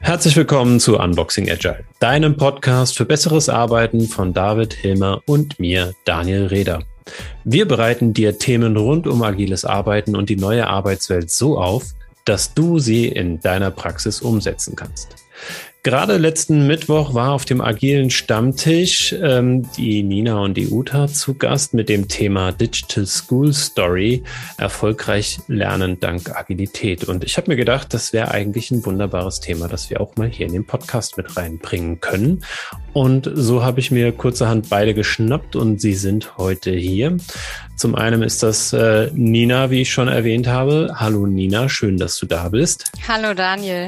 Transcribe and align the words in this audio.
Herzlich 0.00 0.36
willkommen 0.36 0.78
zu 0.78 0.98
Unboxing 0.98 1.50
Agile, 1.50 1.84
deinem 2.00 2.36
Podcast 2.36 2.98
für 2.98 3.06
besseres 3.06 3.48
Arbeiten 3.48 4.08
von 4.08 4.34
David 4.34 4.74
Hilmer 4.74 5.22
und 5.26 5.58
mir, 5.58 5.94
Daniel 6.04 6.46
Reder. 6.46 6.82
Wir 7.44 7.66
bereiten 7.66 8.12
dir 8.12 8.38
Themen 8.38 8.76
rund 8.76 9.06
um 9.06 9.22
agiles 9.22 9.64
Arbeiten 9.64 10.14
und 10.16 10.28
die 10.28 10.36
neue 10.36 10.66
Arbeitswelt 10.66 11.30
so 11.30 11.58
auf, 11.58 11.94
dass 12.26 12.52
du 12.52 12.78
sie 12.78 13.08
in 13.08 13.40
deiner 13.40 13.70
Praxis 13.70 14.20
umsetzen 14.20 14.76
kannst. 14.76 15.25
Gerade 15.86 16.16
letzten 16.16 16.66
Mittwoch 16.66 17.14
war 17.14 17.30
auf 17.30 17.44
dem 17.44 17.60
agilen 17.60 18.10
Stammtisch 18.10 19.14
ähm, 19.22 19.70
die 19.76 20.02
Nina 20.02 20.40
und 20.40 20.56
die 20.56 20.66
Uta 20.66 21.06
zu 21.06 21.34
Gast 21.34 21.74
mit 21.74 21.88
dem 21.88 22.08
Thema 22.08 22.50
Digital 22.50 23.06
School 23.06 23.52
Story, 23.52 24.24
erfolgreich 24.58 25.38
lernen 25.46 26.00
dank 26.00 26.36
Agilität. 26.36 27.04
Und 27.04 27.22
ich 27.22 27.36
habe 27.36 27.52
mir 27.52 27.56
gedacht, 27.56 27.94
das 27.94 28.12
wäre 28.12 28.32
eigentlich 28.32 28.72
ein 28.72 28.84
wunderbares 28.84 29.38
Thema, 29.38 29.68
das 29.68 29.88
wir 29.88 30.00
auch 30.00 30.16
mal 30.16 30.28
hier 30.28 30.48
in 30.48 30.54
den 30.54 30.66
Podcast 30.66 31.18
mit 31.18 31.36
reinbringen 31.36 32.00
können. 32.00 32.42
Und 32.92 33.30
so 33.32 33.62
habe 33.62 33.78
ich 33.78 33.92
mir 33.92 34.10
kurzerhand 34.10 34.68
beide 34.68 34.92
geschnappt 34.92 35.54
und 35.54 35.80
sie 35.80 35.94
sind 35.94 36.36
heute 36.36 36.72
hier. 36.72 37.16
Zum 37.76 37.94
einen 37.94 38.22
ist 38.22 38.42
das 38.42 38.72
äh, 38.72 39.12
Nina, 39.14 39.70
wie 39.70 39.82
ich 39.82 39.92
schon 39.92 40.08
erwähnt 40.08 40.48
habe. 40.48 40.96
Hallo 40.96 41.28
Nina, 41.28 41.68
schön, 41.68 41.96
dass 41.96 42.18
du 42.18 42.26
da 42.26 42.48
bist. 42.48 42.90
Hallo 43.06 43.34
Daniel. 43.34 43.86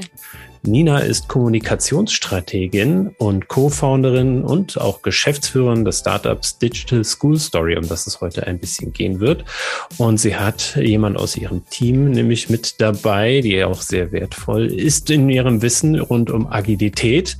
Nina 0.62 0.98
ist 0.98 1.28
Kommunikationsstrategin 1.28 3.14
und 3.18 3.48
Co-Founderin 3.48 4.42
und 4.42 4.80
auch 4.80 5.02
Geschäftsführerin 5.02 5.84
des 5.84 6.00
Startups 6.00 6.58
Digital 6.58 7.04
School 7.04 7.38
Story, 7.38 7.76
um 7.76 7.88
das 7.88 8.06
es 8.06 8.20
heute 8.20 8.46
ein 8.46 8.58
bisschen 8.58 8.92
gehen 8.92 9.20
wird. 9.20 9.44
Und 9.96 10.18
sie 10.18 10.36
hat 10.36 10.76
jemand 10.76 11.16
aus 11.16 11.36
ihrem 11.36 11.64
Team 11.66 12.10
nämlich 12.10 12.50
mit 12.50 12.80
dabei, 12.80 13.40
die 13.40 13.62
auch 13.62 13.80
sehr 13.80 14.12
wertvoll 14.12 14.66
ist 14.66 15.10
in 15.10 15.28
ihrem 15.30 15.62
Wissen 15.62 15.98
rund 15.98 16.30
um 16.30 16.46
Agilität. 16.46 17.38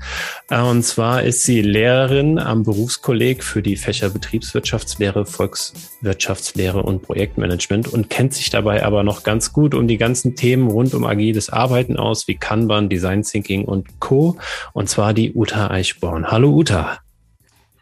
Und 0.48 0.82
zwar 0.84 1.22
ist 1.24 1.42
sie 1.42 1.60
Lehrerin 1.60 2.38
am 2.38 2.62
Berufskolleg 2.62 3.42
für 3.42 3.62
die 3.62 3.76
Fächer 3.76 4.10
Betriebswirtschaftslehre, 4.10 5.26
Volkswirtschaftslehre 5.26 6.82
und 6.82 7.02
Projektmanagement 7.02 7.88
und 7.88 8.08
kennt 8.10 8.34
sich 8.34 8.50
dabei 8.50 8.84
aber 8.84 9.02
noch 9.02 9.24
ganz 9.24 9.52
gut 9.52 9.74
um 9.74 9.88
die 9.88 9.98
ganzen 9.98 10.36
Themen 10.36 10.68
rund 10.68 10.94
um 10.94 11.04
agiles 11.04 11.50
Arbeiten 11.50 11.96
aus, 11.96 12.28
wie 12.28 12.36
Kanban, 12.36 12.88
Design 12.88 13.07
Design 13.08 13.22
Thinking 13.22 13.64
und 13.64 14.00
Co. 14.00 14.36
Und 14.72 14.88
zwar 14.88 15.14
die 15.14 15.32
Uta 15.32 15.70
Eichborn. 15.70 16.30
Hallo 16.30 16.50
Uta. 16.50 16.98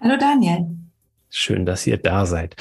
Hallo 0.00 0.14
Daniel. 0.18 0.66
Schön, 1.30 1.66
dass 1.66 1.86
ihr 1.86 1.96
da 1.96 2.26
seid. 2.26 2.54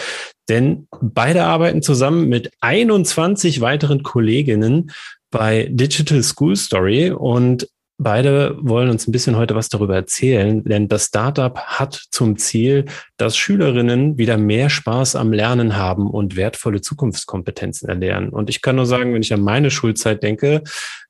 Denn 0.49 0.87
beide 1.01 1.43
arbeiten 1.43 1.81
zusammen 1.81 2.27
mit 2.27 2.51
21 2.61 3.61
weiteren 3.61 4.03
Kolleginnen 4.03 4.91
bei 5.29 5.67
Digital 5.69 6.23
School 6.23 6.55
Story 6.55 7.11
und 7.11 7.67
Beide 7.97 8.57
wollen 8.59 8.89
uns 8.89 9.07
ein 9.07 9.13
bisschen 9.13 9.37
heute 9.37 9.55
was 9.55 9.69
darüber 9.69 9.95
erzählen, 9.95 10.61
denn 10.65 10.89
das 10.89 11.05
Startup 11.05 11.57
hat 11.57 11.93
zum 12.11 12.37
Ziel, 12.37 12.85
dass 13.15 13.37
Schülerinnen 13.37 14.17
wieder 14.17 14.37
mehr 14.37 14.69
Spaß 14.69 15.15
am 15.15 15.31
Lernen 15.31 15.77
haben 15.77 16.09
und 16.09 16.35
wertvolle 16.35 16.81
Zukunftskompetenzen 16.81 17.87
erlernen. 17.87 18.29
Und 18.29 18.49
ich 18.49 18.61
kann 18.61 18.75
nur 18.75 18.85
sagen, 18.85 19.13
wenn 19.13 19.21
ich 19.21 19.33
an 19.33 19.39
meine 19.39 19.71
Schulzeit 19.71 20.23
denke, 20.23 20.61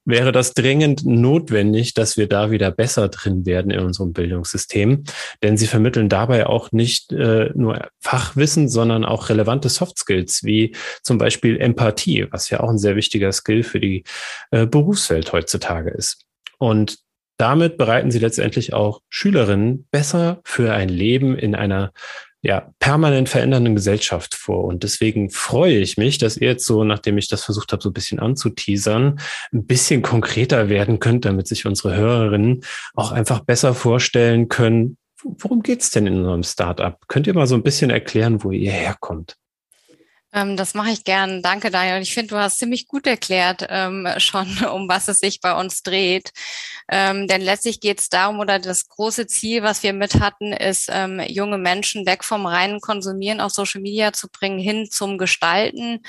wäre 0.05 0.31
das 0.31 0.53
dringend 0.53 1.03
notwendig, 1.05 1.95
dass 1.95 2.17
wir 2.17 2.29
da 2.29 2.51
wieder 2.51 2.69
besser 2.69 3.09
drin 3.09 3.47
werden 3.47 3.71
in 3.71 3.79
unserem 3.79 4.13
Bildungssystem. 4.13 5.05
Denn 5.41 5.57
sie 5.57 5.65
vermitteln 5.65 6.07
dabei 6.07 6.45
auch 6.45 6.71
nicht 6.71 7.11
äh, 7.11 7.49
nur 7.55 7.89
Fachwissen, 7.99 8.69
sondern 8.69 9.03
auch 9.03 9.29
relevante 9.29 9.69
Soft 9.69 9.97
Skills, 9.97 10.43
wie 10.43 10.75
zum 11.01 11.17
Beispiel 11.17 11.57
Empathie, 11.59 12.27
was 12.29 12.51
ja 12.51 12.59
auch 12.59 12.69
ein 12.69 12.77
sehr 12.77 12.95
wichtiger 12.95 13.31
Skill 13.31 13.63
für 13.63 13.79
die 13.79 14.03
äh, 14.51 14.67
Berufswelt 14.67 15.33
heutzutage 15.33 15.89
ist. 15.89 16.25
Und 16.57 16.99
damit 17.37 17.77
bereiten 17.77 18.11
sie 18.11 18.19
letztendlich 18.19 18.73
auch 18.73 19.01
Schülerinnen 19.09 19.87
besser 19.91 20.39
für 20.45 20.73
ein 20.73 20.89
Leben 20.89 21.37
in 21.37 21.55
einer 21.55 21.91
ja, 22.41 22.71
permanent 22.77 23.27
verändernden 23.27 23.75
Gesellschaft 23.75 24.35
vor. 24.35 24.65
Und 24.65 24.83
deswegen 24.83 25.31
freue 25.31 25.79
ich 25.79 25.97
mich, 25.97 26.19
dass 26.19 26.37
ihr 26.37 26.49
jetzt 26.49 26.65
so, 26.65 26.83
nachdem 26.83 27.17
ich 27.17 27.27
das 27.27 27.43
versucht 27.43 27.71
habe, 27.71 27.81
so 27.81 27.89
ein 27.89 27.93
bisschen 27.93 28.19
anzuteasern, 28.19 29.19
ein 29.51 29.65
bisschen 29.65 30.03
konkreter 30.03 30.69
werden 30.69 30.99
könnt, 30.99 31.25
damit 31.25 31.47
sich 31.47 31.65
unsere 31.65 31.95
Hörerinnen 31.95 32.63
auch 32.93 33.11
einfach 33.11 33.39
besser 33.39 33.73
vorstellen 33.73 34.47
können, 34.47 34.97
worum 35.23 35.63
geht's 35.63 35.89
denn 35.89 36.05
in 36.05 36.19
unserem 36.19 36.43
Startup? 36.43 36.99
Könnt 37.07 37.25
ihr 37.25 37.33
mal 37.33 37.47
so 37.47 37.55
ein 37.55 37.63
bisschen 37.63 37.89
erklären, 37.89 38.43
wo 38.43 38.51
ihr 38.51 38.71
herkommt? 38.71 39.37
Ähm, 40.35 40.57
das 40.57 40.73
mache 40.73 40.91
ich 40.91 41.05
gern. 41.05 41.41
Danke, 41.41 41.71
Daniel. 41.71 42.01
Ich 42.01 42.13
finde, 42.13 42.35
du 42.35 42.37
hast 42.37 42.59
ziemlich 42.59 42.87
gut 42.87 43.07
erklärt 43.07 43.65
ähm, 43.69 44.07
schon, 44.17 44.47
um 44.65 44.89
was 44.89 45.07
es 45.07 45.19
sich 45.19 45.39
bei 45.39 45.57
uns 45.57 45.81
dreht. 45.81 46.31
Ähm, 46.91 47.27
denn 47.27 47.41
letztlich 47.41 47.79
geht 47.79 48.01
es 48.01 48.09
darum, 48.09 48.39
oder 48.39 48.59
das 48.59 48.89
große 48.89 49.27
Ziel, 49.27 49.63
was 49.63 49.81
wir 49.81 49.93
mit 49.93 50.19
hatten, 50.19 50.51
ist, 50.51 50.89
ähm, 50.91 51.21
junge 51.21 51.57
Menschen 51.57 52.05
weg 52.05 52.23
vom 52.23 52.45
reinen 52.45 52.81
Konsumieren 52.81 53.39
auf 53.39 53.53
Social 53.53 53.81
Media 53.81 54.11
zu 54.11 54.27
bringen, 54.29 54.59
hin 54.59 54.89
zum 54.91 55.17
Gestalten. 55.17 56.03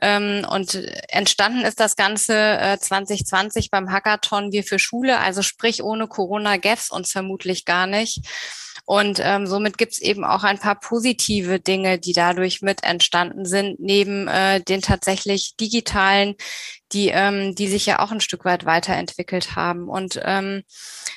Ähm, 0.00 0.46
und 0.48 0.74
entstanden 1.08 1.62
ist 1.62 1.80
das 1.80 1.96
Ganze 1.96 2.34
äh, 2.34 2.78
2020 2.78 3.70
beim 3.70 3.90
Hackathon 3.92 4.52
Wir 4.52 4.64
für 4.64 4.78
Schule, 4.78 5.18
also 5.18 5.42
sprich 5.42 5.82
ohne 5.82 6.06
Corona 6.06 6.56
gäbe 6.56 6.80
uns 6.90 7.12
vermutlich 7.12 7.64
gar 7.64 7.86
nicht. 7.86 8.20
Und 8.88 9.20
ähm, 9.22 9.46
somit 9.46 9.76
gibt 9.76 9.92
es 9.92 9.98
eben 9.98 10.24
auch 10.24 10.44
ein 10.44 10.58
paar 10.58 10.80
positive 10.80 11.60
Dinge, 11.60 11.98
die 11.98 12.14
dadurch 12.14 12.62
mit 12.62 12.84
entstanden 12.84 13.44
sind, 13.44 13.78
neben 13.80 14.28
äh, 14.28 14.62
den 14.62 14.80
tatsächlich 14.80 15.56
digitalen 15.60 16.36
die, 16.92 17.08
ähm, 17.08 17.54
die 17.54 17.68
sich 17.68 17.86
ja 17.86 17.98
auch 17.98 18.10
ein 18.10 18.20
Stück 18.20 18.44
weit 18.44 18.64
weiterentwickelt 18.64 19.56
haben. 19.56 19.88
Und 19.88 20.20
ähm, 20.24 20.62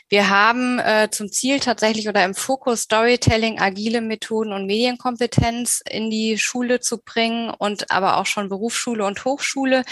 wir 0.10 0.30
haben 0.30 0.80
äh, 0.80 1.10
zum 1.10 1.32
Ziel 1.32 1.60
tatsächlich 1.60 2.10
oder 2.10 2.26
im 2.26 2.36
Fokus 2.36 2.82
Storytelling, 2.82 3.60
agile 3.60 4.02
Methoden 4.02 4.52
und 4.52 4.66
Medienkompetenz 4.66 5.82
in 5.90 6.10
die 6.10 6.38
Schule 6.38 6.82
zu 6.82 7.02
bringen 7.02 7.50
und 7.50 7.92
aber 7.92 8.18
auch 8.18 8.26
schon 8.26 8.50
Berufsschule 8.50 9.06
und 9.06 9.24
Hochschule. 9.24 9.84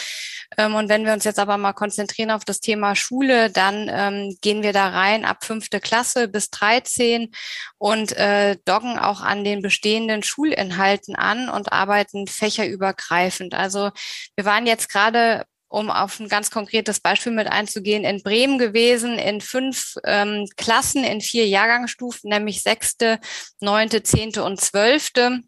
Ähm, 0.58 0.76
und 0.76 0.90
wenn 0.90 1.06
wir 1.06 1.14
uns 1.14 1.24
jetzt 1.24 1.40
aber 1.40 1.58
mal 1.58 1.74
konzentrieren 1.74 2.32
auf 2.32 2.44
das 2.44 2.60
Thema 2.60 2.96
Schule, 2.96 3.50
dann 3.50 3.90
ähm, 3.90 4.38
gehen 4.42 4.62
wir 4.64 4.74
da 4.74 4.90
rein 4.90 5.24
ab 5.24 5.46
fünfte 5.46 5.80
Klasse 5.80 6.28
bis 6.28 6.50
13 6.50 7.32
und 7.78 8.12
äh, 8.18 8.58
doggen 8.66 9.00
auch 9.00 9.22
an 9.22 9.46
den 9.46 9.62
bestehenden 9.62 10.24
Schulinhalten 10.24 11.16
an 11.16 11.48
und 11.48 11.72
arbeiten 11.72 12.28
fächerübergreifend. 12.28 13.54
Also 13.54 13.92
wir 14.36 14.46
waren 14.46 14.68
jetzt 14.68 14.90
gerade 14.90 15.46
um 15.70 15.90
auf 15.92 16.20
ein 16.20 16.28
ganz 16.28 16.52
konkretes 16.52 17.00
Beispiel 17.00 17.32
mit 17.32 17.48
einzugehen, 17.48 18.04
in 18.04 18.22
Bremen 18.22 18.58
gewesen, 18.58 19.18
in 19.18 19.40
fünf 19.40 19.96
ähm, 20.04 20.48
Klassen, 20.58 21.04
in 21.04 21.22
vier 21.22 21.48
Jahrgangsstufen, 21.48 22.30
nämlich 22.30 22.64
sechste, 22.64 23.20
neunte, 23.62 24.04
zehnte 24.04 24.44
und 24.44 24.60
zwölfte. 24.60 25.42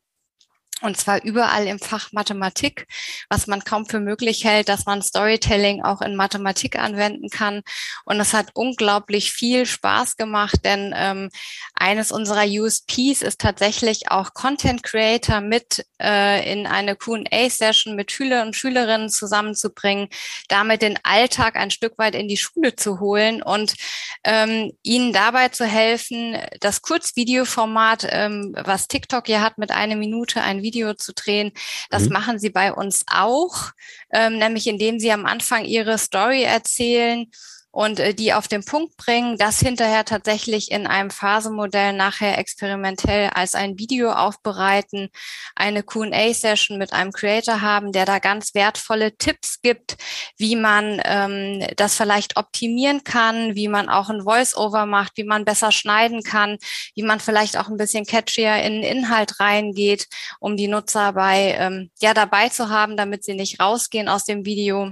Und 0.81 0.97
zwar 0.97 1.23
überall 1.23 1.67
im 1.67 1.79
Fach 1.79 2.11
Mathematik, 2.11 2.87
was 3.29 3.47
man 3.47 3.63
kaum 3.63 3.85
für 3.85 3.99
möglich 3.99 4.43
hält, 4.43 4.67
dass 4.67 4.85
man 4.85 5.01
Storytelling 5.01 5.83
auch 5.83 6.01
in 6.01 6.15
Mathematik 6.15 6.77
anwenden 6.77 7.29
kann. 7.29 7.61
Und 8.05 8.19
es 8.19 8.33
hat 8.33 8.47
unglaublich 8.53 9.31
viel 9.31 9.65
Spaß 9.65 10.17
gemacht, 10.17 10.59
denn 10.63 10.93
ähm, 10.95 11.29
eines 11.75 12.11
unserer 12.11 12.45
USPs 12.45 13.21
ist 13.21 13.39
tatsächlich 13.39 14.09
auch 14.09 14.33
Content 14.33 14.81
Creator 14.83 15.41
mit 15.41 15.85
äh, 16.01 16.51
in 16.51 16.65
eine 16.65 16.95
Q&A-Session 16.95 17.95
mit 17.95 18.11
Schüler 18.11 18.41
und 18.43 18.55
Schülerinnen 18.55 19.09
zusammenzubringen, 19.09 20.09
damit 20.47 20.81
den 20.81 20.97
Alltag 21.03 21.55
ein 21.55 21.71
Stück 21.71 21.97
weit 21.97 22.15
in 22.15 22.27
die 22.27 22.37
Schule 22.37 22.75
zu 22.75 22.99
holen 22.99 23.43
und 23.43 23.75
ähm, 24.23 24.71
ihnen 24.81 25.13
dabei 25.13 25.49
zu 25.49 25.65
helfen, 25.65 26.37
das 26.59 26.81
Kurzvideoformat, 26.81 28.07
ähm, 28.09 28.55
was 28.57 28.87
TikTok 28.87 29.29
ja 29.29 29.41
hat, 29.41 29.57
mit 29.57 29.71
einer 29.71 29.95
Minute 29.95 30.41
ein 30.41 30.61
Video 30.61 30.70
Video 30.71 30.93
zu 30.93 31.13
drehen. 31.13 31.51
Das 31.89 32.03
mhm. 32.03 32.13
machen 32.13 32.39
sie 32.39 32.49
bei 32.49 32.71
uns 32.71 33.03
auch, 33.11 33.71
ähm, 34.11 34.37
nämlich 34.37 34.67
indem 34.67 34.99
sie 34.99 35.11
am 35.11 35.25
Anfang 35.25 35.65
ihre 35.65 35.97
Story 35.97 36.43
erzählen 36.43 37.27
und 37.71 37.99
äh, 37.99 38.13
die 38.13 38.33
auf 38.33 38.47
den 38.47 38.63
Punkt 38.63 38.97
bringen, 38.97 39.37
das 39.37 39.59
hinterher 39.59 40.05
tatsächlich 40.05 40.71
in 40.71 40.87
einem 40.87 41.09
Phasenmodell 41.09 41.93
nachher 41.93 42.37
experimentell 42.37 43.29
als 43.33 43.55
ein 43.55 43.79
Video 43.79 44.11
aufbereiten, 44.11 45.09
eine 45.55 45.83
Q&A-Session 45.83 46.77
mit 46.77 46.93
einem 46.93 47.11
Creator 47.11 47.61
haben, 47.61 47.91
der 47.93 48.05
da 48.05 48.19
ganz 48.19 48.53
wertvolle 48.53 49.15
Tipps 49.17 49.61
gibt, 49.61 49.97
wie 50.37 50.55
man 50.55 51.01
ähm, 51.05 51.65
das 51.77 51.95
vielleicht 51.95 52.37
optimieren 52.37 53.03
kann, 53.03 53.55
wie 53.55 53.69
man 53.69 53.89
auch 53.89 54.09
ein 54.09 54.23
Voice-Over 54.23 54.85
macht, 54.85 55.13
wie 55.15 55.23
man 55.23 55.45
besser 55.45 55.71
schneiden 55.71 56.23
kann, 56.23 56.57
wie 56.95 57.03
man 57.03 57.19
vielleicht 57.19 57.57
auch 57.57 57.69
ein 57.69 57.77
bisschen 57.77 58.05
catchier 58.05 58.55
in 58.63 58.81
den 58.81 58.83
Inhalt 58.83 59.39
reingeht, 59.39 60.07
um 60.39 60.57
die 60.57 60.67
Nutzer 60.67 61.13
bei, 61.13 61.55
ähm, 61.57 61.89
ja, 62.01 62.13
dabei 62.13 62.49
zu 62.49 62.69
haben, 62.69 62.97
damit 62.97 63.23
sie 63.23 63.33
nicht 63.33 63.59
rausgehen 63.59 64.09
aus 64.09 64.25
dem 64.25 64.45
Video. 64.45 64.91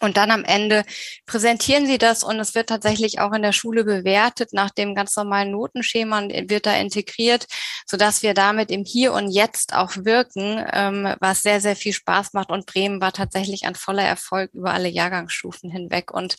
Und 0.00 0.16
dann 0.16 0.30
am 0.30 0.44
Ende 0.44 0.84
präsentieren 1.24 1.86
sie 1.86 1.98
das 1.98 2.24
und 2.24 2.38
es 2.40 2.54
wird 2.54 2.68
tatsächlich 2.68 3.20
auch 3.20 3.32
in 3.32 3.42
der 3.42 3.52
Schule 3.52 3.84
bewertet 3.84 4.52
nach 4.52 4.70
dem 4.70 4.94
ganz 4.94 5.16
normalen 5.16 5.52
Notenschema 5.52 6.18
und 6.18 6.50
wird 6.50 6.66
da 6.66 6.76
integriert, 6.76 7.46
so 7.86 7.96
dass 7.96 8.22
wir 8.22 8.34
damit 8.34 8.70
im 8.70 8.84
Hier 8.84 9.12
und 9.12 9.30
Jetzt 9.30 9.74
auch 9.74 9.92
wirken, 9.96 10.64
ähm, 10.72 11.14
was 11.20 11.42
sehr, 11.42 11.60
sehr 11.60 11.76
viel 11.76 11.92
Spaß 11.92 12.32
macht. 12.32 12.50
Und 12.50 12.66
Bremen 12.66 13.00
war 13.00 13.12
tatsächlich 13.12 13.66
ein 13.66 13.76
voller 13.76 14.02
Erfolg 14.02 14.52
über 14.52 14.72
alle 14.72 14.88
Jahrgangsstufen 14.88 15.70
hinweg. 15.70 16.12
Und 16.12 16.36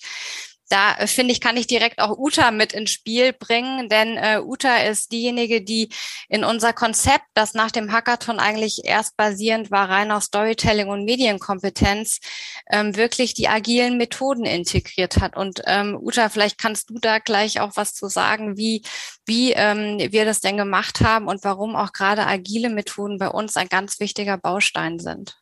da 0.70 0.96
äh, 0.96 1.08
finde 1.08 1.32
ich, 1.32 1.42
kann 1.42 1.58
ich 1.58 1.68
direkt 1.68 2.00
auch 2.00 2.18
Uta 2.18 2.52
mit 2.52 2.74
ins 2.74 2.92
Spiel 2.92 3.34
bringen, 3.34 3.90
denn 3.90 4.18
äh, 4.18 4.40
Uta 4.44 4.78
ist 4.78 5.12
diejenige, 5.12 5.62
die 5.62 5.90
in 6.30 6.44
unser 6.44 6.74
Konzept, 6.74 7.26
das 7.34 7.54
nach 7.54 7.72
dem 7.72 7.92
Hackathon 7.92 8.40
eigentlich 8.40 8.86
erst 8.86 9.18
basierend 9.18 9.72
war, 9.72 9.90
rein 9.90 10.12
auf 10.12 10.24
Storytelling 10.24 10.88
und 10.88 11.06
Medienkompetenz, 11.06 12.20
ähm, 12.70 12.96
wirklich 12.96 13.34
die 13.34 13.48
agilen 13.48 13.98
Methoden 13.98 14.46
integriert 14.46 15.18
hat. 15.20 15.36
Und 15.38 15.62
ähm, 15.66 15.98
Uta, 16.02 16.30
vielleicht 16.30 16.58
kannst 16.58 16.90
du 16.90 17.00
da 17.00 17.20
gleich 17.20 17.60
auch 17.60 17.72
was 17.76 17.94
zu 17.94 18.08
sagen, 18.08 18.58
wie, 18.58 18.82
wie 19.26 19.54
ähm, 19.54 20.00
wir 20.12 20.26
das 20.26 20.42
denn 20.42 20.58
gemacht 20.58 21.02
haben 21.02 21.28
und 21.28 21.44
warum 21.44 21.76
auch 21.76 21.92
gerade 21.92 22.26
agile 22.26 22.70
Methoden 22.70 23.18
bei 23.18 23.30
uns 23.30 23.58
ein 23.58 23.70
ganz 23.70 24.00
wichtiger 24.00 24.38
Baustein 24.38 25.00
sind. 25.00 25.38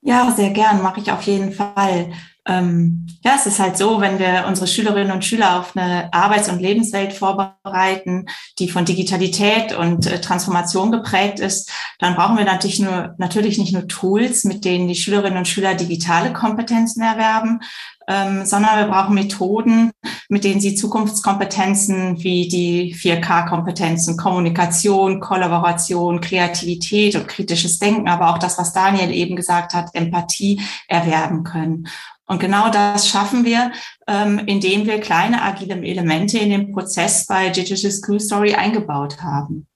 Ja, 0.00 0.32
sehr 0.32 0.50
gern, 0.50 0.82
mache 0.82 1.00
ich 1.00 1.12
auf 1.12 1.22
jeden 1.22 1.52
Fall. 1.52 2.12
Ähm, 2.44 3.06
ja, 3.22 3.34
es 3.36 3.46
ist 3.46 3.60
halt 3.60 3.78
so, 3.78 4.00
wenn 4.00 4.18
wir 4.18 4.46
unsere 4.48 4.66
Schülerinnen 4.66 5.12
und 5.12 5.24
Schüler 5.24 5.60
auf 5.60 5.76
eine 5.76 6.12
Arbeits- 6.12 6.48
und 6.48 6.60
Lebenswelt 6.60 7.12
vorbereiten, 7.12 8.26
die 8.58 8.68
von 8.68 8.84
Digitalität 8.84 9.72
und 9.76 10.06
äh, 10.06 10.20
Transformation 10.20 10.90
geprägt 10.90 11.38
ist, 11.38 11.70
dann 12.00 12.16
brauchen 12.16 12.36
wir 12.36 12.44
natürlich, 12.44 12.80
nur, 12.80 13.14
natürlich 13.18 13.58
nicht 13.58 13.72
nur 13.72 13.86
Tools, 13.86 14.42
mit 14.42 14.64
denen 14.64 14.88
die 14.88 14.96
Schülerinnen 14.96 15.38
und 15.38 15.46
Schüler 15.46 15.74
digitale 15.74 16.32
Kompetenzen 16.32 17.02
erwerben, 17.02 17.60
ähm, 18.08 18.44
sondern 18.44 18.78
wir 18.78 18.92
brauchen 18.92 19.14
Methoden, 19.14 19.92
mit 20.28 20.42
denen 20.42 20.60
sie 20.60 20.74
Zukunftskompetenzen 20.74 22.24
wie 22.24 22.48
die 22.48 22.94
4K-Kompetenzen, 22.96 24.16
Kommunikation, 24.16 25.20
Kollaboration, 25.20 26.20
Kreativität 26.20 27.14
und 27.14 27.28
kritisches 27.28 27.78
Denken, 27.78 28.08
aber 28.08 28.30
auch 28.30 28.38
das, 28.38 28.58
was 28.58 28.72
Daniel 28.72 29.12
eben 29.12 29.36
gesagt 29.36 29.74
hat, 29.74 29.90
Empathie 29.94 30.60
erwerben 30.88 31.44
können. 31.44 31.86
Und 32.32 32.38
genau 32.38 32.70
das 32.70 33.08
schaffen 33.08 33.44
wir, 33.44 33.72
ähm, 34.06 34.38
indem 34.46 34.86
wir 34.86 35.02
kleine 35.02 35.42
agile 35.42 35.74
Elemente 35.74 36.38
in 36.38 36.48
den 36.48 36.72
Prozess 36.72 37.26
bei 37.26 37.50
Digital 37.50 37.90
School 37.90 38.18
Story 38.20 38.54
eingebaut 38.54 39.20
haben. 39.20 39.66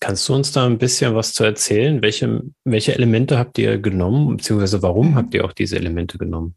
Kannst 0.00 0.28
du 0.28 0.34
uns 0.34 0.52
da 0.52 0.66
ein 0.66 0.76
bisschen 0.76 1.14
was 1.14 1.32
zu 1.32 1.44
erzählen? 1.44 2.02
Welche, 2.02 2.42
welche 2.64 2.94
Elemente 2.94 3.38
habt 3.38 3.56
ihr 3.56 3.78
genommen, 3.78 4.36
beziehungsweise 4.36 4.82
warum 4.82 5.14
habt 5.14 5.32
ihr 5.32 5.46
auch 5.46 5.54
diese 5.54 5.76
Elemente 5.76 6.18
genommen? 6.18 6.56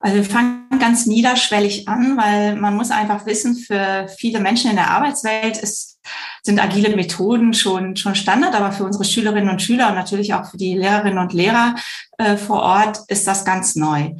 Also 0.00 0.16
wir 0.16 0.24
fangen 0.24 0.78
ganz 0.80 1.04
niederschwellig 1.04 1.86
an, 1.86 2.16
weil 2.16 2.56
man 2.56 2.76
muss 2.76 2.90
einfach 2.90 3.26
wissen, 3.26 3.56
für 3.56 4.08
viele 4.16 4.40
Menschen 4.40 4.70
in 4.70 4.76
der 4.76 4.90
Arbeitswelt 4.90 5.58
ist, 5.58 5.97
sind 6.42 6.60
agile 6.60 6.94
Methoden 6.96 7.52
schon, 7.54 7.96
schon 7.96 8.14
Standard, 8.14 8.54
aber 8.54 8.72
für 8.72 8.84
unsere 8.84 9.04
Schülerinnen 9.04 9.50
und 9.50 9.62
Schüler 9.62 9.88
und 9.88 9.94
natürlich 9.94 10.34
auch 10.34 10.50
für 10.50 10.56
die 10.56 10.74
Lehrerinnen 10.74 11.18
und 11.18 11.32
Lehrer 11.32 11.74
äh, 12.18 12.36
vor 12.36 12.62
Ort 12.62 13.00
ist 13.08 13.26
das 13.26 13.44
ganz 13.44 13.76
neu. 13.76 14.12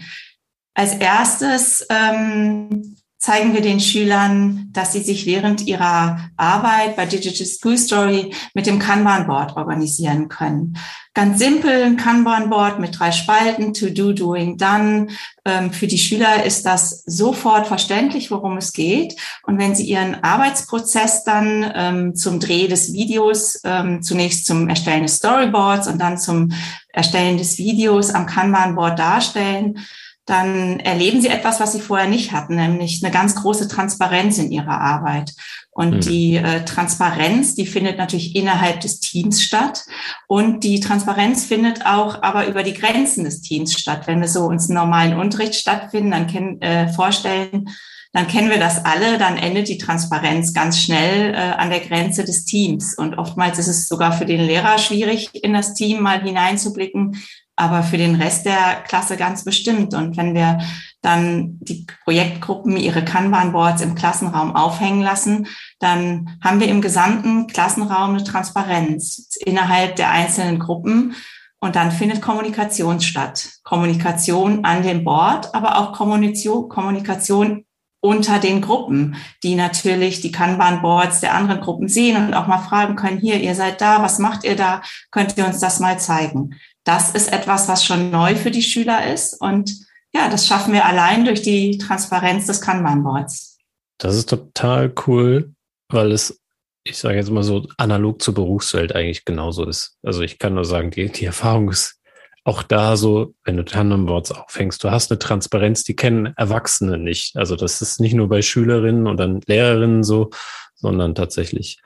Als 0.75 0.95
erstes 0.95 1.87
ähm, 1.91 2.98
zeigen 3.19 3.53
wir 3.53 3.61
den 3.61 3.81
Schülern, 3.81 4.69
dass 4.73 4.93
sie 4.93 5.03
sich 5.03 5.27
während 5.27 5.67
ihrer 5.67 6.31
Arbeit 6.37 6.95
bei 6.95 7.05
Digital 7.05 7.47
School 7.47 7.77
Story 7.77 8.33
mit 8.55 8.67
dem 8.67 8.79
Kanban-Board 8.79 9.57
organisieren 9.57 10.29
können. 10.29 10.79
Ganz 11.15 11.41
simpel 11.41 11.83
ein 11.83 11.97
Kanban-Board 11.97 12.79
mit 12.79 12.97
drei 12.97 13.11
Spalten, 13.11 13.75
To 13.75 13.91
Do, 13.91 14.13
Doing, 14.13 14.57
Done. 14.57 15.09
Ähm, 15.45 15.73
für 15.73 15.89
die 15.89 15.99
Schüler 15.99 16.45
ist 16.45 16.65
das 16.65 17.03
sofort 17.07 17.67
verständlich, 17.67 18.31
worum 18.31 18.57
es 18.57 18.73
geht. 18.73 19.17
Und 19.43 19.59
wenn 19.59 19.75
sie 19.75 19.87
ihren 19.87 20.23
Arbeitsprozess 20.23 21.25
dann 21.25 21.73
ähm, 21.75 22.15
zum 22.15 22.39
Dreh 22.39 22.69
des 22.69 22.93
Videos, 22.93 23.61
ähm, 23.65 24.01
zunächst 24.01 24.47
zum 24.47 24.69
Erstellen 24.69 25.03
des 25.03 25.17
Storyboards 25.17 25.89
und 25.89 25.99
dann 26.01 26.19
zum 26.19 26.53
Erstellen 26.93 27.37
des 27.37 27.59
Videos 27.59 28.15
am 28.15 28.27
Kanban-Board 28.27 28.97
darstellen, 28.97 29.81
dann 30.29 30.79
erleben 30.81 31.23
sie 31.23 31.29
etwas, 31.29 31.59
was 31.59 31.73
sie 31.73 31.81
vorher 31.81 32.09
nicht 32.09 32.33
hatten, 32.33 32.57
nämlich 32.57 33.03
eine 33.03 33.13
ganz 33.13 33.35
große 33.35 33.67
Transparenz 33.67 34.37
in 34.39 34.51
ihrer 34.51 34.79
Arbeit. 34.81 35.33
Und 35.71 35.97
mhm. 35.97 36.01
die 36.01 36.37
äh, 36.37 36.65
Transparenz, 36.65 37.55
die 37.55 37.67
findet 37.67 37.97
natürlich 37.97 38.37
innerhalb 38.37 38.81
des 38.81 39.01
Teams 39.01 39.43
statt. 39.43 39.85
Und 40.27 40.65
die 40.65 40.81
Transparenz 40.81 41.47
findet 41.47 41.87
auch 41.87 42.23
aber 42.23 42.47
über 42.47 42.63
die 42.63 42.75
Grenzen 42.75 43.25
des 43.25 43.41
Teams 43.41 43.73
statt. 43.73 44.03
Wenn 44.07 44.21
wir 44.21 44.29
so 44.29 44.45
uns 44.47 44.69
normalen 44.69 45.19
Unterricht 45.19 45.55
stattfinden, 45.55 46.11
dann 46.11 46.27
kennen, 46.27 46.61
äh, 46.61 46.89
vorstellen, 46.89 47.71
dann 48.13 48.27
kennen 48.27 48.51
wir 48.51 48.59
das 48.59 48.85
alle, 48.85 49.19
dann 49.19 49.37
endet 49.37 49.69
die 49.69 49.79
Transparenz 49.79 50.53
ganz 50.53 50.79
schnell 50.79 51.35
äh, 51.35 51.37
an 51.37 51.71
der 51.71 51.81
Grenze 51.81 52.25
des 52.25 52.45
Teams. 52.45 52.95
Und 52.95 53.17
oftmals 53.17 53.59
ist 53.59 53.69
es 53.69 53.89
sogar 53.89 54.13
für 54.13 54.27
den 54.27 54.41
Lehrer 54.41 54.79
schwierig, 54.79 55.31
in 55.43 55.53
das 55.53 55.75
Team 55.75 56.03
mal 56.03 56.23
hineinzublicken, 56.23 57.17
aber 57.59 57.83
für 57.83 57.99
den 57.99 58.15
Rest 58.15 58.47
der 58.47 58.83
Klasse 58.87 59.17
ganz 59.17 59.45
bestimmt. 59.45 59.93
Und 59.95 60.17
wenn 60.17 60.35
wir 60.35 60.59
dann 61.03 61.59
die 61.61 61.87
Projektgruppen 62.05 62.77
ihre 62.77 63.05
Kanban-Boards 63.05 63.83
im 63.83 63.95
Klassenraum 63.95 64.55
aufhängen 64.55 65.03
lassen, 65.03 65.47
dann 65.81 66.39
haben 66.43 66.61
wir 66.61 66.69
im 66.69 66.81
gesamten 66.81 67.47
Klassenraum 67.47 68.11
eine 68.11 68.25
Transparenz 68.25 69.37
innerhalb 69.45 69.97
der 69.97 70.11
einzelnen 70.11 70.59
Gruppen. 70.59 71.15
Und 71.61 71.75
dann 71.75 71.91
findet 71.91 72.23
Kommunikation 72.23 73.01
statt. 73.01 73.49
Kommunikation 73.65 74.65
an 74.65 74.83
dem 74.83 75.03
Board, 75.03 75.55
aber 75.55 75.79
auch 75.79 75.93
Kommunikation, 75.93 77.65
unter 78.01 78.39
den 78.39 78.61
Gruppen, 78.61 79.17
die 79.43 79.57
natürlich 79.57 80.21
die 80.21 80.31
Kanban-Boards 80.31 81.21
der 81.21 81.35
anderen 81.35 81.61
Gruppen 81.61 81.89
sehen 81.89 82.17
und 82.17 82.35
auch 82.35 82.47
mal 82.47 82.59
fragen 82.59 82.95
können, 82.95 83.19
hier, 83.19 83.41
ihr 83.41 83.57
seid 83.57 83.81
da, 83.81 84.03
was 84.03 84.21
macht 84.21 84.45
ihr 84.45 84.55
da? 84.55 84.83
Könnt 85.11 85.37
ihr 85.37 85.45
uns 85.45 85.59
das 85.59 85.81
mal 85.81 85.99
zeigen? 85.99 86.55
Das 86.89 87.11
ist 87.11 87.33
etwas, 87.33 87.69
was 87.69 87.85
schon 87.85 88.11
neu 88.11 88.35
für 88.35 88.51
die 88.51 88.63
Schüler 88.63 89.13
ist. 89.13 89.39
Und 89.41 89.87
ja, 90.15 90.31
das 90.31 90.47
schaffen 90.47 90.73
wir 90.73 90.87
allein 90.87 91.27
durch 91.27 91.43
die 91.43 91.77
Transparenz 91.77 92.47
des 92.47 92.63
Kanban-Boards. 92.63 93.59
Das 93.99 94.17
ist 94.17 94.31
total 94.31 94.93
cool, 95.07 95.53
weil 95.91 96.13
es, 96.13 96.41
ich 96.85 96.97
sage 96.97 97.17
jetzt 97.17 97.31
mal 97.31 97.43
so, 97.43 97.67
analog 97.77 98.23
zur 98.23 98.33
Berufswelt 98.33 98.95
eigentlich 98.95 99.27
genauso 99.27 99.67
ist. 99.67 99.99
Also 100.03 100.23
ich 100.23 100.39
kann 100.39 100.55
nur 100.55 100.65
sagen, 100.65 100.91
die, 100.91 101.13
die 101.13 101.27
Erfahrung 101.27 101.69
ist 101.71 102.01
auch 102.45 102.63
da 102.63 102.97
so, 102.97 103.35
wenn 103.45 103.59
du 103.59 103.65
Tandemboards 103.67 104.33
aufhängst, 104.33 104.83
du 104.83 104.91
hast 104.91 105.11
eine 105.11 105.19
Transparenz, 105.19 105.85
die 105.85 105.95
kennen 105.95 106.33
Erwachsene 106.39 106.97
nicht. 106.97 107.37
Also 107.37 107.55
das 107.55 107.83
ist 107.83 108.01
nicht 108.01 108.15
nur 108.15 108.31
bei 108.31 108.41
Schülerinnen 108.41 109.07
und 109.07 109.19
dann 109.19 109.43
Lehrerinnen 109.47 110.03
so, 110.03 110.31
sondern 110.75 111.15
tatsächlich 111.15 111.83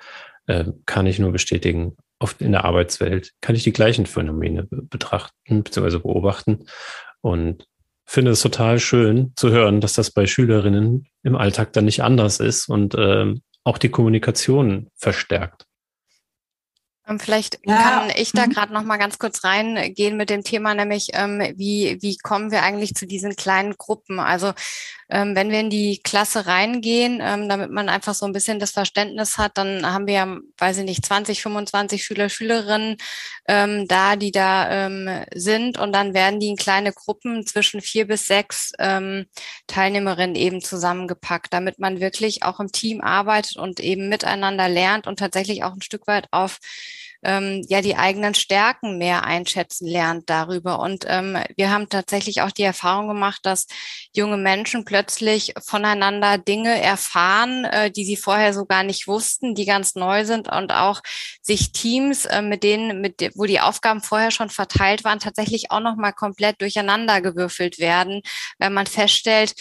äh, 0.46 0.66
kann 0.86 1.06
ich 1.06 1.18
nur 1.18 1.32
bestätigen, 1.32 1.96
oft 2.22 2.40
in 2.40 2.52
der 2.52 2.64
Arbeitswelt 2.64 3.32
kann 3.40 3.54
ich 3.54 3.64
die 3.64 3.72
gleichen 3.72 4.06
Phänomene 4.06 4.66
betrachten 4.70 5.62
bzw. 5.62 5.98
beobachten 5.98 6.66
und 7.20 7.66
finde 8.04 8.32
es 8.32 8.42
total 8.42 8.78
schön 8.78 9.32
zu 9.36 9.50
hören, 9.50 9.80
dass 9.80 9.94
das 9.94 10.10
bei 10.10 10.26
Schülerinnen 10.26 11.06
im 11.22 11.36
Alltag 11.36 11.72
dann 11.72 11.84
nicht 11.84 12.02
anders 12.02 12.40
ist 12.40 12.68
und 12.68 12.94
ähm, 12.98 13.42
auch 13.64 13.78
die 13.78 13.90
Kommunikation 13.90 14.88
verstärkt. 14.96 15.66
Ähm, 17.06 17.18
vielleicht 17.18 17.58
ja. 17.64 17.76
kann 17.76 18.12
ich 18.16 18.32
da 18.32 18.46
mhm. 18.46 18.50
gerade 18.50 18.72
noch 18.72 18.84
mal 18.84 18.96
ganz 18.96 19.18
kurz 19.18 19.44
reingehen 19.44 20.16
mit 20.16 20.30
dem 20.30 20.44
Thema, 20.44 20.74
nämlich 20.74 21.08
ähm, 21.12 21.40
wie 21.56 21.98
wie 22.00 22.16
kommen 22.16 22.50
wir 22.50 22.62
eigentlich 22.62 22.94
zu 22.94 23.06
diesen 23.06 23.34
kleinen 23.34 23.74
Gruppen? 23.76 24.20
Also 24.20 24.52
ähm, 25.12 25.36
wenn 25.36 25.50
wir 25.50 25.60
in 25.60 25.68
die 25.68 26.00
Klasse 26.02 26.46
reingehen, 26.46 27.20
ähm, 27.22 27.46
damit 27.46 27.70
man 27.70 27.90
einfach 27.90 28.14
so 28.14 28.24
ein 28.24 28.32
bisschen 28.32 28.58
das 28.58 28.70
Verständnis 28.70 29.36
hat, 29.36 29.58
dann 29.58 29.84
haben 29.84 30.06
wir 30.06 30.14
ja, 30.14 30.38
weiß 30.56 30.78
ich 30.78 30.84
nicht, 30.84 31.04
20, 31.04 31.42
25 31.42 32.02
Schüler, 32.02 32.30
Schülerinnen 32.30 32.96
ähm, 33.46 33.86
da, 33.88 34.16
die 34.16 34.32
da 34.32 34.86
ähm, 34.86 35.24
sind. 35.34 35.78
Und 35.78 35.92
dann 35.92 36.14
werden 36.14 36.40
die 36.40 36.48
in 36.48 36.56
kleine 36.56 36.94
Gruppen 36.94 37.46
zwischen 37.46 37.82
vier 37.82 38.06
bis 38.06 38.24
sechs 38.24 38.72
ähm, 38.78 39.26
Teilnehmerinnen 39.66 40.34
eben 40.34 40.62
zusammengepackt, 40.62 41.52
damit 41.52 41.78
man 41.78 42.00
wirklich 42.00 42.42
auch 42.42 42.58
im 42.58 42.72
Team 42.72 43.02
arbeitet 43.02 43.58
und 43.58 43.80
eben 43.80 44.08
miteinander 44.08 44.70
lernt 44.70 45.06
und 45.06 45.18
tatsächlich 45.18 45.62
auch 45.62 45.74
ein 45.74 45.82
Stück 45.82 46.06
weit 46.06 46.26
auf 46.30 46.58
ähm, 47.22 47.64
ja 47.68 47.80
die 47.80 47.96
eigenen 47.96 48.34
Stärken 48.34 48.98
mehr 48.98 49.24
einschätzen 49.24 49.86
lernt 49.86 50.28
darüber. 50.28 50.80
Und 50.80 51.04
ähm, 51.08 51.38
wir 51.56 51.70
haben 51.70 51.88
tatsächlich 51.88 52.42
auch 52.42 52.50
die 52.50 52.62
Erfahrung 52.62 53.08
gemacht, 53.08 53.40
dass 53.44 53.66
junge 54.12 54.36
Menschen 54.36 54.84
plötzlich 54.84 55.54
voneinander 55.60 56.38
Dinge 56.38 56.80
erfahren, 56.80 57.64
äh, 57.64 57.90
die 57.90 58.04
sie 58.04 58.16
vorher 58.16 58.52
so 58.52 58.64
gar 58.64 58.82
nicht 58.82 59.06
wussten, 59.06 59.54
die 59.54 59.64
ganz 59.64 59.94
neu 59.94 60.24
sind 60.24 60.50
und 60.50 60.72
auch 60.72 61.00
sich 61.40 61.72
Teams, 61.72 62.24
äh, 62.26 62.42
mit 62.42 62.62
denen, 62.62 63.00
mit 63.00 63.30
wo 63.34 63.44
die 63.44 63.60
Aufgaben 63.60 64.02
vorher 64.02 64.30
schon 64.30 64.50
verteilt 64.50 65.04
waren, 65.04 65.20
tatsächlich 65.20 65.70
auch 65.70 65.80
noch 65.80 65.96
mal 65.96 66.12
komplett 66.12 66.60
durcheinander 66.60 67.20
gewürfelt 67.20 67.78
werden, 67.78 68.22
wenn 68.58 68.72
man 68.72 68.86
feststellt, 68.86 69.54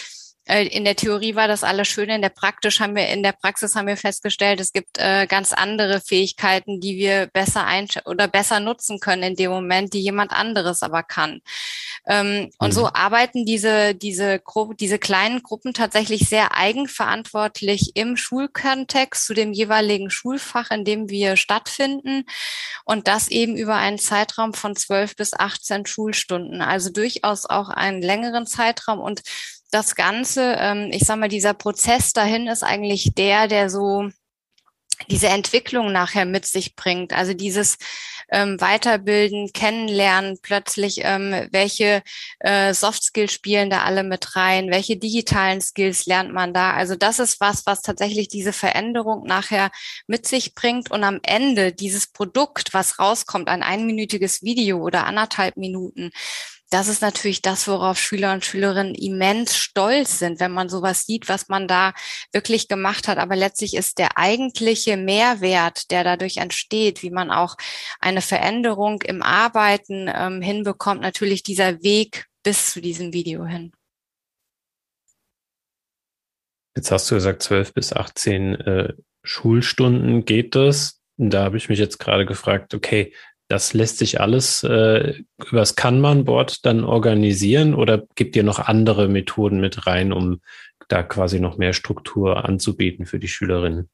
in 0.46 0.86
der 0.86 0.96
Theorie 0.96 1.36
war 1.36 1.48
das 1.48 1.64
alles 1.64 1.88
schön, 1.88 2.10
in 2.10 2.22
der 2.22 2.30
Praktisch 2.30 2.80
haben 2.80 2.96
wir, 2.96 3.08
in 3.10 3.22
der 3.22 3.32
Praxis 3.32 3.76
haben 3.76 3.88
wir 3.88 3.96
festgestellt, 3.96 4.60
es 4.60 4.74
gibt 4.74 4.98
äh, 4.98 5.28
ganz 5.28 5.54
andere 5.54 6.02
Fähigkeiten, 6.02 6.82
die 6.82 6.98
wir 6.98 7.28
besser 7.28 7.66
ein 7.66 7.88
oder 8.06 8.28
besser 8.28 8.60
nutzen 8.60 9.00
können 9.00 9.22
in 9.22 9.36
dem 9.36 9.52
Moment, 9.52 9.94
die 9.94 10.02
jemand 10.02 10.32
anderes 10.32 10.82
aber 10.82 11.04
kann. 11.04 11.42
Ähm, 12.08 12.50
und 12.58 12.70
mhm. 12.70 12.74
so 12.74 12.88
arbeiten 12.88 13.46
diese, 13.46 13.94
diese 13.94 14.40
Gruppe, 14.40 14.76
diese 14.76 14.98
kleinen 14.98 15.44
Gruppen 15.44 15.74
tatsächlich 15.74 16.28
sehr 16.28 16.56
eigenverantwortlich 16.56 17.92
im 17.96 18.18
Schulkontext 18.18 19.26
zu 19.28 19.36
dem 19.36 19.54
jeweiligen 19.54 20.10
Schulfach, 20.10 20.72
in 20.72 20.86
dem 20.86 21.10
wir 21.10 21.38
stattfinden. 21.38 22.26
Und 22.84 23.08
das 23.08 23.28
eben 23.28 23.56
über 23.56 23.76
einen 23.76 24.00
Zeitraum 24.00 24.56
von 24.56 24.76
zwölf 24.76 25.16
bis 25.16 25.34
18 25.34 25.86
Schulstunden. 25.86 26.62
Also 26.64 26.90
durchaus 26.90 27.46
auch 27.46 27.70
einen 27.70 28.02
längeren 28.02 28.48
Zeitraum 28.48 29.00
und 29.00 29.22
das 29.72 29.96
Ganze, 29.96 30.56
ähm, 30.60 30.90
ich 30.92 31.04
sag 31.04 31.18
mal, 31.18 31.30
dieser 31.30 31.54
Prozess 31.54 32.14
dahin 32.14 32.48
ist 32.48 32.64
eigentlich 32.64 33.14
der, 33.16 33.48
der 33.48 33.70
so 33.70 34.10
diese 35.10 35.30
Entwicklung 35.30 35.92
nachher 35.92 36.26
mit 36.26 36.46
sich 36.46 36.76
bringt. 36.76 37.14
Also 37.14 37.34
dieses 37.34 37.78
ähm, 38.32 38.60
Weiterbilden, 38.62 39.52
Kennenlernen, 39.54 40.38
plötzlich, 40.42 41.02
ähm, 41.04 41.48
welche 41.52 42.02
äh, 42.40 42.74
Soft 42.74 43.04
Skills 43.04 43.34
spielen 43.34 43.70
da 43.70 43.84
alle 43.84 44.04
mit 44.04 44.36
rein, 44.36 44.72
welche 44.72 44.98
digitalen 44.98 45.60
Skills 45.62 46.06
lernt 46.06 46.34
man 46.34 46.54
da. 46.54 46.74
Also 46.74 46.96
das 46.96 47.20
ist 47.20 47.42
was, 47.42 47.66
was 47.66 47.82
tatsächlich 47.82 48.28
diese 48.28 48.54
Veränderung 48.54 49.26
nachher 49.26 49.72
mit 50.08 50.28
sich 50.28 50.56
bringt 50.56 50.92
und 50.92 51.04
am 51.04 51.20
Ende 51.24 51.74
dieses 51.74 52.08
Produkt, 52.12 52.74
was 52.74 53.00
rauskommt, 53.00 53.50
ein 53.50 53.64
einminütiges 53.64 54.44
Video 54.44 54.80
oder 54.80 55.06
anderthalb 55.06 55.58
Minuten, 55.58 56.12
das 56.72 56.88
ist 56.88 57.02
natürlich 57.02 57.42
das, 57.42 57.68
worauf 57.68 58.00
Schüler 58.00 58.32
und 58.32 58.46
Schülerinnen 58.46 58.96
immens 58.96 59.58
stolz 59.58 60.20
sind, 60.20 60.40
wenn 60.40 60.54
man 60.54 60.70
sowas 60.70 61.06
sieht, 61.06 61.28
was 61.28 61.50
man 61.50 61.68
da 61.68 61.94
wirklich 62.32 62.70
gemacht 62.70 63.10
hat. 63.10 63.18
Aber 63.18 63.36
letztlich 63.36 63.76
ist 63.76 63.98
der 63.98 64.18
eigentliche 64.18 64.96
Mehrwert, 64.96 65.92
der 65.92 66.06
dadurch 66.06 66.38
entsteht, 66.38 67.04
wie 67.04 67.10
man 67.10 67.30
auch 67.30 67.58
eine 68.00 68.22
Veränderung 68.22 69.02
im 69.02 69.22
Arbeiten 69.22 70.10
ähm, 70.14 70.42
hinbekommt, 70.42 71.02
natürlich 71.02 71.44
dieser 71.44 71.84
Weg 71.84 72.28
bis 72.42 72.72
zu 72.72 72.80
diesem 72.80 73.12
Video 73.12 73.46
hin. 73.46 73.74
Jetzt 76.76 76.90
hast 76.90 77.12
du 77.12 77.16
gesagt, 77.16 77.44
12 77.44 77.74
bis 77.74 77.92
18 77.92 78.56
äh, 78.56 78.94
Schulstunden 79.24 80.24
geht 80.24 80.56
das. 80.56 81.02
Da 81.18 81.44
habe 81.44 81.58
ich 81.58 81.68
mich 81.68 81.80
jetzt 81.80 82.00
gerade 82.00 82.26
gefragt, 82.26 82.74
okay, 82.74 83.14
das 83.52 83.74
lässt 83.74 83.98
sich 83.98 84.22
alles 84.22 84.64
äh, 84.64 85.16
übers 85.50 85.76
Kanban-Board 85.76 86.66
dann 86.66 86.86
organisieren 86.86 87.76
oder 87.76 88.04
gibt 88.16 88.38
ihr 88.38 88.44
noch 88.44 88.60
andere 88.60 89.10
Methoden 89.10 89.60
mit 89.60 89.88
rein, 89.88 90.14
um 90.14 90.40
da 90.88 91.04
quasi 91.04 91.42
noch 91.42 91.58
mehr 91.58 91.74
Struktur 91.74 92.46
anzubieten 92.46 93.06
für 93.06 93.20
die 93.20 93.28
Schülerinnen? 93.28 93.90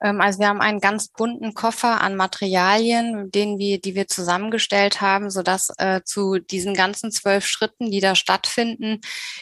Ähm, 0.00 0.20
also 0.20 0.38
wir 0.40 0.48
haben 0.48 0.60
einen 0.60 0.80
ganz 0.80 1.08
bunten 1.08 1.54
Koffer 1.54 2.00
an 2.00 2.16
Materialien, 2.16 3.30
den 3.30 3.58
wir, 3.58 3.80
die 3.80 3.94
wir 3.94 4.06
zusammengestellt 4.06 5.00
haben, 5.00 5.30
so 5.30 5.42
dass 5.42 5.70
äh, 5.78 6.02
zu 6.04 6.38
diesen 6.38 6.74
ganzen 6.74 7.10
zwölf 7.10 7.46
Schritten, 7.46 7.90
die 7.90 8.00
da 8.00 8.14
stattfinden, 8.14 9.00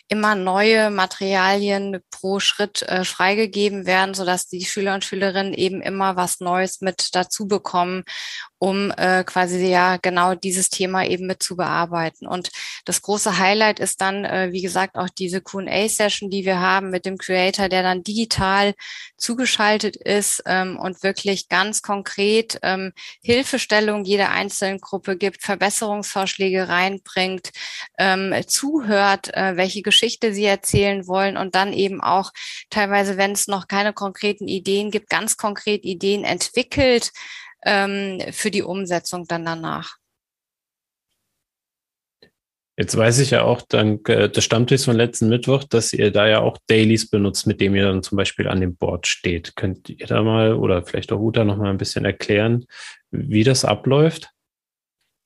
immer 0.09 0.35
neue 0.35 0.91
Materialien 0.91 1.99
pro 2.11 2.41
Schritt 2.41 2.83
äh, 2.83 3.05
freigegeben 3.05 3.87
werden, 3.87 4.15
so 4.15 4.25
dass 4.25 4.47
die 4.47 4.65
Schüler 4.65 4.95
und 4.95 5.05
Schülerinnen 5.05 5.55
eben 5.55 5.83
immer 5.83 6.17
was 6.17 6.41
Neues 6.41 6.81
mit 6.81 7.15
dazu 7.15 7.47
bekommen, 7.47 8.05
um 8.59 8.91
äh, 8.97 9.23
quasi 9.25 9.67
ja 9.67 9.99
genau 9.99 10.35
dieses 10.35 10.71
Thema 10.71 11.05
eben 11.05 11.27
mit 11.27 11.43
zu 11.43 11.57
bearbeiten. 11.57 12.27
Und 12.27 12.51
das 12.85 13.03
große 13.03 13.39
Highlight 13.39 13.81
ist 13.81 14.01
dann, 14.01 14.25
äh, 14.25 14.49
wie 14.53 14.63
gesagt, 14.63 14.97
auch 14.97 15.09
diese 15.11 15.41
Q&A-Session, 15.41 16.31
die 16.31 16.45
wir 16.45 16.61
haben 16.61 16.91
mit 16.91 17.05
dem 17.05 17.19
Creator, 17.19 17.69
der 17.69 17.83
dann 17.83 18.03
digital 18.03 18.75
zugeschaltet 19.19 19.97
ist 19.97 20.43
ähm, 20.47 20.79
und 20.79 21.03
wirklich 21.03 21.49
ganz 21.49 21.83
konkret 21.83 22.59
ähm, 22.63 22.93
Hilfestellung 23.23 24.05
jeder 24.05 24.31
einzelnen 24.31 24.81
Gruppe 24.81 25.17
gibt, 25.17 25.43
Verbesserungsvorschläge 25.43 26.69
reinbringt, 26.69 27.51
ähm, 27.99 28.35
zuhört, 28.47 29.35
äh, 29.35 29.57
welche 29.57 29.83
Geschichte 29.83 30.33
sie 30.33 30.45
erzählen 30.45 31.07
wollen 31.07 31.37
und 31.37 31.55
dann 31.55 31.73
eben 31.73 32.01
auch 32.01 32.33
teilweise, 32.71 33.17
wenn 33.19 33.33
es 33.33 33.49
noch 33.49 33.69
keine 33.69 33.93
konkreten 33.93 34.49
Ideen 34.49 34.91
gibt, 34.91 35.11
ganz 35.11 35.37
konkret 35.37 35.85
Ideen 35.85 36.25
entwickelt 36.25 37.13
ähm, 37.67 38.21
für 38.31 38.51
die 38.51 38.63
Umsetzung 38.63 39.27
dann 39.27 39.45
danach. 39.45 39.97
Jetzt 42.79 42.95
weiß 42.95 43.21
ich 43.21 43.31
ja 43.31 43.43
auch 43.43 43.63
dank 43.63 44.07
äh, 44.11 44.29
des 44.29 44.45
Stammtischs 44.45 44.85
von 44.85 44.97
letzten 44.97 45.31
Mittwoch, 45.31 45.65
dass 45.65 45.95
ihr 45.95 46.11
da 46.13 46.29
ja 46.29 46.41
auch 46.41 46.59
Dailies 46.67 47.09
benutzt, 47.09 47.47
mit 47.47 47.61
dem 47.61 47.75
ihr 47.75 47.85
dann 47.85 48.03
zum 48.03 48.17
Beispiel 48.17 48.49
an 48.49 48.61
dem 48.61 48.77
Board 48.77 49.07
steht. 49.07 49.57
Könnt 49.57 49.89
ihr 49.89 50.07
da 50.07 50.23
mal 50.23 50.53
oder 50.55 50.85
vielleicht 50.85 51.11
auch 51.11 51.19
Uta 51.19 51.45
noch 51.45 51.57
mal 51.57 51.71
ein 51.71 51.79
bisschen 51.79 52.05
erklären, 52.05 52.67
wie 53.11 53.45
das 53.45 53.65
abläuft? 53.65 54.31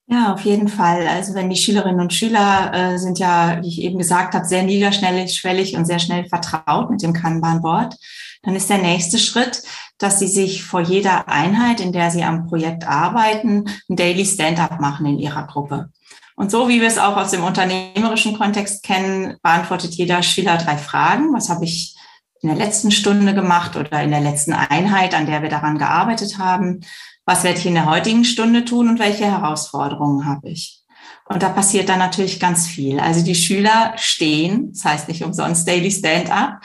Ja, 0.06 0.32
auf 0.32 0.40
jeden 0.42 0.68
Fall. 0.68 1.06
Also 1.08 1.34
wenn 1.34 1.50
die 1.50 1.56
Schülerinnen 1.56 2.00
und 2.00 2.12
Schüler 2.12 2.72
äh, 2.72 2.98
sind 2.98 3.18
ja, 3.18 3.58
wie 3.62 3.68
ich 3.68 3.82
eben 3.82 3.98
gesagt 3.98 4.34
habe, 4.34 4.44
sehr 4.44 4.62
niederschwellig 4.62 5.76
und 5.76 5.86
sehr 5.86 6.00
schnell 6.00 6.26
vertraut 6.26 6.90
mit 6.90 7.02
dem 7.02 7.12
Kanban-Board, 7.12 7.96
dann 8.42 8.56
ist 8.56 8.70
der 8.70 8.78
nächste 8.78 9.18
Schritt, 9.18 9.62
dass 9.98 10.18
sie 10.18 10.28
sich 10.28 10.64
vor 10.64 10.80
jeder 10.80 11.28
Einheit, 11.28 11.80
in 11.80 11.92
der 11.92 12.10
sie 12.10 12.24
am 12.24 12.46
Projekt 12.46 12.86
arbeiten, 12.86 13.64
ein 13.88 13.96
Daily 13.96 14.24
Stand-up 14.24 14.80
machen 14.80 15.06
in 15.06 15.18
ihrer 15.18 15.46
Gruppe. 15.46 15.90
Und 16.36 16.50
so 16.50 16.70
wie 16.70 16.80
wir 16.80 16.88
es 16.88 16.96
auch 16.96 17.18
aus 17.18 17.32
dem 17.32 17.44
unternehmerischen 17.44 18.38
Kontext 18.38 18.82
kennen, 18.82 19.36
beantwortet 19.42 19.94
jeder 19.94 20.22
Schüler 20.22 20.56
drei 20.56 20.78
Fragen. 20.78 21.34
Was 21.34 21.50
habe 21.50 21.66
ich 21.66 21.94
in 22.40 22.48
der 22.48 22.56
letzten 22.56 22.90
Stunde 22.90 23.34
gemacht 23.34 23.76
oder 23.76 24.02
in 24.02 24.10
der 24.10 24.22
letzten 24.22 24.54
Einheit, 24.54 25.14
an 25.14 25.26
der 25.26 25.42
wir 25.42 25.50
daran 25.50 25.76
gearbeitet 25.76 26.38
haben? 26.38 26.80
Was 27.26 27.44
werde 27.44 27.58
ich 27.58 27.66
in 27.66 27.74
der 27.74 27.84
heutigen 27.84 28.24
Stunde 28.24 28.64
tun 28.64 28.88
und 28.88 28.98
welche 28.98 29.26
Herausforderungen 29.26 30.26
habe 30.26 30.48
ich? 30.48 30.82
Und 31.26 31.42
da 31.42 31.48
passiert 31.48 31.88
dann 31.88 31.98
natürlich 31.98 32.40
ganz 32.40 32.66
viel. 32.66 32.98
Also 32.98 33.22
die 33.22 33.36
Schüler 33.36 33.92
stehen, 33.96 34.72
das 34.72 34.84
heißt 34.84 35.08
nicht 35.08 35.22
umsonst 35.22 35.68
Daily 35.68 35.90
Stand-up. 35.90 36.60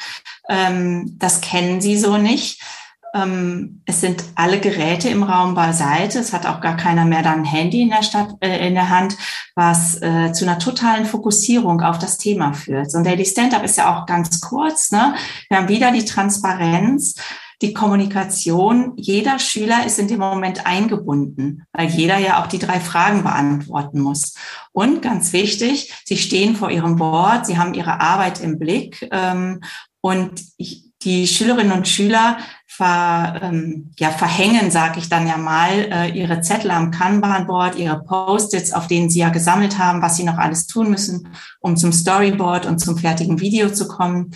Ähm, 0.50 1.16
das 1.18 1.42
kennen 1.42 1.82
sie 1.82 1.98
so 1.98 2.18
nicht. 2.18 2.62
Ähm, 3.16 3.82
es 3.86 4.02
sind 4.02 4.24
alle 4.36 4.60
Geräte 4.60 5.08
im 5.08 5.24
Raum 5.24 5.56
beiseite. 5.56 6.20
Es 6.20 6.34
hat 6.34 6.46
auch 6.46 6.60
gar 6.60 6.75
keiner 6.75 7.06
mehr 7.06 7.24
dann 7.24 7.40
ein 7.40 7.46
Handy 7.46 7.82
in 7.82 7.90
der 7.90 8.04
Stadt, 8.04 8.30
äh, 8.42 8.68
in 8.68 8.74
der 8.74 8.90
Hand, 8.90 9.16
was 9.56 10.02
äh, 10.02 10.34
zu 10.34 10.46
einer 10.46 10.60
totalen 10.60 11.06
Fokussierung 11.06 11.82
auf 11.82 11.98
das 11.98 12.18
Thema 12.18 12.54
führt. 12.54 12.94
Und 12.94 13.06
Daily 13.06 13.25
Stand-up 13.25 13.64
ist 13.64 13.78
ja 13.78 13.96
auch 13.96 14.06
ganz 14.06 14.42
kurz. 14.42 14.92
Ne? 14.92 15.16
Wir 15.50 15.58
haben 15.58 15.70
wieder 15.70 15.92
die 15.92 16.04
Transparenz 16.04 17.16
die 17.62 17.74
Kommunikation. 17.74 18.94
Jeder 18.98 19.40
Schüler 19.40 19.86
ist 19.86 19.98
in 19.98 20.08
dem 20.08 20.20
Moment 20.20 20.66
eingebunden, 20.66 21.64
weil 21.72 21.88
jeder 21.88 22.18
ja 22.18 22.42
auch 22.42 22.48
die 22.48 22.60
drei 22.60 22.80
Fragen 22.80 23.24
beantworten 23.24 24.02
muss. 24.02 24.36
Und 24.72 25.02
ganz 25.02 25.32
wichtig, 25.32 25.94
Sie 26.06 26.18
stehen 26.18 26.56
vor 26.56 26.70
Ihrem 26.70 26.98
Board, 26.98 27.46
Sie 27.46 27.58
haben 27.58 27.74
Ihre 27.74 28.02
Arbeit 28.02 28.42
im 28.42 28.60
Blick 28.60 29.08
ähm, 29.12 29.62
und 30.06 30.44
die 31.02 31.26
Schülerinnen 31.26 31.72
und 31.72 31.88
Schüler 31.88 32.38
ver, 32.68 33.40
ähm, 33.42 33.92
ja, 33.98 34.12
verhängen, 34.12 34.70
sage 34.70 35.00
ich 35.00 35.10
dann 35.10 35.26
ja 35.26 35.36
mal, 35.36 35.72
äh, 35.72 36.10
ihre 36.12 36.42
Zettel 36.42 36.70
am 36.70 36.92
Kanban-Board, 36.92 37.76
ihre 37.78 38.04
Post-its, 38.04 38.72
auf 38.72 38.86
denen 38.86 39.10
sie 39.10 39.22
ja 39.22 39.30
gesammelt 39.30 39.80
haben, 39.80 40.04
was 40.04 40.16
sie 40.16 40.24
noch 40.24 40.38
alles 40.38 40.68
tun 40.68 40.92
müssen, 40.92 41.30
um 41.60 41.76
zum 41.76 41.92
Storyboard 41.92 42.68
und 42.68 42.78
zum 42.78 43.00
fertigen 43.00 43.40
Video 43.40 43.72
zu 43.72 43.88
kommen. 43.88 44.30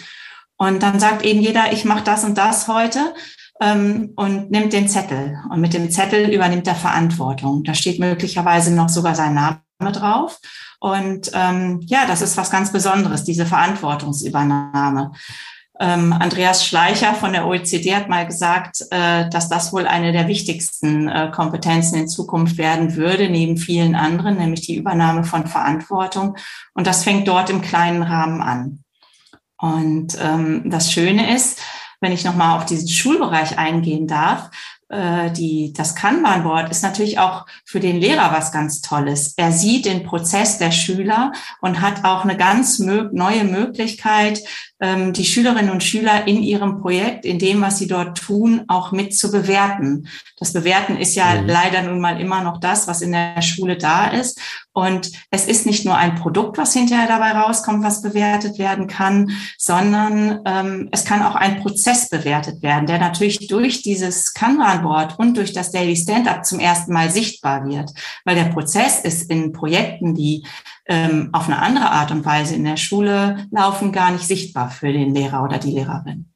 Und 0.58 0.82
dann 0.82 1.00
sagt 1.00 1.24
eben 1.24 1.40
jeder, 1.40 1.72
ich 1.72 1.86
mache 1.86 2.04
das 2.04 2.24
und 2.24 2.36
das 2.36 2.68
heute 2.68 3.14
ähm, 3.62 4.14
und 4.16 4.50
nimmt 4.50 4.74
den 4.74 4.90
Zettel. 4.90 5.38
Und 5.52 5.62
mit 5.62 5.76
dem 5.76 5.92
Zettel 5.92 6.34
übernimmt 6.34 6.66
er 6.66 6.74
Verantwortung. 6.74 7.64
Da 7.64 7.76
steht 7.76 8.00
möglicherweise 8.00 8.74
noch 8.74 8.90
sogar 8.90 9.14
sein 9.14 9.36
Name 9.36 9.62
drauf. 9.92 10.40
Und 10.80 11.30
ähm, 11.34 11.80
ja, 11.86 12.08
das 12.08 12.24
ist 12.24 12.38
was 12.38 12.50
ganz 12.50 12.72
Besonderes, 12.72 13.24
diese 13.24 13.46
Verantwortungsübernahme. 13.46 15.12
Ähm, 15.82 16.12
Andreas 16.12 16.66
Schleicher 16.66 17.14
von 17.14 17.32
der 17.32 17.48
OECD 17.48 17.96
hat 17.96 18.10
mal 18.10 18.26
gesagt, 18.26 18.86
äh, 18.92 19.30
dass 19.30 19.48
das 19.48 19.72
wohl 19.72 19.88
eine 19.88 20.12
der 20.12 20.28
wichtigsten 20.28 21.08
äh, 21.08 21.32
Kompetenzen 21.34 21.98
in 21.98 22.10
Zukunft 22.10 22.58
werden 22.58 22.98
würde, 22.98 23.30
neben 23.30 23.56
vielen 23.56 23.96
anderen, 23.96 24.38
nämlich 24.38 24.62
die 24.62 24.76
Übernahme 24.76 25.24
von 25.24 25.48
Verantwortung. 25.48 26.36
Und 26.74 26.86
das 26.86 27.06
fängt 27.06 27.30
dort 27.30 27.50
im 27.50 27.62
kleinen 27.62 28.04
Rahmen 28.04 28.42
an. 28.42 28.84
Und 29.58 30.18
ähm, 30.22 30.64
das 30.66 30.92
Schöne 30.92 31.34
ist, 31.34 31.62
wenn 32.02 32.12
ich 32.12 32.26
nochmal 32.26 32.58
auf 32.58 32.66
diesen 32.66 32.90
Schulbereich 32.90 33.58
eingehen 33.58 34.08
darf, 34.08 34.50
äh, 34.90 35.32
die, 35.32 35.72
das 35.74 35.96
Kanban-Board 35.96 36.72
ist 36.72 36.82
natürlich 36.82 37.20
auch 37.20 37.46
für 37.64 37.80
den 37.80 38.00
Lehrer 38.00 38.32
was 38.34 38.52
ganz 38.52 38.82
Tolles. 38.82 39.34
Er 39.38 39.52
sieht 39.52 39.86
den 39.86 40.04
Prozess 40.04 40.58
der 40.58 40.72
Schüler 40.72 41.32
und 41.62 41.82
hat 41.82 42.04
auch 42.06 42.24
eine 42.24 42.36
ganz 42.36 42.80
mö 42.80 43.10
neue 43.14 43.44
Möglichkeit, 43.44 44.42
ähm, 44.80 45.14
die 45.14 45.26
Schülerinnen 45.26 45.72
und 45.72 45.84
Schüler 45.84 46.28
in 46.28 46.42
ihrem 46.42 46.82
Projekt, 46.82 47.26
in 47.26 47.40
dem, 47.40 47.62
was 47.62 47.80
sie 47.80 47.88
dort 47.88 48.18
tun, 48.18 48.64
auch 48.68 48.92
mit 48.92 49.16
zu 49.16 49.32
bewerten. 49.32 50.08
Das 50.38 50.54
Bewerten 50.54 50.98
ist 50.98 51.16
ja 51.16 51.42
mhm. 51.42 51.48
leider 51.48 51.84
nun 51.84 52.00
mal 52.00 52.20
immer 52.20 52.44
noch 52.44 52.60
das, 52.60 52.88
was 52.88 53.02
in 53.02 53.12
der 53.12 53.42
Schule 53.42 53.78
da 53.78 54.08
ist. 54.08 54.40
Und 54.72 55.12
es 55.32 55.46
ist 55.46 55.66
nicht 55.66 55.84
nur 55.84 55.98
ein 55.98 56.16
Produkt, 56.16 56.58
was 56.58 56.74
hinterher 56.74 57.08
dabei 57.08 57.32
rauskommt, 57.32 57.84
was 57.84 58.02
bewertet 58.02 58.58
werden 58.60 58.88
kann, 58.88 59.32
sondern 59.58 60.40
ähm, 60.46 60.88
es 60.92 61.04
kann 61.04 61.22
auch 61.24 61.36
ein 61.36 61.62
Prozess 61.62 62.08
bewertet 62.08 62.62
werden, 62.62 62.86
der 62.86 63.00
natürlich 63.00 63.48
durch 63.48 63.82
dieses 63.82 64.34
Kanban-Board 64.34 65.20
und 65.20 65.36
durch 65.36 65.52
das 65.52 65.72
Daily 65.72 65.98
Stand-up 65.98 66.46
zum 66.46 66.60
ersten 66.60 66.94
Mal 66.94 67.10
sichtbar 67.10 67.68
wird. 67.68 67.92
Weil 68.24 68.36
der 68.36 68.46
Prozess 68.46 69.02
ist 69.02 69.30
in 69.30 69.52
Projekten, 69.52 70.16
die 70.16 70.46
ähm, 70.89 71.29
auf 71.31 71.48
eine 71.48 71.62
andere 71.62 71.91
Art 71.91 72.12
und 72.12 72.25
Weise 72.25 72.55
in 72.55 72.65
der 72.65 72.77
Schule 72.77 73.48
laufen, 73.51 73.91
gar 73.91 74.12
nicht 74.12 74.25
sichtbar 74.25 74.69
für 74.69 74.91
den 74.91 75.13
Lehrer 75.13 75.43
oder 75.43 75.58
die 75.58 75.72
Lehrerin. 75.72 76.31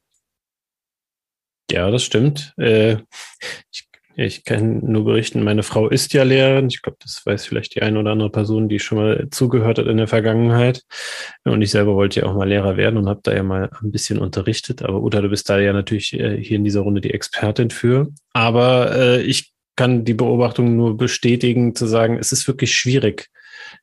Ja, 1.70 1.90
das 1.90 2.04
stimmt. 2.04 2.54
Äh, 2.56 2.98
ich 3.70 3.88
ich 4.16 4.44
kann 4.44 4.78
nur 4.80 5.04
berichten, 5.04 5.42
meine 5.42 5.62
Frau 5.62 5.88
ist 5.88 6.12
ja 6.12 6.22
Lehrerin. 6.22 6.68
Ich 6.68 6.82
glaube, 6.82 6.98
das 7.02 7.24
weiß 7.26 7.46
vielleicht 7.46 7.74
die 7.74 7.82
eine 7.82 7.98
oder 7.98 8.12
andere 8.12 8.30
Person, 8.30 8.68
die 8.68 8.78
schon 8.78 8.98
mal 8.98 9.28
zugehört 9.30 9.78
hat 9.78 9.86
in 9.86 9.96
der 9.96 10.06
Vergangenheit. 10.06 10.82
Und 11.44 11.62
ich 11.62 11.70
selber 11.70 11.94
wollte 11.94 12.20
ja 12.20 12.26
auch 12.26 12.34
mal 12.34 12.48
Lehrer 12.48 12.76
werden 12.76 12.96
und 12.96 13.08
habe 13.08 13.20
da 13.24 13.34
ja 13.34 13.42
mal 13.42 13.70
ein 13.82 13.90
bisschen 13.90 14.18
unterrichtet. 14.18 14.82
Aber 14.82 15.02
Uta, 15.02 15.20
du 15.20 15.28
bist 15.28 15.48
da 15.50 15.58
ja 15.58 15.72
natürlich 15.72 16.12
äh, 16.12 16.40
hier 16.40 16.56
in 16.56 16.64
dieser 16.64 16.80
Runde 16.80 17.00
die 17.00 17.12
Expertin 17.12 17.70
für. 17.70 18.08
Aber 18.32 18.94
äh, 18.96 19.22
ich 19.22 19.52
kann 19.74 20.04
die 20.04 20.14
Beobachtung 20.14 20.76
nur 20.76 20.96
bestätigen, 20.96 21.74
zu 21.74 21.86
sagen, 21.86 22.16
es 22.16 22.30
ist 22.30 22.46
wirklich 22.46 22.76
schwierig, 22.76 23.30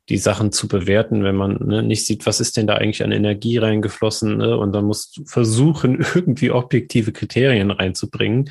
die 0.10 0.18
Sachen 0.18 0.52
zu 0.52 0.68
bewerten, 0.68 1.24
wenn 1.24 1.36
man 1.36 1.58
ne, 1.66 1.84
nicht 1.84 2.06
sieht, 2.06 2.26
was 2.26 2.40
ist 2.40 2.58
denn 2.58 2.68
da 2.68 2.76
eigentlich 2.76 3.04
an 3.04 3.12
Energie 3.12 3.58
reingeflossen. 3.58 4.38
Ne? 4.38 4.58
Und 4.58 4.74
dann 4.74 4.86
musst 4.86 5.18
du 5.18 5.26
versuchen, 5.26 6.06
irgendwie 6.16 6.52
objektive 6.52 7.12
Kriterien 7.12 7.72
reinzubringen 7.72 8.50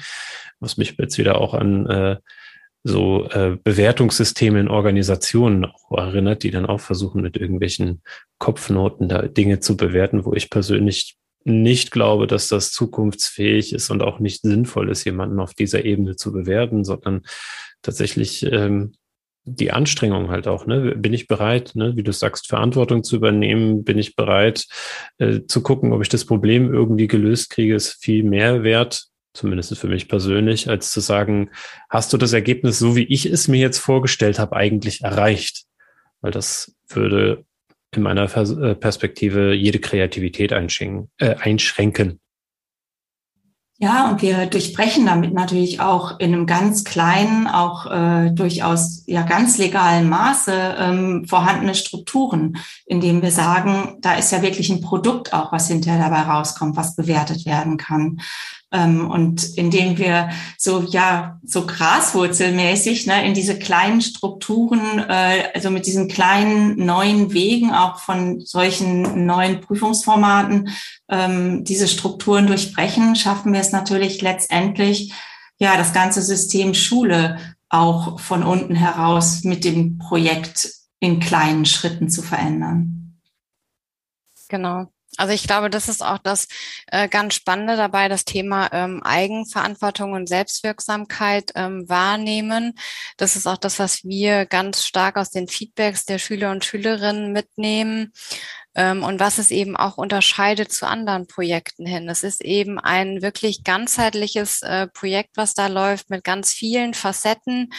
was 0.61 0.77
mich 0.77 0.97
jetzt 0.99 1.19
wieder 1.19 1.41
auch 1.41 1.55
an 1.55 1.87
äh, 1.87 2.17
so 2.83 3.29
äh, 3.31 3.59
Bewertungssysteme 3.63 4.61
in 4.61 4.69
Organisationen 4.69 5.67
auch 5.67 5.99
erinnert, 5.99 6.43
die 6.43 6.51
dann 6.51 6.67
auch 6.67 6.81
versuchen, 6.81 7.23
mit 7.23 7.37
irgendwelchen 7.37 8.03
Kopfnoten 8.39 9.09
da 9.09 9.23
Dinge 9.23 9.61
zu 9.61 9.77
bewerten, 9.77 10.25
wo 10.25 10.33
ich 10.33 10.49
persönlich 10.49 11.17
nicht 11.45 11.91
glaube, 11.91 12.27
dass 12.27 12.49
das 12.49 12.73
zukunftsfähig 12.73 13.73
ist 13.73 13.91
und 13.91 14.03
auch 14.03 14.19
nicht 14.19 14.43
sinnvoll 14.43 14.91
ist, 14.91 15.05
jemanden 15.05 15.41
auf 15.41 15.55
dieser 15.55 15.85
Ebene 15.85 16.17
zu 16.17 16.33
bewerten, 16.33 16.85
sondern 16.85 17.23
tatsächlich 17.83 18.45
ähm, 18.51 18.93
die 19.45 19.73
Anstrengung 19.73 20.31
halt 20.31 20.47
auch, 20.47 20.67
ne? 20.67 20.95
Bin 20.97 21.13
ich 21.15 21.27
bereit, 21.27 21.73
ne, 21.75 21.97
wie 21.97 22.03
du 22.03 22.13
sagst, 22.13 22.49
Verantwortung 22.49 23.03
zu 23.03 23.17
übernehmen? 23.17 23.85
Bin 23.85 23.99
ich 23.99 24.15
bereit, 24.15 24.67
äh, 25.19 25.41
zu 25.47 25.63
gucken, 25.63 25.93
ob 25.93 26.03
ich 26.03 26.09
das 26.09 26.25
Problem 26.25 26.73
irgendwie 26.73 27.07
gelöst 27.07 27.51
kriege? 27.51 27.75
Ist 27.75 28.03
viel 28.03 28.23
mehr 28.23 28.63
wert, 28.63 29.05
zumindest 29.33 29.77
für 29.79 29.89
mich 29.89 30.09
persönlich, 30.09 30.69
als 30.69 30.91
zu 30.93 31.01
sagen, 31.01 31.51
hast 31.89 32.13
du 32.13 32.17
das 32.17 32.33
Ergebnis, 32.33 32.79
so 32.79 32.97
wie 32.97 33.05
ich 33.05 33.27
es 33.27 33.49
mir 33.49 33.61
jetzt 33.61 33.79
vorgestellt 33.79 34.39
habe, 34.39 34.57
eigentlich 34.57 35.03
erreicht? 35.03 35.65
Weil 36.21 36.33
das 36.33 36.75
würde 36.89 37.45
in 37.95 38.03
meiner 38.03 38.25
äh, 38.25 38.75
Perspektive 38.75 39.53
jede 39.53 39.79
Kreativität 39.79 40.53
äh, 40.53 40.57
einschränken. 40.57 42.21
Ja, 43.83 44.11
und 44.11 44.21
wir 44.21 44.45
durchbrechen 44.45 45.07
damit 45.07 45.33
natürlich 45.33 45.81
auch 45.81 46.21
in 46.21 46.35
einem 46.35 46.45
ganz 46.45 46.85
kleinen, 46.85 47.47
auch 47.47 47.87
äh, 47.87 48.31
durchaus 48.31 49.05
ja 49.07 49.23
ganz 49.23 49.57
legalen 49.57 50.07
Maße 50.07 50.77
ähm, 50.79 51.25
vorhandene 51.27 51.75
Strukturen, 51.75 52.59
indem 52.85 53.23
wir 53.23 53.31
sagen, 53.31 53.97
da 54.03 54.17
ist 54.17 54.33
ja 54.33 54.43
wirklich 54.43 54.69
ein 54.69 54.83
Produkt 54.83 55.33
auch, 55.33 55.51
was 55.51 55.69
hinterher 55.69 56.11
dabei 56.11 56.31
rauskommt, 56.31 56.77
was 56.77 56.95
bewertet 56.95 57.47
werden 57.47 57.79
kann. 57.79 58.21
Ähm, 58.73 59.11
und 59.11 59.57
indem 59.57 59.99
wir 59.99 60.31
so, 60.57 60.83
ja, 60.83 61.41
so 61.45 61.67
graswurzelmäßig 61.67 63.07
ne, 63.07 63.27
in 63.27 63.35
diese 63.35 63.59
kleinen 63.59 64.01
Strukturen, 64.01 65.01
äh, 65.09 65.49
also 65.55 65.71
mit 65.71 65.87
diesen 65.87 66.09
kleinen 66.09 66.85
neuen 66.85 67.33
Wegen 67.33 67.73
auch 67.73 67.99
von 67.99 68.41
solchen 68.41 69.27
neuen 69.27 69.61
Prüfungsformaten, 69.61 70.69
ähm, 71.09 71.65
diese 71.65 71.89
Strukturen 71.89 72.47
durchbrechen, 72.47 73.17
schaffen 73.17 73.53
wir 73.53 73.61
es 73.61 73.73
natürlich 73.73 74.23
letztendlich, 74.23 75.13
ja, 75.59 75.77
das 75.77 75.93
ganze 75.93 76.23
System 76.23 76.73
Schule 76.75 77.39
auch 77.69 78.21
von 78.21 78.43
unten 78.43 78.75
heraus 78.75 79.45
mit 79.45 79.65
dem 79.65 79.99
Projekt 79.99 80.73
in 81.01 81.19
kleinen 81.19 81.65
Schritten 81.65 82.09
zu 82.09 82.23
verändern. 82.23 83.21
Genau. 84.49 84.91
Also 85.17 85.33
ich 85.33 85.43
glaube, 85.43 85.71
das 85.71 85.89
ist 85.89 86.03
auch 86.05 86.19
das 86.19 86.47
äh, 86.87 87.09
ganz 87.09 87.35
Spannende 87.35 87.77
dabei, 87.77 88.09
das 88.09 88.25
Thema 88.25 88.69
ähm, 88.73 89.03
Eigenverantwortung 89.03 90.13
und 90.13 90.29
Selbstwirksamkeit 90.29 91.53
ähm, 91.57 91.89
wahrnehmen. 91.89 92.75
Das 93.17 93.35
ist 93.35 93.47
auch 93.47 93.57
das, 93.57 93.79
was 93.79 94.05
wir 94.05 94.47
ganz 94.47 94.85
stark 94.85 95.17
aus 95.17 95.31
den 95.31 95.49
Feedbacks 95.49 96.05
der 96.05 96.19
Schüler 96.19 96.53
und 96.53 96.65
Schülerinnen 96.65 97.33
mitnehmen 97.33 98.13
ähm, 98.75 99.03
und 99.03 99.19
was 99.19 99.39
es 99.39 99.51
eben 99.51 99.77
auch 99.77 99.99
unterscheidet 99.99 100.73
zu 100.73 100.87
anderen 100.87 101.27
Projekten 101.27 101.87
hin. 101.87 102.09
Es 102.09 102.23
ist 102.23 102.43
eben 102.45 102.79
ein 102.79 103.21
wirklich 103.21 103.65
ganzheitliches 103.65 104.63
äh, 104.63 104.87
Projekt, 104.87 105.37
was 105.37 105.55
da 105.55 105.67
läuft 105.67 106.11
mit 106.11 106.23
ganz 106.25 106.53
vielen 106.53 106.95
Facetten 106.95 107.73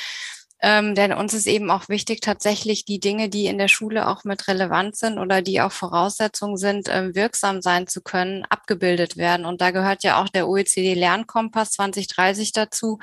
ähm, 0.62 0.96
denn 0.96 1.14
uns 1.14 1.34
ist 1.34 1.48
eben 1.48 1.72
auch 1.72 1.90
wichtig, 1.90 2.22
tatsächlich 2.22 2.86
die 2.86 3.00
Dinge, 3.00 3.30
die 3.30 3.48
in 3.48 3.58
der 3.58 3.68
Schule 3.68 4.08
auch 4.08 4.24
mit 4.24 4.48
relevant 4.48 4.96
sind 4.96 5.18
oder 5.18 5.42
die 5.42 5.62
auch 5.62 5.72
Voraussetzungen 5.72 6.58
sind, 6.58 6.88
ähm, 6.90 7.16
wirksam 7.16 7.62
sein 7.62 7.88
zu 7.88 8.02
können, 8.02 8.46
abgebildet 8.50 9.18
werden. 9.18 9.46
Und 9.46 9.62
da 9.62 9.72
gehört 9.72 10.04
ja 10.04 10.22
auch 10.22 10.30
der 10.30 10.48
OECD 10.48 10.94
Lernkompass 10.94 11.72
2030 11.72 12.52
dazu 12.52 13.00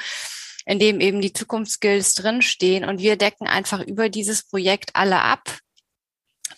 in 0.69 0.79
dem 0.79 1.01
eben 1.01 1.23
die 1.23 1.33
Zukunftsskills 1.33 2.15
drinstehen. 2.15 2.85
Und 2.85 3.01
wir 3.01 3.17
decken 3.17 3.47
einfach 3.47 3.81
über 3.81 4.11
dieses 4.11 4.43
Projekt 4.43 4.91
alle 4.93 5.23
ab, 5.23 5.49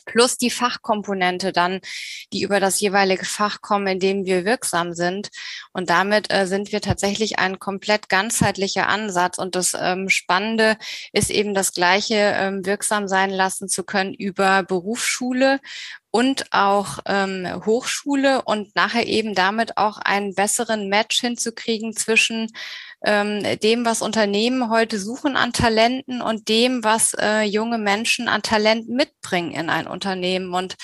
plus 0.04 0.36
die 0.36 0.50
Fachkomponente 0.50 1.52
dann, 1.52 1.80
die 2.32 2.42
über 2.42 2.60
das 2.60 2.80
jeweilige 2.80 3.24
Fach 3.24 3.60
kommen, 3.60 3.86
in 3.86 4.00
dem 4.00 4.24
wir 4.24 4.44
wirksam 4.44 4.94
sind. 4.94 5.30
Und 5.72 5.90
damit 5.90 6.32
äh, 6.32 6.46
sind 6.46 6.72
wir 6.72 6.80
tatsächlich 6.80 7.38
ein 7.38 7.58
komplett 7.58 8.08
ganzheitlicher 8.08 8.88
Ansatz. 8.88 9.38
Und 9.38 9.54
das 9.54 9.76
ähm, 9.78 10.08
Spannende 10.08 10.76
ist 11.12 11.30
eben 11.30 11.54
das 11.54 11.72
Gleiche 11.72 12.14
ähm, 12.14 12.64
wirksam 12.66 13.08
sein 13.08 13.30
lassen 13.30 13.68
zu 13.68 13.84
können 13.84 14.14
über 14.14 14.62
Berufsschule 14.62 15.60
und 16.10 16.52
auch 16.52 16.98
ähm, 17.06 17.62
Hochschule 17.64 18.42
und 18.42 18.74
nachher 18.74 19.06
eben 19.06 19.34
damit 19.34 19.76
auch 19.76 19.98
einen 19.98 20.34
besseren 20.34 20.88
Match 20.88 21.20
hinzukriegen 21.20 21.94
zwischen 21.94 22.48
ähm, 23.04 23.42
dem, 23.60 23.84
was 23.84 24.02
Unternehmen 24.02 24.70
heute 24.70 24.98
suchen 24.98 25.36
an 25.36 25.52
Talenten 25.52 26.20
und 26.20 26.48
dem, 26.48 26.84
was 26.84 27.14
äh, 27.18 27.42
junge 27.42 27.78
Menschen 27.78 28.28
an 28.28 28.42
Talent 28.42 28.88
mitbringen 28.88 29.52
in 29.52 29.70
ein 29.70 29.86
Unternehmen. 29.86 30.54
Und 30.54 30.76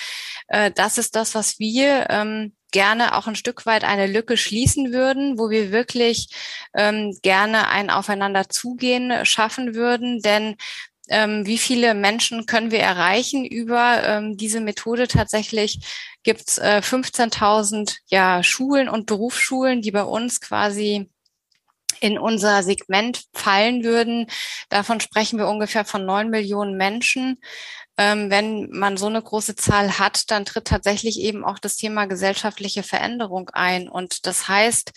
äh, 0.47 0.71
das 0.71 0.97
ist 0.97 1.15
das, 1.15 1.35
was 1.35 1.59
wir 1.59 2.07
ähm, 2.09 2.53
gerne 2.71 3.15
auch 3.15 3.27
ein 3.27 3.35
Stück 3.35 3.65
weit 3.65 3.83
eine 3.83 4.07
Lücke 4.07 4.37
schließen 4.37 4.91
würden, 4.91 5.37
wo 5.37 5.49
wir 5.49 5.71
wirklich 5.71 6.29
ähm, 6.75 7.17
gerne 7.21 7.69
ein 7.69 7.89
Aufeinander 7.89 8.49
zugehen 8.49 9.25
schaffen 9.25 9.75
würden. 9.75 10.21
Denn 10.21 10.55
ähm, 11.09 11.45
wie 11.45 11.57
viele 11.57 11.93
Menschen 11.93 12.45
können 12.45 12.71
wir 12.71 12.79
erreichen 12.79 13.45
über 13.45 14.03
ähm, 14.03 14.37
diese 14.37 14.59
Methode? 14.59 15.07
Tatsächlich 15.07 15.79
gibt 16.23 16.49
es 16.49 16.57
äh, 16.57 16.81
15.000 16.83 17.97
ja, 18.07 18.43
Schulen 18.43 18.89
und 18.89 19.05
Berufsschulen, 19.05 19.81
die 19.81 19.91
bei 19.91 20.03
uns 20.03 20.41
quasi 20.41 21.09
in 22.01 22.17
unser 22.17 22.63
Segment 22.63 23.23
fallen 23.33 23.83
würden. 23.83 24.27
Davon 24.69 24.99
sprechen 24.99 25.39
wir 25.39 25.47
ungefähr 25.47 25.85
von 25.85 26.05
neun 26.05 26.29
Millionen 26.29 26.77
Menschen. 26.77 27.39
Ähm, 27.99 28.29
wenn 28.29 28.69
man 28.69 28.95
so 28.95 29.07
eine 29.07 29.21
große 29.21 29.55
Zahl 29.55 29.97
hat, 29.97 30.29
dann 30.29 30.45
tritt 30.45 30.65
tatsächlich 30.65 31.19
eben 31.19 31.43
auch 31.43 31.57
das 31.57 31.77
Thema 31.77 32.05
gesellschaftliche 32.05 32.83
Veränderung 32.83 33.49
ein. 33.53 33.89
Und 33.89 34.27
das 34.27 34.47
heißt, 34.47 34.91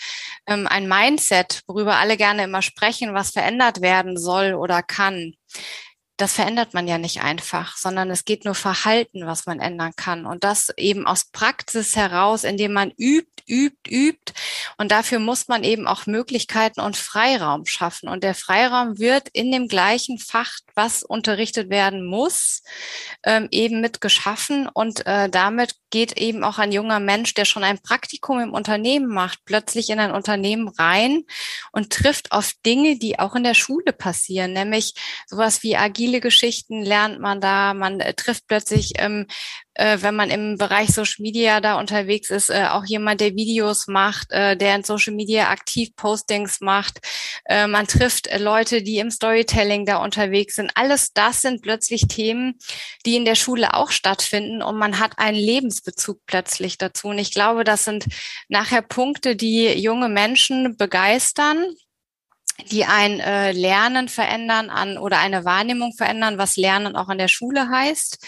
ähm, 0.46 0.66
ein 0.66 0.86
Mindset, 0.86 1.62
worüber 1.66 1.96
alle 1.96 2.18
gerne 2.18 2.44
immer 2.44 2.60
sprechen, 2.60 3.14
was 3.14 3.30
verändert 3.30 3.80
werden 3.80 4.18
soll 4.18 4.54
oder 4.54 4.82
kann, 4.82 5.34
das 6.20 6.34
verändert 6.34 6.74
man 6.74 6.86
ja 6.86 6.98
nicht 6.98 7.22
einfach, 7.22 7.76
sondern 7.76 8.10
es 8.10 8.24
geht 8.24 8.44
nur 8.44 8.54
Verhalten, 8.54 9.26
was 9.26 9.46
man 9.46 9.60
ändern 9.60 9.92
kann. 9.96 10.26
Und 10.26 10.44
das 10.44 10.70
eben 10.76 11.06
aus 11.06 11.24
Praxis 11.24 11.96
heraus, 11.96 12.44
indem 12.44 12.72
man 12.72 12.90
übt, 12.98 13.42
übt, 13.46 13.90
übt. 13.90 14.32
Und 14.76 14.92
dafür 14.92 15.18
muss 15.18 15.48
man 15.48 15.64
eben 15.64 15.86
auch 15.86 16.06
Möglichkeiten 16.06 16.80
und 16.80 16.96
Freiraum 16.96 17.66
schaffen. 17.66 18.08
Und 18.08 18.22
der 18.22 18.34
Freiraum 18.34 18.98
wird 18.98 19.28
in 19.32 19.50
dem 19.50 19.68
gleichen 19.68 20.18
Fach, 20.18 20.52
was 20.74 21.02
unterrichtet 21.02 21.70
werden 21.70 22.04
muss, 22.04 22.62
ähm, 23.24 23.48
eben 23.50 23.80
mit 23.80 24.00
geschaffen. 24.00 24.68
Und 24.68 25.06
äh, 25.06 25.28
damit 25.28 25.74
geht 25.90 26.16
eben 26.18 26.44
auch 26.44 26.58
ein 26.58 26.72
junger 26.72 27.00
Mensch, 27.00 27.34
der 27.34 27.44
schon 27.44 27.64
ein 27.64 27.78
Praktikum 27.78 28.40
im 28.40 28.52
Unternehmen 28.52 29.08
macht, 29.08 29.40
plötzlich 29.44 29.90
in 29.90 29.98
ein 29.98 30.12
Unternehmen 30.12 30.68
rein 30.68 31.24
und 31.72 31.92
trifft 31.92 32.32
auf 32.32 32.52
Dinge, 32.64 32.96
die 32.96 33.18
auch 33.18 33.34
in 33.34 33.42
der 33.42 33.54
Schule 33.54 33.92
passieren, 33.92 34.52
nämlich 34.52 34.94
sowas 35.26 35.62
wie 35.62 35.76
agile 35.76 36.09
viele 36.10 36.20
Geschichten 36.20 36.82
lernt 36.82 37.20
man 37.20 37.40
da. 37.40 37.72
Man 37.72 38.00
äh, 38.00 38.14
trifft 38.14 38.48
plötzlich, 38.48 38.94
ähm, 38.96 39.28
äh, 39.74 39.98
wenn 40.00 40.16
man 40.16 40.28
im 40.28 40.58
Bereich 40.58 40.88
Social 40.88 41.22
Media 41.22 41.60
da 41.60 41.78
unterwegs 41.78 42.30
ist, 42.30 42.50
äh, 42.50 42.66
auch 42.68 42.84
jemand, 42.84 43.20
der 43.20 43.36
Videos 43.36 43.86
macht, 43.86 44.32
äh, 44.32 44.56
der 44.56 44.74
in 44.74 44.82
Social 44.82 45.14
Media 45.14 45.50
aktiv 45.50 45.94
Postings 45.94 46.60
macht. 46.60 46.98
Äh, 47.44 47.68
man 47.68 47.86
trifft 47.86 48.26
äh, 48.26 48.38
Leute, 48.38 48.82
die 48.82 48.98
im 48.98 49.12
Storytelling 49.12 49.86
da 49.86 49.98
unterwegs 49.98 50.56
sind. 50.56 50.72
Alles 50.74 51.12
das 51.12 51.42
sind 51.42 51.62
plötzlich 51.62 52.08
Themen, 52.08 52.58
die 53.06 53.14
in 53.14 53.24
der 53.24 53.36
Schule 53.36 53.74
auch 53.74 53.92
stattfinden 53.92 54.62
und 54.62 54.78
man 54.78 54.98
hat 54.98 55.12
einen 55.16 55.38
Lebensbezug 55.38 56.18
plötzlich 56.26 56.76
dazu. 56.76 57.06
Und 57.08 57.18
ich 57.18 57.30
glaube, 57.30 57.62
das 57.62 57.84
sind 57.84 58.06
nachher 58.48 58.82
Punkte, 58.82 59.36
die 59.36 59.68
junge 59.78 60.08
Menschen 60.08 60.76
begeistern 60.76 61.64
die 62.70 62.84
ein 62.84 63.20
äh, 63.20 63.52
Lernen 63.52 64.08
verändern 64.08 64.70
an 64.70 64.98
oder 64.98 65.18
eine 65.18 65.44
Wahrnehmung 65.44 65.92
verändern, 65.92 66.38
was 66.38 66.56
Lernen 66.56 66.96
auch 66.96 67.08
an 67.08 67.18
der 67.18 67.28
Schule 67.28 67.68
heißt, 67.68 68.18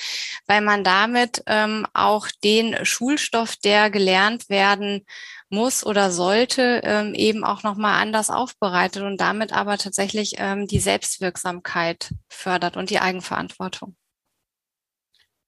weil 0.47 0.61
man 0.61 0.85
damit 0.85 1.43
ähm, 1.47 1.87
auch 1.95 2.29
den 2.45 2.85
Schulstoff, 2.85 3.57
der 3.57 3.91
gelernt 3.91 4.49
werden 4.49 5.05
muss 5.49 5.85
oder 5.85 6.11
sollte, 6.11 6.81
ähm, 6.85 7.15
eben 7.15 7.45
auch 7.45 7.63
nochmal 7.63 8.01
anders 8.01 8.31
aufbereitet 8.31 9.03
und 9.03 9.21
damit 9.21 9.53
aber 9.53 9.79
tatsächlich 9.79 10.35
ähm, 10.39 10.67
die 10.67 10.81
Selbstwirksamkeit 10.81 12.15
fördert 12.29 12.77
und 12.77 12.91
die 12.91 12.99
Eigenverantwortung. 12.99 13.95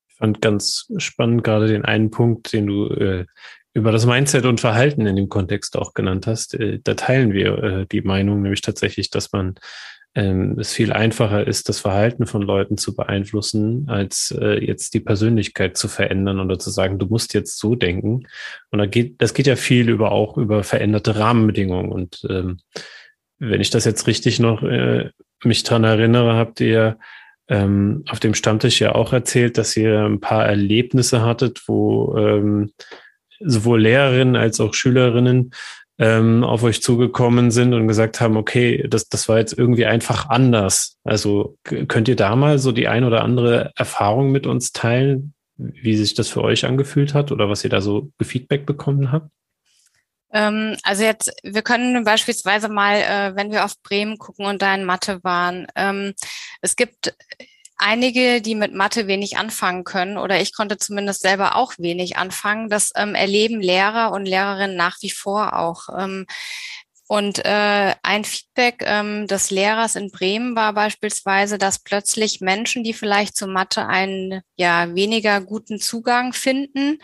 Ich 0.08 0.16
fand 0.16 0.40
ganz 0.40 0.86
spannend 0.98 1.42
gerade 1.42 1.66
den 1.66 1.84
einen 1.84 2.10
Punkt, 2.10 2.52
den 2.52 2.66
du 2.66 2.86
äh, 2.88 3.26
über 3.74 3.92
das 3.92 4.06
Mindset 4.06 4.46
und 4.46 4.60
Verhalten 4.60 5.06
in 5.06 5.16
dem 5.16 5.28
Kontext 5.28 5.76
auch 5.76 5.94
genannt 5.94 6.26
hast, 6.26 6.54
äh, 6.54 6.80
da 6.82 6.94
teilen 6.94 7.32
wir 7.32 7.62
äh, 7.62 7.86
die 7.90 8.02
Meinung, 8.02 8.40
nämlich 8.40 8.62
tatsächlich, 8.62 9.10
dass 9.10 9.32
man 9.32 9.56
ähm, 10.14 10.58
es 10.60 10.72
viel 10.72 10.92
einfacher 10.92 11.46
ist, 11.46 11.68
das 11.68 11.80
Verhalten 11.80 12.26
von 12.26 12.42
Leuten 12.42 12.78
zu 12.78 12.94
beeinflussen, 12.94 13.88
als 13.88 14.32
äh, 14.40 14.64
jetzt 14.64 14.94
die 14.94 15.00
Persönlichkeit 15.00 15.76
zu 15.76 15.88
verändern 15.88 16.38
oder 16.38 16.58
zu 16.58 16.70
sagen, 16.70 17.00
du 17.00 17.06
musst 17.06 17.34
jetzt 17.34 17.58
so 17.58 17.74
denken. 17.74 18.26
Und 18.70 18.78
da 18.78 18.86
geht, 18.86 19.20
das 19.20 19.34
geht 19.34 19.48
ja 19.48 19.56
viel 19.56 19.88
über 19.88 20.12
auch 20.12 20.38
über 20.38 20.62
veränderte 20.62 21.18
Rahmenbedingungen. 21.18 21.90
Und 21.90 22.24
ähm, 22.30 22.58
wenn 23.38 23.60
ich 23.60 23.70
das 23.70 23.84
jetzt 23.84 24.06
richtig 24.06 24.38
noch 24.38 24.62
äh, 24.62 25.10
mich 25.42 25.64
dran 25.64 25.82
erinnere, 25.82 26.36
habt 26.36 26.60
ihr 26.60 26.96
ähm, 27.48 28.04
auf 28.08 28.20
dem 28.20 28.34
Stammtisch 28.34 28.80
ja 28.80 28.94
auch 28.94 29.12
erzählt, 29.12 29.58
dass 29.58 29.76
ihr 29.76 30.04
ein 30.04 30.20
paar 30.20 30.46
Erlebnisse 30.46 31.22
hattet, 31.22 31.62
wo 31.66 32.16
ähm, 32.16 32.70
sowohl 33.44 33.82
Lehrerinnen 33.82 34.36
als 34.36 34.60
auch 34.60 34.74
Schülerinnen 34.74 35.52
ähm, 35.98 36.42
auf 36.42 36.62
euch 36.62 36.82
zugekommen 36.82 37.50
sind 37.50 37.72
und 37.72 37.86
gesagt 37.86 38.20
haben, 38.20 38.36
okay, 38.36 38.86
das, 38.88 39.08
das 39.08 39.28
war 39.28 39.38
jetzt 39.38 39.56
irgendwie 39.56 39.86
einfach 39.86 40.28
anders. 40.28 40.98
Also 41.04 41.56
könnt 41.62 42.08
ihr 42.08 42.16
da 42.16 42.34
mal 42.34 42.58
so 42.58 42.72
die 42.72 42.88
ein 42.88 43.04
oder 43.04 43.22
andere 43.22 43.70
Erfahrung 43.76 44.32
mit 44.32 44.46
uns 44.46 44.72
teilen, 44.72 45.34
wie 45.56 45.96
sich 45.96 46.14
das 46.14 46.28
für 46.28 46.42
euch 46.42 46.64
angefühlt 46.64 47.14
hat 47.14 47.30
oder 47.30 47.48
was 47.48 47.62
ihr 47.62 47.70
da 47.70 47.80
so 47.80 48.10
Feedback 48.20 48.66
bekommen 48.66 49.12
habt? 49.12 49.30
Ähm, 50.32 50.76
also 50.82 51.04
jetzt, 51.04 51.32
wir 51.44 51.62
können 51.62 52.02
beispielsweise 52.02 52.68
mal, 52.68 52.96
äh, 52.96 53.36
wenn 53.36 53.52
wir 53.52 53.64
auf 53.64 53.80
Bremen 53.82 54.18
gucken 54.18 54.46
und 54.46 54.62
da 54.62 54.74
in 54.74 54.84
Mathe 54.84 55.22
waren, 55.22 55.68
ähm, 55.76 56.12
es 56.60 56.74
gibt 56.74 57.14
einige, 57.76 58.40
die 58.40 58.54
mit 58.54 58.74
Mathe 58.74 59.06
wenig 59.06 59.36
anfangen 59.36 59.84
können, 59.84 60.18
oder 60.18 60.40
ich 60.40 60.54
konnte 60.54 60.78
zumindest 60.78 61.22
selber 61.22 61.56
auch 61.56 61.74
wenig 61.78 62.16
anfangen. 62.16 62.68
Das 62.68 62.92
ähm, 62.96 63.14
erleben 63.14 63.60
Lehrer 63.60 64.12
und 64.12 64.26
Lehrerinnen 64.26 64.76
nach 64.76 64.96
wie 65.00 65.10
vor 65.10 65.56
auch. 65.58 65.88
Ähm, 65.98 66.26
und 67.06 67.44
äh, 67.44 67.94
ein 68.02 68.24
Feedback 68.24 68.82
ähm, 68.86 69.26
des 69.26 69.50
Lehrers 69.50 69.94
in 69.94 70.10
Bremen 70.10 70.56
war 70.56 70.72
beispielsweise, 70.72 71.58
dass 71.58 71.78
plötzlich 71.78 72.40
Menschen, 72.40 72.82
die 72.82 72.94
vielleicht 72.94 73.36
zu 73.36 73.46
Mathe 73.46 73.86
einen 73.86 74.40
ja 74.56 74.94
weniger 74.94 75.42
guten 75.42 75.78
Zugang 75.78 76.32
finden, 76.32 76.98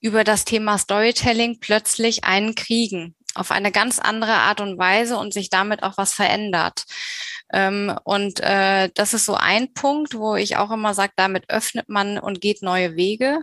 über 0.00 0.24
das 0.24 0.44
Thema 0.44 0.76
Storytelling 0.76 1.58
plötzlich 1.60 2.24
einen 2.24 2.54
kriegen 2.54 3.16
auf 3.36 3.50
eine 3.50 3.70
ganz 3.70 3.98
andere 3.98 4.32
Art 4.32 4.60
und 4.60 4.78
Weise 4.78 5.16
und 5.16 5.32
sich 5.32 5.50
damit 5.50 5.82
auch 5.82 5.96
was 5.96 6.14
verändert. 6.14 6.84
Ähm, 7.52 7.96
und 8.04 8.40
äh, 8.40 8.90
das 8.94 9.14
ist 9.14 9.24
so 9.24 9.34
ein 9.34 9.72
Punkt, 9.72 10.14
wo 10.14 10.34
ich 10.34 10.56
auch 10.56 10.70
immer 10.70 10.94
sage, 10.94 11.12
damit 11.16 11.48
öffnet 11.48 11.88
man 11.88 12.18
und 12.18 12.40
geht 12.40 12.62
neue 12.62 12.96
Wege. 12.96 13.42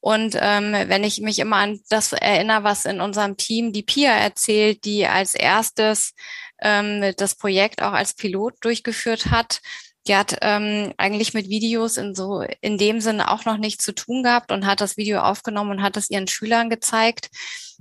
Und 0.00 0.36
ähm, 0.40 0.72
wenn 0.72 1.04
ich 1.04 1.20
mich 1.20 1.38
immer 1.38 1.56
an 1.56 1.80
das 1.88 2.12
erinnere, 2.12 2.64
was 2.64 2.84
in 2.84 3.00
unserem 3.00 3.36
Team 3.36 3.72
die 3.72 3.82
Pia 3.82 4.12
erzählt, 4.12 4.84
die 4.84 5.06
als 5.06 5.34
erstes 5.34 6.14
ähm, 6.60 7.12
das 7.16 7.34
Projekt 7.34 7.82
auch 7.82 7.92
als 7.92 8.14
Pilot 8.14 8.54
durchgeführt 8.60 9.30
hat, 9.30 9.60
die 10.06 10.14
hat 10.14 10.38
ähm, 10.42 10.92
eigentlich 10.98 11.34
mit 11.34 11.48
Videos 11.48 11.96
in 11.96 12.14
so 12.14 12.44
in 12.60 12.78
dem 12.78 13.00
Sinne 13.00 13.30
auch 13.30 13.44
noch 13.44 13.56
nichts 13.56 13.84
zu 13.84 13.92
tun 13.92 14.22
gehabt 14.22 14.52
und 14.52 14.66
hat 14.66 14.80
das 14.80 14.96
Video 14.96 15.20
aufgenommen 15.20 15.72
und 15.72 15.82
hat 15.82 15.96
es 15.96 16.10
ihren 16.10 16.28
Schülern 16.28 16.70
gezeigt. 16.70 17.28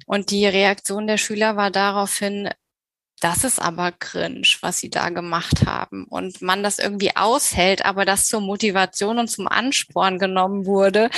Und 0.07 0.31
die 0.31 0.45
Reaktion 0.47 1.07
der 1.07 1.17
Schüler 1.17 1.55
war 1.55 1.71
daraufhin, 1.71 2.49
das 3.21 3.43
ist 3.43 3.61
aber 3.61 3.91
cringe, 3.93 4.47
was 4.61 4.79
sie 4.79 4.89
da 4.89 5.09
gemacht 5.09 5.65
haben. 5.65 6.05
Und 6.05 6.41
man 6.41 6.63
das 6.63 6.79
irgendwie 6.79 7.15
aushält, 7.15 7.85
aber 7.85 8.05
das 8.05 8.27
zur 8.27 8.41
Motivation 8.41 9.19
und 9.19 9.29
zum 9.29 9.47
Ansporn 9.47 10.19
genommen 10.19 10.65
wurde. 10.65 11.09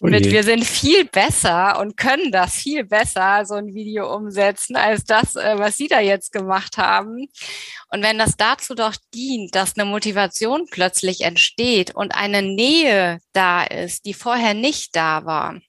Oh 0.00 0.06
mit, 0.06 0.30
wir 0.30 0.42
sind 0.42 0.64
viel 0.64 1.06
besser 1.06 1.80
und 1.80 1.96
können 1.96 2.30
das 2.30 2.54
viel 2.56 2.84
besser, 2.84 3.46
so 3.46 3.54
ein 3.54 3.74
Video 3.74 4.14
umsetzen, 4.14 4.76
als 4.76 5.04
das, 5.04 5.36
äh, 5.36 5.58
was 5.58 5.78
sie 5.78 5.88
da 5.88 6.00
jetzt 6.00 6.32
gemacht 6.32 6.76
haben. 6.76 7.28
Und 7.90 8.02
wenn 8.02 8.18
das 8.18 8.36
dazu 8.36 8.74
doch 8.74 8.94
dient, 9.14 9.54
dass 9.54 9.78
eine 9.78 9.88
Motivation 9.88 10.66
plötzlich 10.70 11.22
entsteht 11.22 11.94
und 11.94 12.14
eine 12.14 12.42
Nähe 12.42 13.20
da 13.32 13.64
ist, 13.64 14.04
die 14.04 14.14
vorher 14.14 14.52
nicht 14.52 14.94
da 14.94 15.24
war, 15.24 15.60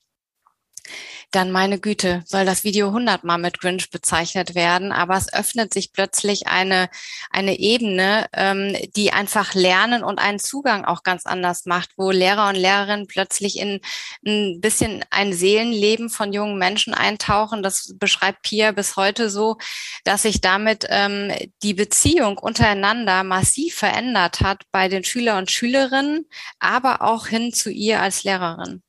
dann 1.32 1.52
meine 1.52 1.80
Güte, 1.80 2.24
soll 2.26 2.46
das 2.46 2.64
Video 2.64 2.92
hundertmal 2.92 3.38
mit 3.38 3.60
Grinch 3.60 3.90
bezeichnet 3.90 4.56
werden, 4.56 4.92
aber 4.92 5.18
es 5.18 5.32
öffnet 5.32 5.74
sich 5.74 5.92
plötzlich 5.92 6.48
eine, 6.48 6.90
eine 7.30 7.60
Ebene, 7.60 8.28
ähm, 8.34 8.76
die 8.96 9.12
einfach 9.12 9.54
lernen 9.54 10.04
und 10.04 10.20
einen 10.20 10.40
Zugang 10.40 10.86
auch 10.86 11.04
ganz 11.04 11.26
anders 11.26 11.66
macht, 11.66 11.92
wo 11.98 12.12
Lehrer 12.12 12.48
und 12.50 12.56
Lehrerinnen 12.56 13.08
plötzlich 13.08 13.60
in 13.60 13.82
ein 14.26 14.62
bisschen 14.62 15.04
ein 15.10 15.34
Seelenleben 15.34 16.10
von 16.10 16.32
jungen 16.32 16.58
Menschen 16.58 16.94
eintauchen. 16.94 17.62
Das 17.62 17.94
beschreibt 17.98 18.44
Pia 18.44 18.72
bis 18.72 18.96
heute 18.96 19.30
so, 19.30 19.58
dass 20.06 20.22
sich 20.24 20.40
damit 20.40 20.86
ähm, 20.90 21.32
die 21.62 21.74
Beziehung 21.74 22.38
untereinander 22.38 23.24
massiv 23.24 23.76
verändert 23.76 24.42
hat 24.42 24.64
bei 24.72 24.88
den 24.88 25.04
Schüler 25.04 25.38
und 25.38 25.52
Schülerinnen, 25.52 26.26
aber 26.60 27.02
auch 27.02 27.28
hin 27.28 27.52
zu 27.54 27.70
ihr 27.70 28.02
als 28.02 28.24
Lehrerin 28.24 28.82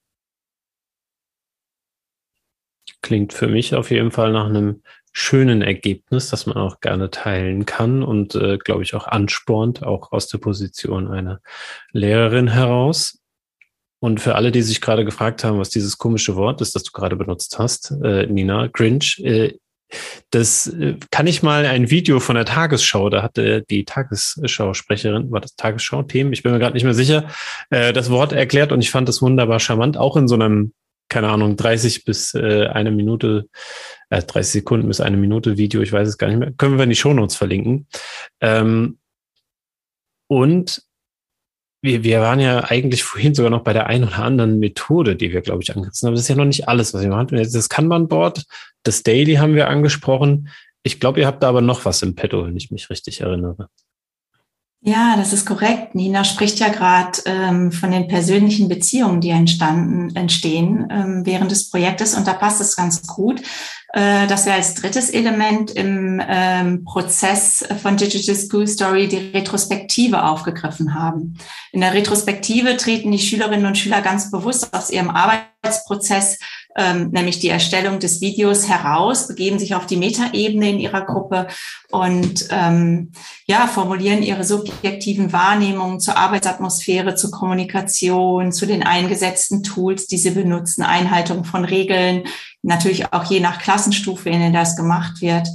klingt 3.03 3.33
für 3.33 3.49
mich 3.49 3.75
auf 3.75 3.91
jeden 3.91 4.11
Fall 4.11 4.33
nach 4.33 4.47
einem 4.47 4.83
schönen 5.13 5.63
Ergebnis, 5.63 6.31
das 6.31 6.47
man 6.47 6.57
auch 6.57 6.81
gerne 6.81 7.11
teilen 7.11 7.67
kann 7.67 8.03
und, 8.03 8.35
äh, 8.35 8.59
glaube 8.59 8.83
ich, 8.83 8.95
auch 8.95 9.07
anspornt, 9.07 9.83
auch 9.83 10.13
aus 10.13 10.29
der 10.29 10.39
Position 10.39 11.09
einer 11.09 11.41
Lehrerin 11.93 12.49
heraus. 12.49 13.19
Und 14.01 14.21
für 14.21 14.37
alle, 14.37 14.53
die 14.53 14.63
sich 14.63 14.81
gerade 14.81 15.05
gefragt 15.05 15.43
haben, 15.43 15.59
was 15.59 15.71
dieses 15.71 15.99
komische 15.99 16.37
Wort 16.37 16.61
ist, 16.61 16.77
das 16.77 16.85
du 16.85 16.93
gerade 16.93 17.17
benutzt 17.17 17.59
hast, 17.59 17.91
äh, 18.03 18.27
Nina, 18.27 18.69
Grinch, 18.69 19.19
äh, 19.25 19.59
das 20.31 20.67
äh, 20.67 20.97
kann 21.11 21.27
ich 21.27 21.43
mal 21.43 21.67
ein 21.67 21.91
Video 21.91 22.21
von 22.21 22.37
der 22.37 22.45
Tagesschau, 22.45 23.09
da 23.09 23.23
hatte 23.23 23.63
die 23.63 23.85
Tagesschau-Sprecherin, 23.85 25.31
war 25.31 25.41
das 25.41 25.57
Tagesschau-Themen, 25.57 26.33
ich 26.33 26.43
bin 26.43 26.53
mir 26.53 26.59
gerade 26.59 26.75
nicht 26.75 26.85
mehr 26.85 26.95
sicher, 26.95 27.29
äh, 27.71 27.93
das 27.93 28.11
Wort 28.11 28.33
erklärt 28.33 28.71
und 28.71 28.83
ich 28.83 28.91
fand 28.91 29.09
das 29.09 29.23
wunderbar 29.23 29.61
charmant, 29.61 29.97
auch 29.97 30.17
in 30.17 30.29
so 30.29 30.35
einem 30.35 30.75
keine 31.09 31.29
Ahnung, 31.29 31.57
30 31.57 32.05
bis 32.05 32.35
äh, 32.35 32.67
eine 32.67 32.91
Minute, 32.91 33.49
äh, 34.11 34.23
30 34.23 34.53
Sekunden 34.53 34.89
bis 34.89 35.01
eine 35.01 35.17
Minute 35.17 35.57
Video, 35.57 35.81
ich 35.81 35.93
weiß 35.93 36.09
es 36.09 36.19
gar 36.19 36.29
nicht 36.29 36.39
mehr, 36.39 36.53
können 36.53 36.77
wir 36.77 36.85
in 36.85 36.91
die 36.91 36.97
Shownotes 36.97 37.37
verlinken. 37.37 37.87
Ähm, 38.41 38.99
und 40.29 40.83
wir, 41.81 42.03
wir 42.03 42.21
waren 42.21 42.41
ja 42.41 42.65
eigentlich 42.65 43.05
vorhin 43.05 43.35
sogar 43.35 43.51
noch 43.51 43.63
bei 43.63 43.73
der 43.73 43.87
einen 43.87 44.05
oder 44.05 44.19
anderen 44.19 44.59
Methode, 44.59 45.17
die 45.17 45.33
wir, 45.33 45.43
glaube 45.43 45.63
ich, 45.63 45.75
angerissen 45.75 46.07
haben. 46.07 46.15
Das 46.15 46.23
ist 46.23 46.29
ja 46.29 46.35
noch 46.35 46.45
nicht 46.45 46.69
alles, 46.69 46.93
was 46.93 47.03
wir 47.03 47.09
machen. 47.09 47.37
Das 47.37 47.69
Kanban-Board, 47.69 48.45
das 48.83 49.03
Daily 49.03 49.35
haben 49.35 49.55
wir 49.55 49.69
angesprochen. 49.69 50.49
Ich 50.83 51.01
glaube, 51.01 51.21
ihr 51.21 51.27
habt 51.27 51.43
da 51.43 51.49
aber 51.49 51.61
noch 51.61 51.85
was 51.85 52.03
im 52.03 52.15
Petto, 52.15 52.47
wenn 52.47 52.57
ich 52.57 52.71
mich 52.71 52.91
richtig 52.91 53.21
erinnere. 53.21 53.69
Ja, 54.81 55.17
das 55.17 55.33
ist 55.33 55.45
korrekt. 55.45 55.97
Nina 55.97 56.23
spricht 56.23 56.61
ja 56.61 56.69
gerade 56.69 57.19
ähm, 57.27 57.73
von 57.73 57.91
den 57.91 58.07
persönlichen 58.07 58.69
Beziehungen, 58.69 59.21
die 59.21 59.31
entstanden, 59.31 60.15
entstehen 60.15 60.87
ähm, 60.91 61.27
während 61.27 61.51
des 61.51 61.69
Projektes. 61.69 62.15
Und 62.15 62.29
da 62.29 62.33
passt 62.33 62.61
es 62.61 62.77
ganz 62.77 63.05
gut, 63.05 63.43
äh, 63.93 64.29
dass 64.29 64.47
wir 64.47 64.55
als 64.55 64.75
drittes 64.75 65.11
Element 65.11 65.73
im 65.73 66.23
ähm, 66.25 66.85
Prozess 66.85 67.67
von 67.83 67.97
Digital 67.97 68.37
School 68.37 68.69
Story 68.69 69.09
die 69.09 69.37
Retrospektive 69.37 70.23
aufgegriffen 70.23 70.95
haben. 70.95 71.37
In 71.73 71.81
der 71.81 71.93
Retrospektive 71.93 72.77
treten 72.77 73.11
die 73.11 73.19
Schülerinnen 73.19 73.67
und 73.67 73.77
Schüler 73.77 74.01
ganz 74.01 74.31
bewusst 74.31 74.73
aus 74.73 74.91
ihrem 74.91 75.11
Arbeitsprozess 75.11 76.39
ähm, 76.79 77.11
nämlich 77.11 77.41
die 77.41 77.49
Erstellung 77.49 77.99
des 77.99 78.21
Videos 78.21 78.69
heraus, 78.69 79.27
begeben 79.27 79.59
sich 79.59 79.75
auf 79.75 79.87
die 79.87 79.97
Metaebene 79.97 80.71
in 80.71 80.79
ihrer 80.79 81.01
Gruppe 81.01 81.49
und 81.91 82.47
ähm, 82.51 83.11
ja, 83.47 83.67
formulieren 83.67 84.23
ihre 84.23 84.45
subjektiven 84.45 85.33
Wahrnehmungen 85.33 85.99
zur 85.99 86.17
Arbeitsatmosphäre, 86.17 87.17
zur 87.17 87.33
Kommunikation, 87.33 88.53
zu 88.53 88.65
den 88.65 88.85
eingesetzten 88.85 89.65
Tools, 89.65 90.07
die 90.07 90.19
sie 90.19 90.31
benutzen, 90.31 90.85
Einhaltung 90.85 91.45
von 91.45 91.65
Regeln, 91.65 92.23
natürlich 92.63 93.13
auch 93.13 93.25
je 93.25 93.41
nach 93.41 93.59
Klassenstufe, 93.59 94.31
in 94.31 94.41
der 94.41 94.53
das 94.53 94.77
gemacht 94.77 95.21
wird 95.21 95.49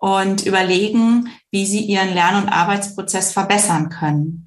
und 0.00 0.44
überlegen, 0.44 1.28
wie 1.52 1.64
sie 1.64 1.84
ihren 1.84 2.12
Lern- 2.12 2.42
und 2.42 2.48
Arbeitsprozess 2.48 3.32
verbessern 3.32 3.88
können. 3.88 4.46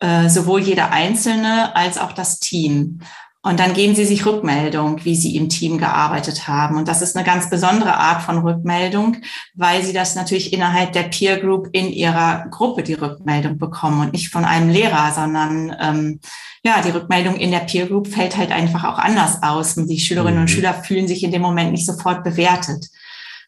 Äh, 0.00 0.28
sowohl 0.28 0.60
jeder 0.60 0.90
Einzelne 0.90 1.76
als 1.76 1.98
auch 1.98 2.12
das 2.12 2.40
Team. 2.40 3.00
Und 3.44 3.60
dann 3.60 3.74
geben 3.74 3.94
sie 3.94 4.06
sich 4.06 4.24
Rückmeldung, 4.24 5.04
wie 5.04 5.14
sie 5.14 5.36
im 5.36 5.50
Team 5.50 5.76
gearbeitet 5.76 6.48
haben. 6.48 6.78
Und 6.78 6.88
das 6.88 7.02
ist 7.02 7.14
eine 7.14 7.26
ganz 7.26 7.50
besondere 7.50 7.94
Art 7.98 8.22
von 8.22 8.38
Rückmeldung, 8.38 9.18
weil 9.52 9.84
sie 9.84 9.92
das 9.92 10.14
natürlich 10.14 10.54
innerhalb 10.54 10.94
der 10.94 11.02
Peer 11.02 11.38
Group 11.38 11.68
in 11.72 11.90
ihrer 11.90 12.46
Gruppe 12.50 12.82
die 12.82 12.94
Rückmeldung 12.94 13.58
bekommen 13.58 14.00
und 14.00 14.14
nicht 14.14 14.30
von 14.30 14.46
einem 14.46 14.70
Lehrer, 14.70 15.12
sondern 15.14 15.76
ähm, 15.78 16.20
ja, 16.64 16.80
die 16.80 16.88
Rückmeldung 16.88 17.36
in 17.36 17.50
der 17.50 17.58
Peer 17.58 17.86
Group 17.86 18.08
fällt 18.08 18.38
halt 18.38 18.50
einfach 18.50 18.84
auch 18.84 18.98
anders 18.98 19.42
aus. 19.42 19.76
Und 19.76 19.88
die 19.88 20.00
Schülerinnen 20.00 20.40
und 20.40 20.44
mhm. 20.44 20.48
Schüler 20.48 20.72
fühlen 20.72 21.06
sich 21.06 21.22
in 21.22 21.30
dem 21.30 21.42
Moment 21.42 21.72
nicht 21.72 21.84
sofort 21.84 22.24
bewertet. 22.24 22.86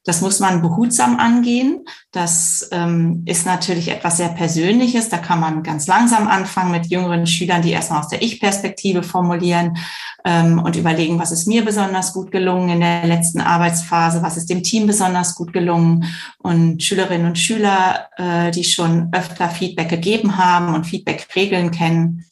Das 0.07 0.21
muss 0.21 0.39
man 0.39 0.63
behutsam 0.63 1.19
angehen. 1.19 1.85
Das 2.13 2.69
ähm, 2.71 3.25
ist 3.27 3.45
natürlich 3.45 3.89
etwas 3.89 4.19
sehr 4.19 4.29
Persönliches. 4.29 5.09
Da 5.09 5.19
kann 5.19 5.41
man 5.41 5.65
ganz 5.65 5.89
langsam 5.89 6.29
anfangen 6.29 6.71
mit 6.71 6.87
jüngeren 6.87 7.27
Schülern, 7.27 7.61
die 7.61 7.73
erstmal 7.73 7.99
aus 7.99 8.09
der 8.09 8.23
Ich-Perspektive 8.23 9.03
formulieren 9.03 9.77
ähm, 10.25 10.61
und 10.61 10.77
überlegen, 10.77 11.19
was 11.19 11.33
ist 11.33 11.49
mir 11.49 11.65
besonders 11.65 12.13
gut 12.13 12.31
gelungen 12.31 12.69
in 12.69 12.81
der 12.81 13.05
letzten 13.05 13.41
Arbeitsphase, 13.41 14.23
was 14.23 14.37
ist 14.37 14.49
dem 14.49 14.63
Team 14.63 14.87
besonders 14.87 15.35
gut 15.35 15.53
gelungen. 15.53 16.05
Und 16.39 16.85
Schülerinnen 16.85 17.27
und 17.27 17.39
Schüler, 17.39 18.09
äh, 18.17 18.53
die 18.53 18.63
schon 18.63 19.09
öfter 19.11 19.49
Feedback 19.49 19.89
gegeben 19.89 20.39
haben 20.39 20.73
und 20.73 20.87
Feedback-Regeln 20.87 21.73
kennen, 21.73 22.27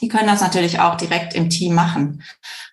die 0.00 0.08
können 0.08 0.26
das 0.26 0.40
natürlich 0.40 0.80
auch 0.80 0.96
direkt 0.96 1.34
im 1.34 1.50
Team 1.50 1.74
machen. 1.74 2.22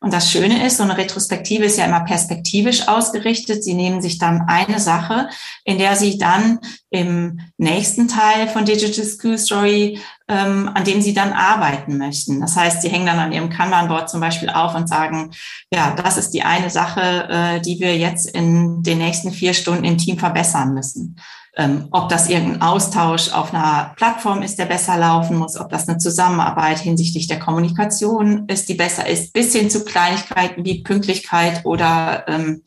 Und 0.02 0.14
das 0.14 0.32
Schöne 0.32 0.66
ist, 0.66 0.78
so 0.78 0.84
eine 0.84 0.98
Retrospektive 0.98 1.66
ist 1.66 1.78
ja 1.78 1.86
immer 1.86 2.02
perspektivisch 2.02 2.88
ausgerichtet. 2.88 3.64
Sie 3.64 3.74
nehmen 3.74 4.02
sich 4.02 4.18
dann 4.18 4.42
eine 4.48 4.80
Sache, 4.80 5.30
in 5.64 5.78
der 5.78 5.96
Sie 5.96 6.18
dann 6.18 6.60
im 6.90 7.40
nächsten 7.58 8.08
Teil 8.08 8.48
von 8.48 8.66
Digital 8.66 9.06
School 9.06 9.38
Story, 9.38 10.00
ähm, 10.28 10.70
an 10.74 10.84
dem 10.84 11.02
Sie 11.02 11.14
dann 11.14 11.34
arbeiten 11.34 11.98
möchten. 11.98 12.42
Das 12.42 12.56
heißt, 12.56 12.82
Sie 12.82 12.90
hängen 12.90 13.06
dann 13.06 13.20
an 13.20 13.32
Ihrem 13.32 13.50
Kanban-Board 13.50 14.10
zum 14.10 14.20
Beispiel 14.20 14.50
auf 14.50 14.76
und 14.76 14.90
sagen, 14.90 15.32
ja, 15.72 15.96
das 15.96 16.18
ist 16.18 16.32
die 16.32 16.44
eine 16.44 16.70
Sache, 16.70 17.28
äh, 17.30 17.62
die 17.62 17.80
wir 17.80 17.98
jetzt 17.98 18.30
in 18.30 18.84
den 18.84 18.98
nächsten 18.98 19.32
vier 19.32 19.54
Stunden 19.54 19.84
im 19.84 19.98
Team 19.98 20.18
verbessern 20.18 20.74
müssen 20.74 21.18
ähm, 21.56 21.88
ob 21.92 22.10
das 22.10 22.30
irgendein 22.30 22.62
Austausch 22.62 23.32
auf 23.32 23.54
einer 23.54 23.94
Plattform 23.96 24.42
ist, 24.42 24.58
der 24.58 24.66
besser 24.66 24.98
laufen 24.98 25.38
muss, 25.38 25.60
ob 25.60 25.70
das 25.70 25.88
eine 25.88 26.00
Zusammenarbeit 26.00 26.80
hinsichtlich 26.80 27.28
der 27.28 27.40
Kommunikation 27.40 28.48
ist, 28.48 28.70
die 28.70 28.74
besser 28.74 29.08
ist, 29.08 29.34
bis 29.34 29.54
hin 29.54 29.70
zu 29.70 29.86
Kleinigkeiten 29.86 30.66
wie 30.66 30.82
Pünktlichkeit 30.82 31.62
oder 31.64 32.28
ähm, 32.28 32.64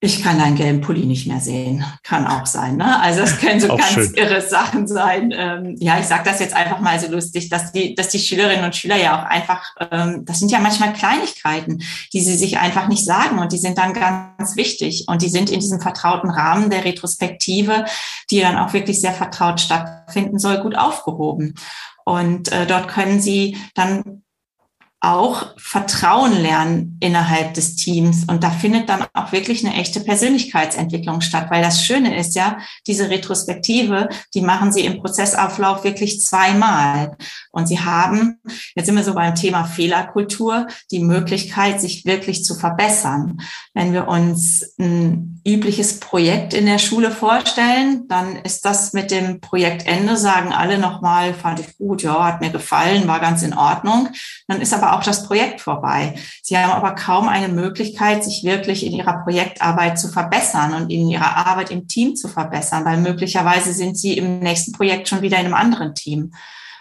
ich 0.00 0.22
kann 0.22 0.38
deinen 0.38 0.54
gelben 0.54 0.80
Pulli 0.80 1.06
nicht 1.06 1.26
mehr 1.26 1.40
sehen. 1.40 1.84
Kann 2.04 2.28
auch 2.28 2.46
sein. 2.46 2.76
Ne? 2.76 3.00
Also 3.00 3.22
es 3.22 3.38
können 3.38 3.58
so 3.58 3.68
ganz 3.68 3.88
schön. 3.88 4.14
irre 4.14 4.40
Sachen 4.40 4.86
sein. 4.86 5.34
Ähm, 5.36 5.74
ja, 5.80 5.98
ich 5.98 6.06
sage 6.06 6.22
das 6.24 6.38
jetzt 6.38 6.54
einfach 6.54 6.78
mal 6.78 7.00
so 7.00 7.10
lustig, 7.10 7.48
dass 7.48 7.72
die, 7.72 7.96
dass 7.96 8.08
die 8.08 8.20
Schülerinnen 8.20 8.64
und 8.64 8.76
Schüler 8.76 8.96
ja 8.96 9.18
auch 9.18 9.24
einfach, 9.24 9.74
ähm, 9.90 10.24
das 10.24 10.38
sind 10.38 10.52
ja 10.52 10.60
manchmal 10.60 10.92
Kleinigkeiten, 10.92 11.82
die 12.12 12.20
sie 12.20 12.36
sich 12.36 12.58
einfach 12.58 12.86
nicht 12.86 13.04
sagen 13.04 13.40
und 13.40 13.52
die 13.52 13.58
sind 13.58 13.76
dann 13.76 13.92
ganz 13.92 14.54
wichtig 14.54 15.06
und 15.08 15.22
die 15.22 15.28
sind 15.28 15.50
in 15.50 15.58
diesem 15.58 15.80
vertrauten 15.80 16.30
Rahmen 16.30 16.70
der 16.70 16.84
Retrospektive, 16.84 17.84
die 18.30 18.40
dann 18.40 18.56
auch 18.56 18.72
wirklich 18.72 19.00
sehr 19.00 19.14
vertraut 19.14 19.60
stattfinden 19.60 20.38
soll, 20.38 20.60
gut 20.60 20.76
aufgehoben. 20.76 21.56
Und 22.04 22.52
äh, 22.52 22.66
dort 22.66 22.86
können 22.86 23.20
Sie 23.20 23.58
dann 23.74 24.22
auch 25.00 25.54
Vertrauen 25.58 26.32
lernen 26.42 26.96
innerhalb 27.00 27.54
des 27.54 27.76
Teams. 27.76 28.24
Und 28.26 28.42
da 28.42 28.50
findet 28.50 28.88
dann 28.88 29.06
auch 29.14 29.30
wirklich 29.30 29.64
eine 29.64 29.76
echte 29.76 30.00
Persönlichkeitsentwicklung 30.00 31.20
statt, 31.20 31.46
weil 31.50 31.62
das 31.62 31.84
Schöne 31.84 32.18
ist 32.18 32.34
ja, 32.34 32.58
diese 32.86 33.08
Retrospektive, 33.08 34.08
die 34.34 34.40
machen 34.40 34.72
sie 34.72 34.84
im 34.84 34.98
Prozessauflauf 34.98 35.84
wirklich 35.84 36.20
zweimal. 36.20 37.16
Und 37.58 37.66
sie 37.66 37.80
haben, 37.80 38.38
jetzt 38.76 38.86
sind 38.86 38.94
wir 38.94 39.02
so 39.02 39.14
beim 39.14 39.34
Thema 39.34 39.64
Fehlerkultur, 39.64 40.68
die 40.92 41.00
Möglichkeit, 41.00 41.80
sich 41.80 42.04
wirklich 42.04 42.44
zu 42.44 42.54
verbessern. 42.54 43.40
Wenn 43.74 43.92
wir 43.92 44.06
uns 44.06 44.76
ein 44.78 45.40
übliches 45.44 45.98
Projekt 45.98 46.54
in 46.54 46.66
der 46.66 46.78
Schule 46.78 47.10
vorstellen, 47.10 48.06
dann 48.06 48.36
ist 48.36 48.64
das 48.64 48.92
mit 48.92 49.10
dem 49.10 49.40
Projektende, 49.40 50.16
sagen 50.16 50.52
alle 50.52 50.78
nochmal, 50.78 51.34
fand 51.34 51.58
ich 51.58 51.76
gut, 51.76 52.04
ja, 52.04 52.26
hat 52.26 52.40
mir 52.40 52.50
gefallen, 52.50 53.08
war 53.08 53.18
ganz 53.18 53.42
in 53.42 53.54
Ordnung. 53.54 54.10
Dann 54.46 54.60
ist 54.60 54.72
aber 54.72 54.92
auch 54.92 55.02
das 55.02 55.26
Projekt 55.26 55.60
vorbei. 55.60 56.14
Sie 56.40 56.56
haben 56.56 56.70
aber 56.70 56.94
kaum 56.94 57.28
eine 57.28 57.48
Möglichkeit, 57.48 58.22
sich 58.22 58.44
wirklich 58.44 58.86
in 58.86 58.92
ihrer 58.92 59.24
Projektarbeit 59.24 59.98
zu 59.98 60.06
verbessern 60.06 60.74
und 60.74 60.90
in 60.90 61.08
ihrer 61.08 61.36
Arbeit 61.48 61.72
im 61.72 61.88
Team 61.88 62.14
zu 62.14 62.28
verbessern, 62.28 62.84
weil 62.84 62.98
möglicherweise 62.98 63.72
sind 63.72 63.98
sie 63.98 64.16
im 64.16 64.38
nächsten 64.38 64.70
Projekt 64.70 65.08
schon 65.08 65.22
wieder 65.22 65.40
in 65.40 65.46
einem 65.46 65.54
anderen 65.54 65.96
Team. 65.96 66.30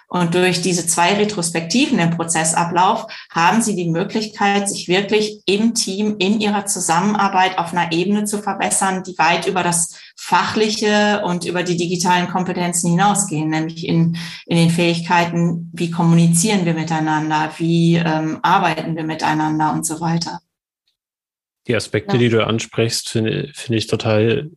Und 0.09 0.35
durch 0.35 0.61
diese 0.61 0.87
zwei 0.87 1.15
Retrospektiven 1.15 1.99
im 1.99 2.11
Prozessablauf 2.11 3.07
haben 3.29 3.61
Sie 3.61 3.75
die 3.75 3.89
Möglichkeit, 3.89 4.69
sich 4.69 4.87
wirklich 4.87 5.41
im 5.45 5.73
Team, 5.73 6.15
in 6.19 6.39
Ihrer 6.39 6.65
Zusammenarbeit 6.65 7.57
auf 7.57 7.73
einer 7.73 7.91
Ebene 7.91 8.23
zu 8.23 8.41
verbessern, 8.41 9.03
die 9.03 9.17
weit 9.17 9.47
über 9.47 9.63
das 9.63 9.99
Fachliche 10.15 11.21
und 11.25 11.45
über 11.45 11.63
die 11.63 11.75
digitalen 11.75 12.27
Kompetenzen 12.27 12.91
hinausgehen, 12.91 13.49
nämlich 13.49 13.85
in, 13.85 14.17
in 14.45 14.57
den 14.57 14.69
Fähigkeiten, 14.69 15.69
wie 15.73 15.91
kommunizieren 15.91 16.65
wir 16.65 16.73
miteinander, 16.73 17.51
wie 17.57 17.95
ähm, 17.97 18.39
arbeiten 18.43 18.95
wir 18.95 19.03
miteinander 19.03 19.73
und 19.73 19.85
so 19.85 19.99
weiter. 19.99 20.39
Die 21.67 21.75
Aspekte, 21.75 22.13
ja. 22.13 22.19
die 22.19 22.29
du 22.29 22.47
ansprichst, 22.47 23.09
finde 23.09 23.51
find 23.53 23.77
ich 23.77 23.87
total 23.87 24.51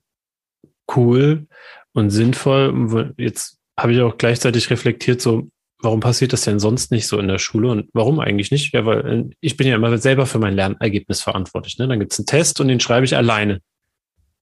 cool 0.94 1.48
und 1.92 2.10
sinnvoll. 2.10 3.14
Jetzt 3.16 3.59
habe 3.82 3.92
ich 3.92 4.00
auch 4.00 4.18
gleichzeitig 4.18 4.70
reflektiert, 4.70 5.20
so, 5.20 5.48
warum 5.80 6.00
passiert 6.00 6.32
das 6.32 6.42
denn 6.42 6.60
sonst 6.60 6.90
nicht 6.90 7.06
so 7.06 7.18
in 7.18 7.28
der 7.28 7.38
Schule 7.38 7.70
und 7.70 7.88
warum 7.92 8.20
eigentlich 8.20 8.50
nicht? 8.50 8.72
Ja, 8.72 8.84
weil 8.84 9.06
äh, 9.06 9.24
ich 9.40 9.56
bin 9.56 9.66
ja 9.66 9.74
immer 9.74 9.96
selber 9.98 10.26
für 10.26 10.38
mein 10.38 10.54
Lernergebnis 10.54 11.22
verantwortlich. 11.22 11.78
Ne? 11.78 11.88
Dann 11.88 12.00
gibt 12.00 12.12
es 12.12 12.18
einen 12.18 12.26
Test 12.26 12.60
und 12.60 12.68
den 12.68 12.80
schreibe 12.80 13.04
ich 13.04 13.16
alleine. 13.16 13.60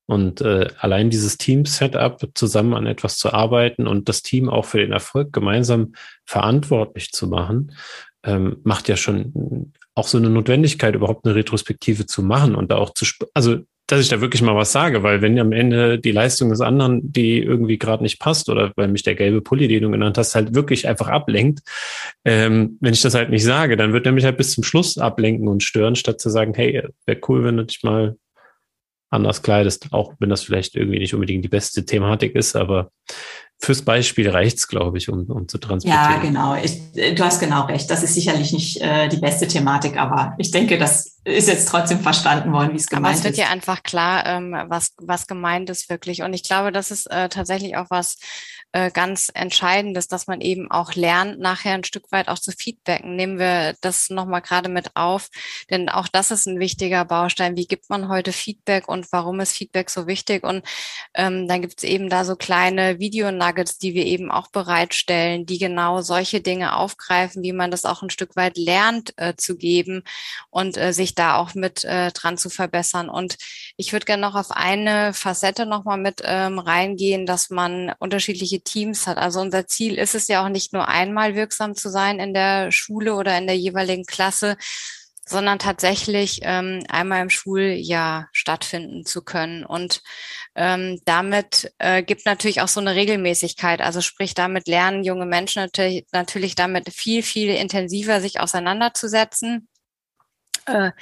Und 0.07 0.41
äh, 0.41 0.69
allein 0.79 1.11
dieses 1.11 1.37
Team-Setup, 1.37 2.31
zusammen 2.35 2.75
an 2.75 2.87
etwas 2.87 3.19
zu 3.19 3.33
arbeiten 3.33 3.87
und 3.87 4.09
das 4.09 4.23
Team 4.23 4.49
auch 4.49 4.65
für 4.65 4.79
den 4.79 4.93
Erfolg 4.93 5.35
gemeinsam 5.35 5.93
verantwortlich 6.25 7.13
zu 7.13 7.27
machen, 7.27 7.73
ähm, 8.25 8.57
macht 8.65 8.89
ja 8.89 8.97
schon 8.97 9.73
auch 9.95 10.09
so 10.09 10.17
eine 10.17 10.31
Notwendigkeit, 10.31 10.95
überhaupt 10.95 11.27
eine 11.27 11.35
Retrospektive 11.35 12.07
zu 12.07 12.23
machen 12.23 12.55
und 12.55 12.71
da 12.71 12.77
auch 12.77 12.95
zu, 12.95 13.05
also 13.35 13.59
dass 13.89 14.01
ich 14.01 14.09
da 14.09 14.21
wirklich 14.21 14.43
mal 14.43 14.55
was 14.55 14.71
sage, 14.71 15.03
weil 15.03 15.23
wenn 15.23 15.39
am 15.39 15.51
Ende 15.51 15.99
die 15.99 16.13
Leistung 16.13 16.51
des 16.51 16.61
anderen, 16.61 17.11
die 17.11 17.43
irgendwie 17.43 17.79
gerade 17.79 18.03
nicht 18.03 18.21
passt 18.21 18.51
oder 18.51 18.71
weil 18.77 18.89
mich 18.89 19.03
der 19.03 19.15
gelbe 19.15 19.41
Pulli, 19.41 19.67
den 19.67 19.83
du 19.83 19.91
genannt 19.91 20.19
hast, 20.19 20.35
halt 20.35 20.55
wirklich 20.55 20.87
einfach 20.87 21.09
ablenkt, 21.09 21.61
ähm, 22.25 22.77
wenn 22.81 22.93
ich 22.93 23.01
das 23.01 23.15
halt 23.15 23.31
nicht 23.31 23.45
sage, 23.45 23.79
dann 23.79 23.95
wird 23.95 24.05
er 24.05 24.13
mich 24.13 24.25
halt 24.25 24.37
bis 24.37 24.53
zum 24.53 24.63
Schluss 24.63 24.99
ablenken 24.99 25.49
und 25.49 25.63
stören, 25.63 25.97
statt 25.97 26.21
zu 26.21 26.29
sagen, 26.29 26.53
hey, 26.55 26.87
wäre 27.07 27.21
cool, 27.29 27.45
wenn 27.45 27.57
du 27.57 27.65
dich 27.65 27.83
mal 27.83 28.17
anders 29.11 29.43
kleidest, 29.43 29.89
auch 29.91 30.13
wenn 30.19 30.29
das 30.29 30.43
vielleicht 30.43 30.77
irgendwie 30.77 30.99
nicht 30.99 31.15
unbedingt 31.15 31.43
die 31.43 31.49
beste 31.49 31.87
Thematik 31.87 32.35
ist, 32.35 32.57
aber 32.57 32.91
fürs 33.61 33.83
Beispiel 33.83 34.31
reicht's, 34.31 34.69
glaube 34.69 34.99
ich, 34.99 35.09
um, 35.09 35.27
um 35.27 35.49
zu 35.49 35.59
transportieren. 35.59 36.13
Ja, 36.13 36.19
genau. 36.19 36.55
Ich, 36.55 36.81
du 37.15 37.25
hast 37.25 37.41
genau 37.41 37.65
recht. 37.65 37.91
Das 37.91 38.05
ist 38.05 38.15
sicherlich 38.15 38.53
nicht 38.53 38.81
äh, 38.81 39.09
die 39.09 39.17
beste 39.17 39.49
Thematik, 39.49 39.97
aber 39.97 40.35
ich 40.39 40.53
denke, 40.53 40.79
das 40.79 41.19
ist 41.25 41.49
jetzt 41.49 41.69
trotzdem 41.69 42.01
verstanden 42.01 42.53
worden, 42.53 42.73
wie 42.73 42.77
es 42.77 42.87
gemeint 42.87 43.17
ist. 43.17 43.21
Aber 43.21 43.31
es 43.31 43.37
wird 43.37 43.47
ja 43.47 43.53
einfach 43.53 43.83
klar, 43.83 44.25
ähm, 44.27 44.57
was, 44.69 44.95
was 44.99 45.27
gemeint 45.27 45.71
ist 45.71 45.91
wirklich. 45.91 46.23
Und 46.23 46.35
ich 46.35 46.45
glaube, 46.45 46.71
das 46.71 46.93
ist 46.93 47.11
äh, 47.11 47.29
tatsächlich 47.29 47.77
auch 47.77 47.87
was, 47.91 48.17
äh, 48.73 48.91
ganz 48.91 49.31
entscheidend 49.33 49.97
ist, 49.97 50.13
dass 50.13 50.27
man 50.27 50.43
eben 50.43 50.71
auch 50.71 50.95
lernt, 50.95 51.39
nachher 51.39 51.73
ein 51.73 51.85
Stück 51.85 52.13
weit 52.13 52.29
auch 52.29 52.39
zu 52.39 52.53
feedbacken. 52.53 53.17
Nehmen 53.17 53.39
wir 53.39 53.75
das 53.81 54.11
nochmal 54.11 54.43
gerade 54.43 54.69
mit 54.69 54.95
auf, 54.95 55.29
denn 55.71 55.89
auch 55.89 56.07
das 56.07 56.31
ist 56.31 56.47
ein 56.47 56.61
wichtiger 56.61 57.07
Baustein. 57.07 57.57
Wie 57.57 57.67
gibt 57.67 57.89
man 57.89 58.09
heute 58.09 58.33
Feedback 58.33 58.87
und 58.87 59.07
warum 59.11 59.41
ist 59.41 59.53
Feedback 59.53 59.89
so 59.89 60.07
wichtig? 60.07 60.45
Und 60.45 60.67
ähm, 61.15 61.49
dann 61.49 61.63
gibt 61.63 61.79
es 61.79 61.85
eben 61.85 62.11
da 62.11 62.27
so 62.27 62.37
kleine 62.37 62.99
Video-Nuggets, 62.99 63.79
die 63.79 63.95
wir 63.95 64.05
eben 64.05 64.31
auch 64.31 64.49
bereitstellen, 64.49 65.47
die 65.47 65.59
genau 65.59 66.03
solche 66.03 66.43
Dinge 66.43 66.77
aufgreifen, 66.77 67.43
wie 67.43 67.53
man 67.53 67.71
das 67.71 67.87
auch 67.87 68.03
ein 68.03 68.11
Stück 68.11 68.37
weit 68.37 68.59
lernt 68.59 69.15
äh, 69.17 69.35
zu 69.35 69.57
geben 69.57 70.03
und 70.51 70.77
äh, 70.77 70.93
sich 70.93 71.15
da 71.15 71.37
auch 71.37 71.55
mit 71.55 71.85
äh, 71.85 72.13
dran 72.13 72.37
zu 72.37 72.51
verbessern. 72.51 73.09
Und 73.09 73.37
ich 73.79 73.95
würde 73.95 74.05
gerne 74.05 74.21
noch 74.21 74.35
auf 74.35 74.51
eine 74.51 75.15
Facette 75.15 75.65
nochmal 75.65 75.99
mit 75.99 76.21
ähm, 76.23 76.59
reingehen, 76.59 77.25
dass 77.25 77.49
man 77.49 77.95
unterschiedliche 77.99 78.58
Teams 78.61 79.07
hat. 79.07 79.19
Also 79.19 79.41
unser 79.41 79.67
Ziel 79.67 79.95
ist 79.99 80.15
es 80.15 80.29
ja 80.29 80.45
auch 80.45 80.49
nicht 80.49 80.73
nur 80.73 80.89
einmal 80.89 81.35
wirksam 81.35 81.75
zu 81.75 81.89
sein 81.89 82.21
in 82.21 82.35
der 82.35 82.73
Schule 82.73 83.15
oder 83.15 83.37
in 83.39 83.47
der 83.47 83.57
jeweiligen 83.57 84.05
Klasse, 84.05 84.57
sondern 85.27 85.59
tatsächlich 85.59 86.41
ähm, 86.43 86.85
einmal 86.89 87.23
im 87.23 87.31
Schuljahr 87.31 88.29
stattfinden 88.33 89.05
zu 89.05 89.23
können. 89.23 89.65
Und 89.65 90.03
ähm, 90.55 91.01
damit 91.05 91.73
äh, 91.79 92.03
gibt 92.03 92.25
natürlich 92.25 92.61
auch 92.63 92.69
so 92.69 92.81
eine 92.81 92.95
Regelmäßigkeit. 92.95 93.81
Also 93.81 94.01
sprich, 94.01 94.35
damit 94.35 94.69
lernen 94.69 95.05
junge 95.05 95.27
Menschen 95.27 95.63
natürlich, 95.63 96.07
natürlich 96.13 96.55
damit 96.55 96.93
viel, 96.93 97.23
viel 97.23 97.51
intensiver 97.51 98.21
sich 98.21 98.41
auseinanderzusetzen 98.41 99.69
äh, 100.69 100.93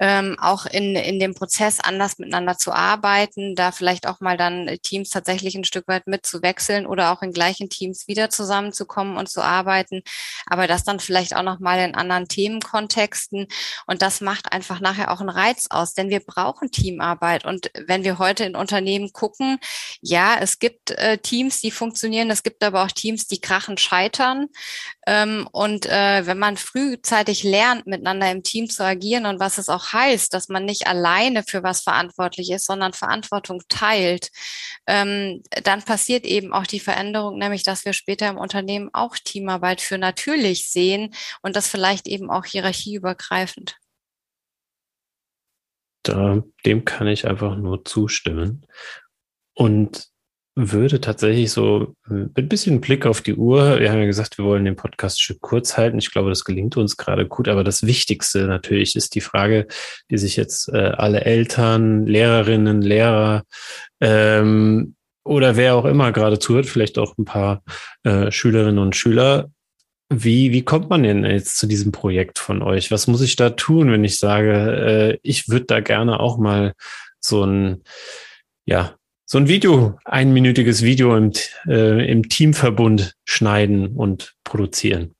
ähm, 0.00 0.36
auch 0.40 0.66
in, 0.66 0.94
in 0.96 1.18
dem 1.20 1.34
Prozess 1.34 1.80
anders 1.80 2.18
miteinander 2.18 2.56
zu 2.56 2.72
arbeiten, 2.72 3.54
da 3.54 3.72
vielleicht 3.72 4.06
auch 4.06 4.20
mal 4.20 4.36
dann 4.36 4.78
Teams 4.82 5.10
tatsächlich 5.10 5.54
ein 5.54 5.64
Stück 5.64 5.88
weit 5.88 6.06
mitzuwechseln 6.06 6.86
oder 6.86 7.12
auch 7.12 7.22
in 7.22 7.32
gleichen 7.32 7.68
Teams 7.68 8.08
wieder 8.08 8.30
zusammenzukommen 8.30 9.16
und 9.16 9.28
zu 9.28 9.42
arbeiten, 9.42 10.02
aber 10.46 10.66
das 10.66 10.84
dann 10.84 11.00
vielleicht 11.00 11.34
auch 11.34 11.42
noch 11.42 11.58
mal 11.58 11.78
in 11.80 11.94
anderen 11.94 12.28
Themenkontexten. 12.28 13.46
Und 13.86 14.02
das 14.02 14.20
macht 14.20 14.52
einfach 14.52 14.80
nachher 14.80 15.10
auch 15.10 15.20
einen 15.20 15.28
Reiz 15.28 15.66
aus, 15.70 15.94
denn 15.94 16.10
wir 16.10 16.20
brauchen 16.20 16.70
Teamarbeit. 16.70 17.44
Und 17.44 17.70
wenn 17.86 18.04
wir 18.04 18.18
heute 18.18 18.44
in 18.44 18.56
Unternehmen 18.56 19.12
gucken, 19.12 19.58
ja, 20.00 20.36
es 20.40 20.58
gibt 20.58 20.92
äh, 20.92 21.18
Teams, 21.18 21.60
die 21.60 21.70
funktionieren, 21.70 22.30
es 22.30 22.42
gibt 22.42 22.62
aber 22.62 22.84
auch 22.84 22.92
Teams, 22.92 23.26
die 23.26 23.40
krachen 23.40 23.78
scheitern 23.78 24.48
und 25.52 25.86
äh, 25.86 26.26
wenn 26.26 26.38
man 26.38 26.56
frühzeitig 26.56 27.42
lernt, 27.42 27.86
miteinander 27.86 28.30
im 28.30 28.42
Team 28.42 28.68
zu 28.68 28.84
agieren, 28.84 28.98
agieren 28.98 29.26
und 29.26 29.40
was 29.40 29.58
es 29.58 29.68
auch 29.68 29.92
heißt, 29.92 30.34
dass 30.34 30.48
man 30.48 30.64
nicht 30.64 30.86
alleine 30.86 31.42
für 31.42 31.62
was 31.62 31.82
verantwortlich 31.82 32.50
ist, 32.50 32.66
sondern 32.66 32.92
Verantwortung 32.92 33.62
teilt, 33.68 34.30
ähm, 34.86 35.42
dann 35.64 35.82
passiert 35.82 36.24
eben 36.24 36.52
auch 36.52 36.66
die 36.66 36.80
Veränderung, 36.80 37.38
nämlich 37.38 37.62
dass 37.62 37.84
wir 37.84 37.92
später 37.92 38.28
im 38.28 38.38
Unternehmen 38.38 38.90
auch 38.92 39.16
Teamarbeit 39.16 39.80
für 39.80 39.98
natürlich 39.98 40.68
sehen 40.70 41.14
und 41.42 41.56
das 41.56 41.68
vielleicht 41.68 42.06
eben 42.06 42.30
auch 42.30 42.44
hierarchieübergreifend. 42.44 43.76
Da, 46.02 46.42
dem 46.64 46.84
kann 46.84 47.06
ich 47.06 47.26
einfach 47.26 47.56
nur 47.56 47.84
zustimmen. 47.84 48.66
Und 49.54 50.08
würde 50.60 51.00
tatsächlich 51.00 51.52
so 51.52 51.94
mit 52.08 52.36
ein 52.36 52.48
bisschen 52.48 52.80
Blick 52.80 53.06
auf 53.06 53.20
die 53.20 53.36
Uhr, 53.36 53.78
wir 53.78 53.92
haben 53.92 54.00
ja 54.00 54.06
gesagt, 54.06 54.38
wir 54.38 54.44
wollen 54.44 54.64
den 54.64 54.74
Podcast 54.74 55.22
Stück 55.22 55.40
kurz 55.40 55.76
halten. 55.76 55.98
Ich 55.98 56.10
glaube, 56.10 56.30
das 56.30 56.44
gelingt 56.44 56.76
uns 56.76 56.96
gerade 56.96 57.28
gut, 57.28 57.46
aber 57.46 57.62
das 57.62 57.86
Wichtigste 57.86 58.46
natürlich 58.48 58.96
ist 58.96 59.14
die 59.14 59.20
Frage, 59.20 59.68
die 60.10 60.18
sich 60.18 60.36
jetzt 60.36 60.68
äh, 60.70 60.92
alle 60.96 61.20
Eltern, 61.24 62.06
Lehrerinnen, 62.06 62.82
Lehrer 62.82 63.44
ähm, 64.00 64.96
oder 65.24 65.56
wer 65.56 65.76
auch 65.76 65.84
immer 65.84 66.10
gerade 66.10 66.40
zuhört, 66.40 66.66
vielleicht 66.66 66.98
auch 66.98 67.16
ein 67.18 67.24
paar 67.24 67.62
äh, 68.02 68.32
Schülerinnen 68.32 68.80
und 68.80 68.96
Schüler. 68.96 69.50
Wie, 70.12 70.50
wie 70.50 70.64
kommt 70.64 70.90
man 70.90 71.04
denn 71.04 71.24
jetzt 71.24 71.58
zu 71.58 71.68
diesem 71.68 71.92
Projekt 71.92 72.40
von 72.40 72.62
euch? 72.62 72.90
Was 72.90 73.06
muss 73.06 73.20
ich 73.20 73.36
da 73.36 73.50
tun, 73.50 73.92
wenn 73.92 74.02
ich 74.02 74.18
sage, 74.18 74.52
äh, 74.52 75.18
ich 75.22 75.48
würde 75.48 75.66
da 75.66 75.78
gerne 75.78 76.18
auch 76.18 76.36
mal 76.36 76.72
so 77.20 77.44
ein, 77.44 77.84
ja, 78.64 78.97
so 79.30 79.36
ein 79.36 79.46
Video, 79.46 79.98
einminütiges 80.06 80.82
Video 80.82 81.14
im, 81.14 81.32
äh, 81.66 82.10
im 82.10 82.30
Teamverbund 82.30 83.14
schneiden 83.26 83.94
und 83.94 84.34
produzieren? 84.42 85.14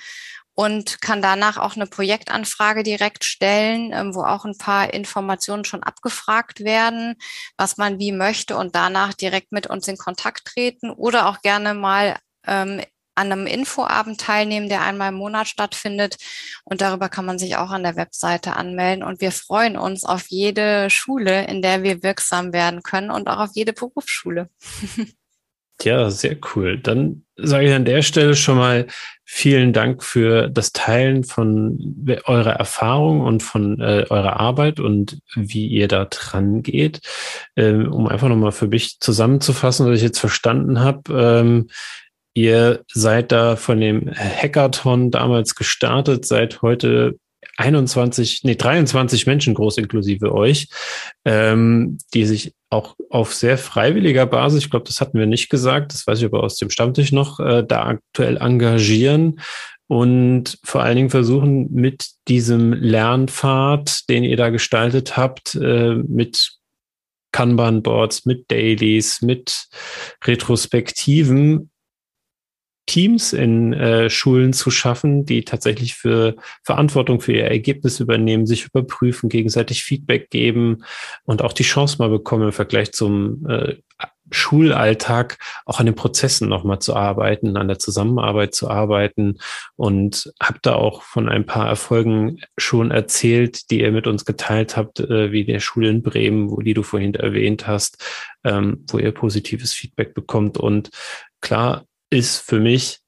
und 0.56 1.02
kann 1.02 1.20
danach 1.20 1.58
auch 1.58 1.76
eine 1.76 1.86
Projektanfrage 1.86 2.82
direkt 2.82 3.24
stellen, 3.24 3.92
ähm, 3.92 4.14
wo 4.14 4.22
auch 4.22 4.46
ein 4.46 4.56
paar 4.56 4.92
Informationen 4.92 5.66
schon 5.66 5.82
abgefragt 5.82 6.60
werden, 6.64 7.16
was 7.58 7.76
man 7.76 7.98
wie 7.98 8.10
möchte 8.10 8.56
und 8.56 8.74
danach 8.74 9.12
direkt 9.12 9.52
mit 9.52 9.66
uns 9.66 9.86
in 9.86 9.98
Kontakt 9.98 10.46
treten 10.46 10.90
oder 10.90 11.28
auch 11.28 11.42
gerne 11.42 11.74
mal 11.74 12.16
ähm, 12.46 12.80
an 13.14 13.32
einem 13.32 13.46
Infoabend 13.46 14.20
teilnehmen, 14.20 14.68
der 14.68 14.82
einmal 14.82 15.10
im 15.10 15.16
Monat 15.16 15.48
stattfindet. 15.48 16.16
Und 16.64 16.80
darüber 16.80 17.08
kann 17.08 17.24
man 17.24 17.38
sich 17.38 17.56
auch 17.56 17.70
an 17.70 17.82
der 17.82 17.96
Webseite 17.96 18.56
anmelden. 18.56 19.02
Und 19.02 19.20
wir 19.20 19.32
freuen 19.32 19.76
uns 19.76 20.04
auf 20.04 20.26
jede 20.28 20.90
Schule, 20.90 21.46
in 21.46 21.62
der 21.62 21.82
wir 21.82 22.02
wirksam 22.02 22.52
werden 22.52 22.82
können 22.82 23.10
und 23.10 23.28
auch 23.28 23.38
auf 23.38 23.50
jede 23.54 23.72
Berufsschule. 23.72 24.50
Ja, 25.82 26.10
sehr 26.10 26.36
cool. 26.54 26.78
Dann 26.78 27.24
sage 27.36 27.66
ich 27.66 27.74
an 27.74 27.84
der 27.84 28.02
Stelle 28.02 28.34
schon 28.34 28.56
mal 28.56 28.86
vielen 29.24 29.72
Dank 29.72 30.02
für 30.02 30.48
das 30.48 30.72
Teilen 30.72 31.24
von 31.24 31.96
eurer 32.24 32.52
Erfahrung 32.52 33.20
und 33.20 33.42
von 33.42 33.80
äh, 33.80 34.06
eurer 34.08 34.40
Arbeit 34.40 34.80
und 34.80 35.18
wie 35.34 35.66
ihr 35.66 35.88
da 35.88 36.06
dran 36.06 36.62
geht. 36.62 37.00
Ähm, 37.56 37.92
um 37.92 38.06
einfach 38.06 38.28
nochmal 38.28 38.52
für 38.52 38.68
mich 38.68 39.00
zusammenzufassen, 39.00 39.86
was 39.86 39.96
ich 39.96 40.02
jetzt 40.02 40.18
verstanden 40.18 40.80
habe. 40.80 41.12
Ähm, 41.12 41.68
ihr 42.32 42.84
seid 42.92 43.32
da 43.32 43.56
von 43.56 43.80
dem 43.80 44.10
Hackathon 44.14 45.10
damals 45.10 45.54
gestartet, 45.54 46.24
seid 46.24 46.62
heute 46.62 47.18
21, 47.58 48.44
nee, 48.44 48.54
23 48.54 49.26
Menschen 49.26 49.54
groß 49.54 49.78
inklusive 49.78 50.32
euch, 50.32 50.68
ähm, 51.24 51.98
die 52.14 52.26
sich 52.26 52.52
auch 52.70 52.96
auf 53.10 53.32
sehr 53.34 53.58
freiwilliger 53.58 54.26
Basis, 54.26 54.64
ich 54.64 54.70
glaube, 54.70 54.86
das 54.86 55.00
hatten 55.00 55.18
wir 55.18 55.26
nicht 55.26 55.48
gesagt, 55.50 55.92
das 55.92 56.06
weiß 56.06 56.18
ich 56.18 56.24
aber 56.24 56.42
aus 56.42 56.56
dem 56.56 56.70
Stammtisch 56.70 57.12
noch, 57.12 57.40
äh, 57.40 57.64
da 57.66 57.86
aktuell 57.86 58.36
engagieren 58.38 59.40
und 59.88 60.58
vor 60.64 60.82
allen 60.82 60.96
Dingen 60.96 61.10
versuchen 61.10 61.72
mit 61.72 62.08
diesem 62.28 62.72
Lernpfad, 62.72 64.08
den 64.08 64.24
ihr 64.24 64.36
da 64.36 64.50
gestaltet 64.50 65.16
habt, 65.16 65.54
äh, 65.54 65.94
mit 65.94 66.56
Kanban-Boards, 67.32 68.24
mit 68.24 68.50
Dailies, 68.50 69.22
mit 69.22 69.68
Retrospektiven 70.24 71.70
Teams 72.86 73.32
in 73.32 73.72
äh, 73.72 74.08
Schulen 74.08 74.52
zu 74.52 74.70
schaffen, 74.70 75.24
die 75.24 75.44
tatsächlich 75.44 75.94
für 75.94 76.36
Verantwortung 76.62 77.20
für 77.20 77.32
ihr 77.32 77.44
Ergebnis 77.44 78.00
übernehmen, 78.00 78.46
sich 78.46 78.64
überprüfen, 78.64 79.28
gegenseitig 79.28 79.82
Feedback 79.82 80.30
geben 80.30 80.84
und 81.24 81.42
auch 81.42 81.52
die 81.52 81.64
Chance 81.64 81.96
mal 81.98 82.08
bekommen, 82.08 82.44
im 82.44 82.52
Vergleich 82.52 82.92
zum 82.92 83.44
äh, 83.48 83.76
Schulalltag 84.30 85.38
auch 85.66 85.78
an 85.78 85.86
den 85.86 85.94
Prozessen 85.94 86.48
nochmal 86.48 86.80
zu 86.80 86.96
arbeiten, 86.96 87.56
an 87.56 87.68
der 87.68 87.78
Zusammenarbeit 87.78 88.54
zu 88.54 88.68
arbeiten. 88.68 89.38
Und 89.76 90.32
habe 90.40 90.58
da 90.62 90.74
auch 90.74 91.02
von 91.02 91.28
ein 91.28 91.46
paar 91.46 91.68
Erfolgen 91.68 92.40
schon 92.58 92.90
erzählt, 92.90 93.70
die 93.70 93.80
ihr 93.80 93.92
mit 93.92 94.06
uns 94.06 94.24
geteilt 94.24 94.76
habt, 94.76 95.00
äh, 95.00 95.32
wie 95.32 95.44
der 95.44 95.60
Schule 95.60 95.88
in 95.88 96.02
Bremen, 96.02 96.50
wo 96.50 96.60
die 96.60 96.74
du 96.74 96.82
vorhin 96.82 97.14
erwähnt 97.14 97.66
hast, 97.66 98.04
ähm, 98.44 98.84
wo 98.88 98.98
ihr 98.98 99.12
positives 99.12 99.72
Feedback 99.72 100.14
bekommt. 100.14 100.58
Und 100.58 100.90
klar, 101.40 101.84
ist 102.10 102.38
für 102.38 102.60
mich, 102.60 102.98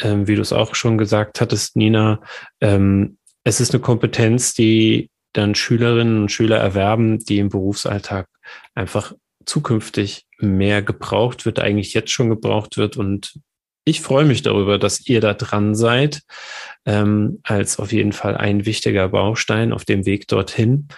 ähm, 0.00 0.26
wie 0.26 0.34
du 0.34 0.42
es 0.42 0.52
auch 0.52 0.74
schon 0.74 0.98
gesagt 0.98 1.40
hattest, 1.40 1.76
Nina, 1.76 2.20
ähm, 2.60 3.18
es 3.44 3.60
ist 3.60 3.72
eine 3.72 3.82
Kompetenz, 3.82 4.54
die 4.54 5.10
dann 5.32 5.54
Schülerinnen 5.54 6.22
und 6.22 6.32
Schüler 6.32 6.58
erwerben, 6.58 7.18
die 7.18 7.38
im 7.38 7.48
Berufsalltag 7.48 8.28
einfach 8.74 9.12
zukünftig 9.44 10.26
mehr 10.38 10.82
gebraucht 10.82 11.44
wird, 11.44 11.60
eigentlich 11.60 11.92
jetzt 11.92 12.10
schon 12.10 12.30
gebraucht 12.30 12.76
wird. 12.76 12.96
Und 12.96 13.38
ich 13.84 14.00
freue 14.00 14.24
mich 14.24 14.42
darüber, 14.42 14.78
dass 14.78 15.06
ihr 15.06 15.20
da 15.20 15.34
dran 15.34 15.74
seid, 15.74 16.22
ähm, 16.86 17.40
als 17.42 17.78
auf 17.78 17.92
jeden 17.92 18.12
Fall 18.12 18.36
ein 18.36 18.64
wichtiger 18.64 19.08
Baustein 19.08 19.72
auf 19.72 19.84
dem 19.84 20.06
Weg 20.06 20.28
dorthin. 20.28 20.88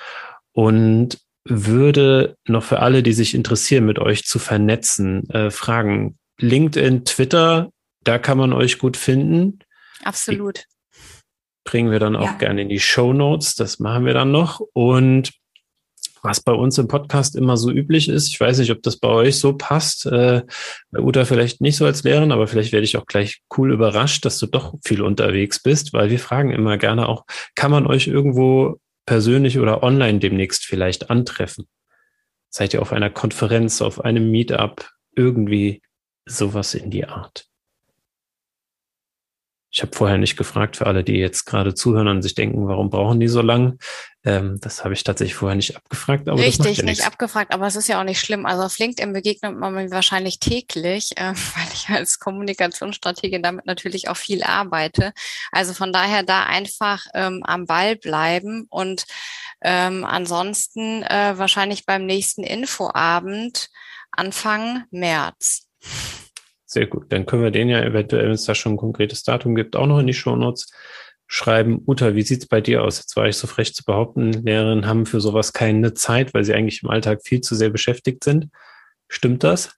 Und 0.53 1.19
würde 1.49 2.37
noch 2.47 2.65
für 2.65 2.81
alle, 2.81 3.03
die 3.03 3.13
sich 3.13 3.35
interessieren, 3.35 3.87
mit 3.87 3.99
euch 3.99 4.25
zu 4.25 4.39
vernetzen, 4.39 5.29
äh, 5.31 5.51
fragen, 5.51 6.19
LinkedIn, 6.41 7.05
Twitter, 7.05 7.71
da 8.05 8.19
kann 8.19 8.39
man 8.39 8.53
euch 8.53 8.79
gut 8.79 8.97
finden. 8.97 9.61
Absolut. 10.05 10.59
Die 10.59 11.71
bringen 11.71 11.91
wir 11.91 11.99
dann 11.99 12.17
auch 12.17 12.27
ja. 12.27 12.33
gerne 12.39 12.63
in 12.63 12.69
die 12.69 12.81
Show 12.81 13.13
Notes. 13.13 13.55
Das 13.55 13.79
machen 13.79 14.05
wir 14.05 14.15
dann 14.15 14.31
noch. 14.31 14.61
Und 14.73 15.33
was 16.23 16.41
bei 16.41 16.53
uns 16.53 16.77
im 16.79 16.89
Podcast 16.89 17.37
immer 17.37 17.57
so 17.57 17.71
üblich 17.71 18.09
ist, 18.09 18.29
ich 18.29 18.41
weiß 18.41 18.59
nicht, 18.59 18.71
ob 18.73 18.83
das 18.83 18.97
bei 18.97 19.09
euch 19.09 19.39
so 19.39 19.57
passt, 19.57 20.07
äh, 20.07 20.43
bei 20.91 21.01
Uta 21.01 21.25
vielleicht 21.25 21.61
nicht 21.61 21.77
so 21.77 21.87
als 21.87 22.03
Lehrerin, 22.03 22.33
aber 22.33 22.49
vielleicht 22.49 22.73
werde 22.73 22.85
ich 22.85 22.97
auch 22.97 23.07
gleich 23.07 23.43
cool 23.57 23.73
überrascht, 23.73 24.25
dass 24.25 24.39
du 24.39 24.47
doch 24.47 24.75
viel 24.85 25.03
unterwegs 25.03 25.63
bist, 25.63 25.93
weil 25.93 26.11
wir 26.11 26.19
fragen 26.19 26.51
immer 26.51 26.79
gerne 26.79 27.09
auch, 27.09 27.25
kann 27.55 27.71
man 27.71 27.87
euch 27.87 28.09
irgendwo 28.09 28.81
persönlich 29.07 29.59
oder 29.59 29.83
online 29.83 30.19
demnächst 30.19 30.65
vielleicht 30.65 31.11
antreffen? 31.11 31.67
Seid 32.51 32.75
ihr 32.75 32.83
auf 32.83 32.93
einer 32.93 33.11
Konferenz, 33.11 33.81
auf 33.81 34.05
einem 34.05 34.31
Meetup 34.31 34.89
irgendwie 35.15 35.81
sowas 36.27 36.75
in 36.75 36.91
die 36.91 37.07
Art. 37.07 37.49
Ich 39.77 39.83
habe 39.83 39.95
vorher 39.95 40.17
nicht 40.17 40.39
gefragt 40.39 40.79
für 40.79 40.87
alle, 40.87 41.05
die 41.05 41.17
jetzt 41.17 41.45
gerade 41.45 41.75
zuhören 41.75 42.09
und 42.09 42.23
sich 42.23 42.35
denken, 42.35 42.67
warum 42.67 42.89
brauchen 42.89 43.21
die 43.21 43.29
so 43.29 43.43
lang? 43.43 43.79
Ähm, 44.25 44.59
das 44.63 44.83
habe 44.83 44.95
ich 44.95 45.05
tatsächlich 45.05 45.35
vorher 45.35 45.55
nicht 45.55 45.77
abgefragt. 45.77 46.31
Aber 46.31 46.41
Richtig, 46.41 46.79
ja 46.79 46.85
nicht 46.85 47.07
abgefragt, 47.07 47.53
aber 47.53 47.67
es 47.67 47.77
ist 47.77 47.87
ja 47.87 48.01
auch 48.01 48.05
nicht 48.05 48.19
schlimm. 48.19 48.47
Also 48.47 48.63
auf 48.63 48.79
LinkedIn 48.79 49.13
begegnet 49.13 49.55
man 49.55 49.75
mir 49.75 49.91
wahrscheinlich 49.91 50.39
täglich, 50.41 51.13
äh, 51.19 51.35
weil 51.35 51.69
ich 51.75 51.91
als 51.91 52.19
Kommunikationsstrategin 52.19 53.43
damit 53.43 53.67
natürlich 53.67 54.09
auch 54.09 54.17
viel 54.17 54.43
arbeite. 54.43 55.13
Also 55.53 55.75
von 55.75 55.93
daher 55.93 56.23
da 56.23 56.45
einfach 56.45 57.05
ähm, 57.13 57.43
am 57.45 57.67
Ball 57.67 57.97
bleiben 57.97 58.67
und 58.71 59.05
ähm, 59.61 60.07
ansonsten 60.07 61.03
äh, 61.03 61.35
wahrscheinlich 61.37 61.85
beim 61.85 62.07
nächsten 62.07 62.45
Infoabend 62.45 63.69
Anfang 64.11 64.85
März. 64.91 65.69
Sehr 66.77 66.89
gut. 66.89 67.11
Dann 67.11 67.25
können 67.25 67.43
wir 67.43 67.51
den 67.51 67.71
ja 67.71 67.81
eventuell, 67.81 68.27
wenn 68.27 68.33
es 68.33 68.45
da 68.45 68.55
schon 68.55 68.75
ein 68.75 68.77
konkretes 68.77 69.23
Datum 69.23 69.55
gibt, 69.55 69.77
auch 69.77 69.87
noch 69.87 69.99
in 69.99 70.07
die 70.07 70.13
Shownotes 70.13 70.71
schreiben. 71.27 71.81
Uta, 71.87 72.15
wie 72.15 72.21
sieht's 72.21 72.45
bei 72.45 72.61
dir 72.61 72.85
aus? 72.85 72.99
Jetzt 72.99 73.17
war 73.17 73.27
ich 73.27 73.39
so 73.39 73.47
frech 73.47 73.75
zu 73.75 73.83
behaupten, 73.83 74.31
Lehrerinnen 74.31 74.85
haben 74.85 75.07
für 75.07 75.23
sowas 75.23 75.55
keine 75.55 75.95
Zeit, 75.95 76.35
weil 76.35 76.45
sie 76.45 76.53
eigentlich 76.53 76.83
im 76.83 76.91
Alltag 76.91 77.23
viel 77.25 77.41
zu 77.41 77.55
sehr 77.55 77.71
beschäftigt 77.71 78.25
sind. 78.25 78.51
Stimmt 79.09 79.43
das? 79.43 79.71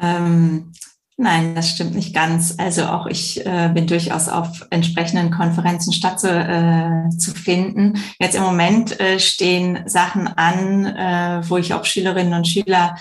Ähm, 0.00 0.72
nein, 1.18 1.54
das 1.54 1.68
stimmt 1.68 1.94
nicht 1.94 2.14
ganz. 2.14 2.54
Also 2.56 2.84
auch 2.84 3.06
ich 3.06 3.44
äh, 3.44 3.70
bin 3.74 3.86
durchaus 3.86 4.30
auf 4.30 4.66
entsprechenden 4.70 5.30
Konferenzen 5.30 5.92
statt 5.92 6.20
zu, 6.20 6.30
äh, 6.30 7.10
zu 7.18 7.32
finden. 7.32 8.02
Jetzt 8.18 8.34
im 8.34 8.44
Moment 8.44 8.98
äh, 8.98 9.18
stehen 9.18 9.80
Sachen 9.84 10.26
an, 10.26 10.86
äh, 10.86 11.42
wo 11.50 11.58
ich 11.58 11.74
auch 11.74 11.84
Schülerinnen 11.84 12.32
und 12.32 12.48
Schüler 12.48 12.96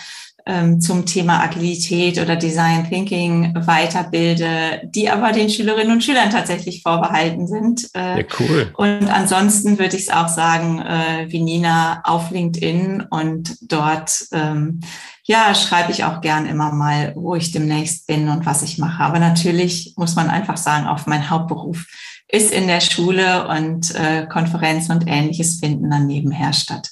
ähm, 0.50 0.82
zum 0.82 1.06
Thema 1.06 1.43
Agilität 1.43 2.20
oder 2.20 2.36
Design 2.36 2.89
Thinking 2.89 3.54
weiterbilde, 3.56 4.82
die 4.84 5.08
aber 5.08 5.32
den 5.32 5.47
Schülerinnen 5.47 5.91
und 5.91 6.04
Schülern 6.04 6.32
tatsächlich 6.32 6.82
vorbehalten 6.82 7.47
sind. 7.47 7.88
Äh, 7.95 8.22
ja, 8.22 8.26
cool. 8.39 8.74
Und 8.76 9.08
ansonsten 9.08 9.78
würde 9.78 9.95
ich 9.95 10.08
es 10.08 10.10
auch 10.10 10.28
sagen, 10.28 10.80
äh, 10.80 11.28
wie 11.30 11.41
Nina 11.41 12.02
auf 12.04 12.32
LinkedIn 12.32 13.06
und 13.12 13.58
dort 13.62 14.26
ähm, 14.32 14.80
ja, 15.24 15.54
schreibe 15.54 15.91
ich 15.91 16.04
auch 16.04 16.22
gern 16.22 16.47
immer 16.47 16.72
mal, 16.72 17.14
wo 17.16 17.36
ich 17.36 17.52
demnächst 17.52 18.08
bin 18.08 18.28
und 18.30 18.47
was 18.47 18.64
ich 18.64 18.80
mache. 18.80 19.04
Aber 19.04 19.20
natürlich 19.20 19.93
muss 19.97 20.16
man 20.16 20.32
einfach 20.32 20.58
sagen, 20.58 20.88
auf 20.88 21.06
mein 21.06 21.30
Hauptberuf 21.30 21.86
ist 22.28 22.52
in 22.52 22.66
der 22.66 22.82
Schule 22.82 23.47
und 23.47 23.93
äh, 23.93 24.26
Konferenzen 24.26 24.93
und 24.93 25.04
ähnliches 25.06 25.60
finden 25.60 25.91
dann 25.91 26.08
nebenher 26.08 26.54
statt. 26.54 26.89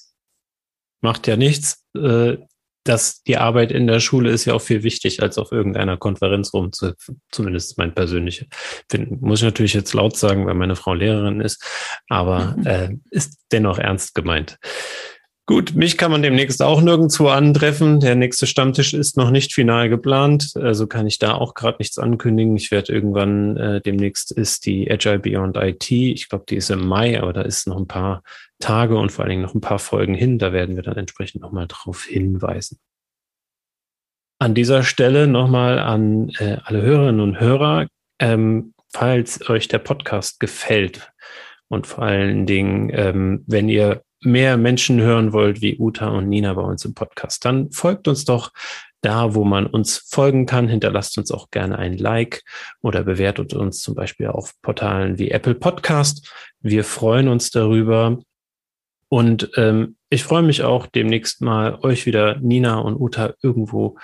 Macht 1.01 1.25
ja 1.25 1.35
nichts. 1.35 1.83
Äh, 1.95 2.37
dass 2.87 3.23
die 3.23 3.37
Arbeit 3.37 3.71
in 3.71 3.87
der 3.87 3.99
Schule 3.99 4.29
ist 4.29 4.45
ja 4.45 4.53
auch 4.53 4.61
viel 4.61 4.83
wichtig, 4.83 5.21
als 5.21 5.37
auf 5.37 5.51
irgendeiner 5.51 5.97
Konferenz 5.97 6.53
rumzuhüpfen. 6.53 7.21
Zumindest 7.31 7.77
mein 7.77 7.93
persönlicher. 7.93 8.45
Finden. 8.89 9.17
Muss 9.21 9.39
ich 9.39 9.45
natürlich 9.45 9.73
jetzt 9.73 9.93
laut 9.93 10.17
sagen, 10.17 10.45
weil 10.45 10.53
meine 10.53 10.75
Frau 10.75 10.93
Lehrerin 10.93 11.41
ist, 11.41 11.63
aber 12.07 12.55
mhm. 12.57 12.65
äh, 12.65 12.89
ist 13.11 13.39
dennoch 13.51 13.77
ernst 13.77 14.15
gemeint. 14.15 14.57
Gut, 15.49 15.75
mich 15.75 15.97
kann 15.97 16.11
man 16.11 16.21
demnächst 16.21 16.61
auch 16.61 16.81
nirgendwo 16.81 17.29
antreffen. 17.29 18.01
Der 18.01 18.15
nächste 18.15 18.45
Stammtisch 18.47 18.93
ist 18.93 19.15
noch 19.15 19.31
nicht 19.31 19.53
final 19.53 19.87
geplant, 19.87 20.51
also 20.55 20.87
kann 20.87 21.07
ich 21.07 21.19
da 21.19 21.35
auch 21.35 21.53
gerade 21.53 21.77
nichts 21.79 21.97
ankündigen. 21.97 22.57
Ich 22.57 22.69
werde 22.69 22.91
irgendwann, 22.91 23.55
äh, 23.55 23.79
demnächst 23.79 24.33
ist 24.33 24.65
die 24.65 24.91
Agile 24.91 25.19
Beyond 25.19 25.55
IT. 25.55 25.89
Ich 25.89 26.27
glaube, 26.27 26.43
die 26.49 26.57
ist 26.57 26.69
im 26.69 26.85
Mai, 26.85 27.21
aber 27.21 27.31
da 27.31 27.43
ist 27.43 27.65
noch 27.65 27.77
ein 27.77 27.87
paar 27.87 28.23
Tage 28.59 28.97
und 28.97 29.11
vor 29.11 29.23
allen 29.23 29.31
Dingen 29.31 29.41
noch 29.43 29.55
ein 29.55 29.61
paar 29.61 29.79
Folgen 29.79 30.13
hin. 30.13 30.39
Da 30.39 30.51
werden 30.53 30.75
wir 30.75 30.83
dann 30.83 30.97
entsprechend 30.97 31.41
nochmal 31.41 31.67
drauf 31.67 32.03
hinweisen. 32.03 32.79
An 34.39 34.53
dieser 34.53 34.83
Stelle 34.83 35.27
nochmal 35.27 35.79
an 35.79 36.29
äh, 36.37 36.57
alle 36.63 36.81
Hörerinnen 36.81 37.21
und 37.21 37.39
Hörer, 37.39 37.87
ähm, 38.19 38.73
falls 38.91 39.49
euch 39.49 39.67
der 39.67 39.79
Podcast 39.79 40.39
gefällt 40.39 41.11
und 41.69 41.87
vor 41.87 42.03
allen 42.03 42.45
Dingen, 42.45 42.91
ähm, 42.93 43.43
wenn 43.47 43.69
ihr 43.69 44.03
mehr 44.21 44.57
Menschen 44.57 44.99
hören 44.99 45.33
wollt 45.33 45.61
wie 45.61 45.77
Uta 45.77 46.09
und 46.09 46.29
Nina 46.29 46.53
bei 46.53 46.61
uns 46.61 46.85
im 46.85 46.93
Podcast, 46.93 47.45
dann 47.45 47.71
folgt 47.71 48.07
uns 48.07 48.25
doch 48.25 48.51
da, 49.01 49.35
wo 49.35 49.43
man 49.43 49.67
uns 49.67 49.97
folgen 49.97 50.45
kann. 50.45 50.67
Hinterlasst 50.67 51.17
uns 51.17 51.31
auch 51.31 51.51
gerne 51.51 51.77
ein 51.77 51.97
Like 51.97 52.43
oder 52.81 53.03
bewertet 53.03 53.53
uns 53.53 53.81
zum 53.81 53.95
Beispiel 53.95 54.27
auf 54.27 54.53
Portalen 54.61 55.19
wie 55.19 55.31
Apple 55.31 55.55
Podcast. 55.55 56.31
Wir 56.61 56.83
freuen 56.83 57.27
uns 57.27 57.51
darüber. 57.51 58.19
Und 59.09 59.51
ähm, 59.55 59.97
ich 60.09 60.23
freue 60.23 60.43
mich 60.43 60.63
auch 60.63 60.85
demnächst 60.87 61.41
mal, 61.41 61.75
euch 61.81 62.05
wieder, 62.05 62.37
Nina 62.39 62.79
und 62.79 62.95
Uta, 62.99 63.33
irgendwo 63.41 63.97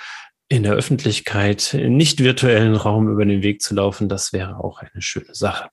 in 0.49 0.63
der 0.63 0.73
Öffentlichkeit, 0.73 1.73
in 1.73 1.97
nicht 1.97 2.19
virtuellen 2.21 2.75
Raum 2.75 3.09
über 3.09 3.25
den 3.25 3.41
Weg 3.41 3.61
zu 3.61 3.75
laufen. 3.75 4.07
Das 4.07 4.33
wäre 4.33 4.63
auch 4.63 4.79
eine 4.79 5.01
schöne 5.01 5.33
Sache. 5.33 5.69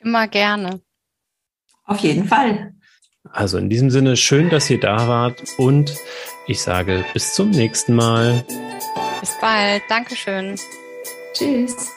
Immer 0.00 0.28
gerne. 0.28 0.80
Auf 1.84 1.98
jeden 2.00 2.26
Fall. 2.26 2.74
Also 3.30 3.58
in 3.58 3.70
diesem 3.70 3.90
Sinne, 3.90 4.16
schön, 4.16 4.50
dass 4.50 4.68
ihr 4.68 4.80
da 4.80 5.08
wart 5.08 5.42
und 5.56 5.94
ich 6.46 6.60
sage 6.60 7.04
bis 7.12 7.34
zum 7.34 7.50
nächsten 7.50 7.94
Mal. 7.94 8.44
Bis 9.20 9.36
bald. 9.40 9.82
Dankeschön. 9.88 10.56
Tschüss. 11.34 11.92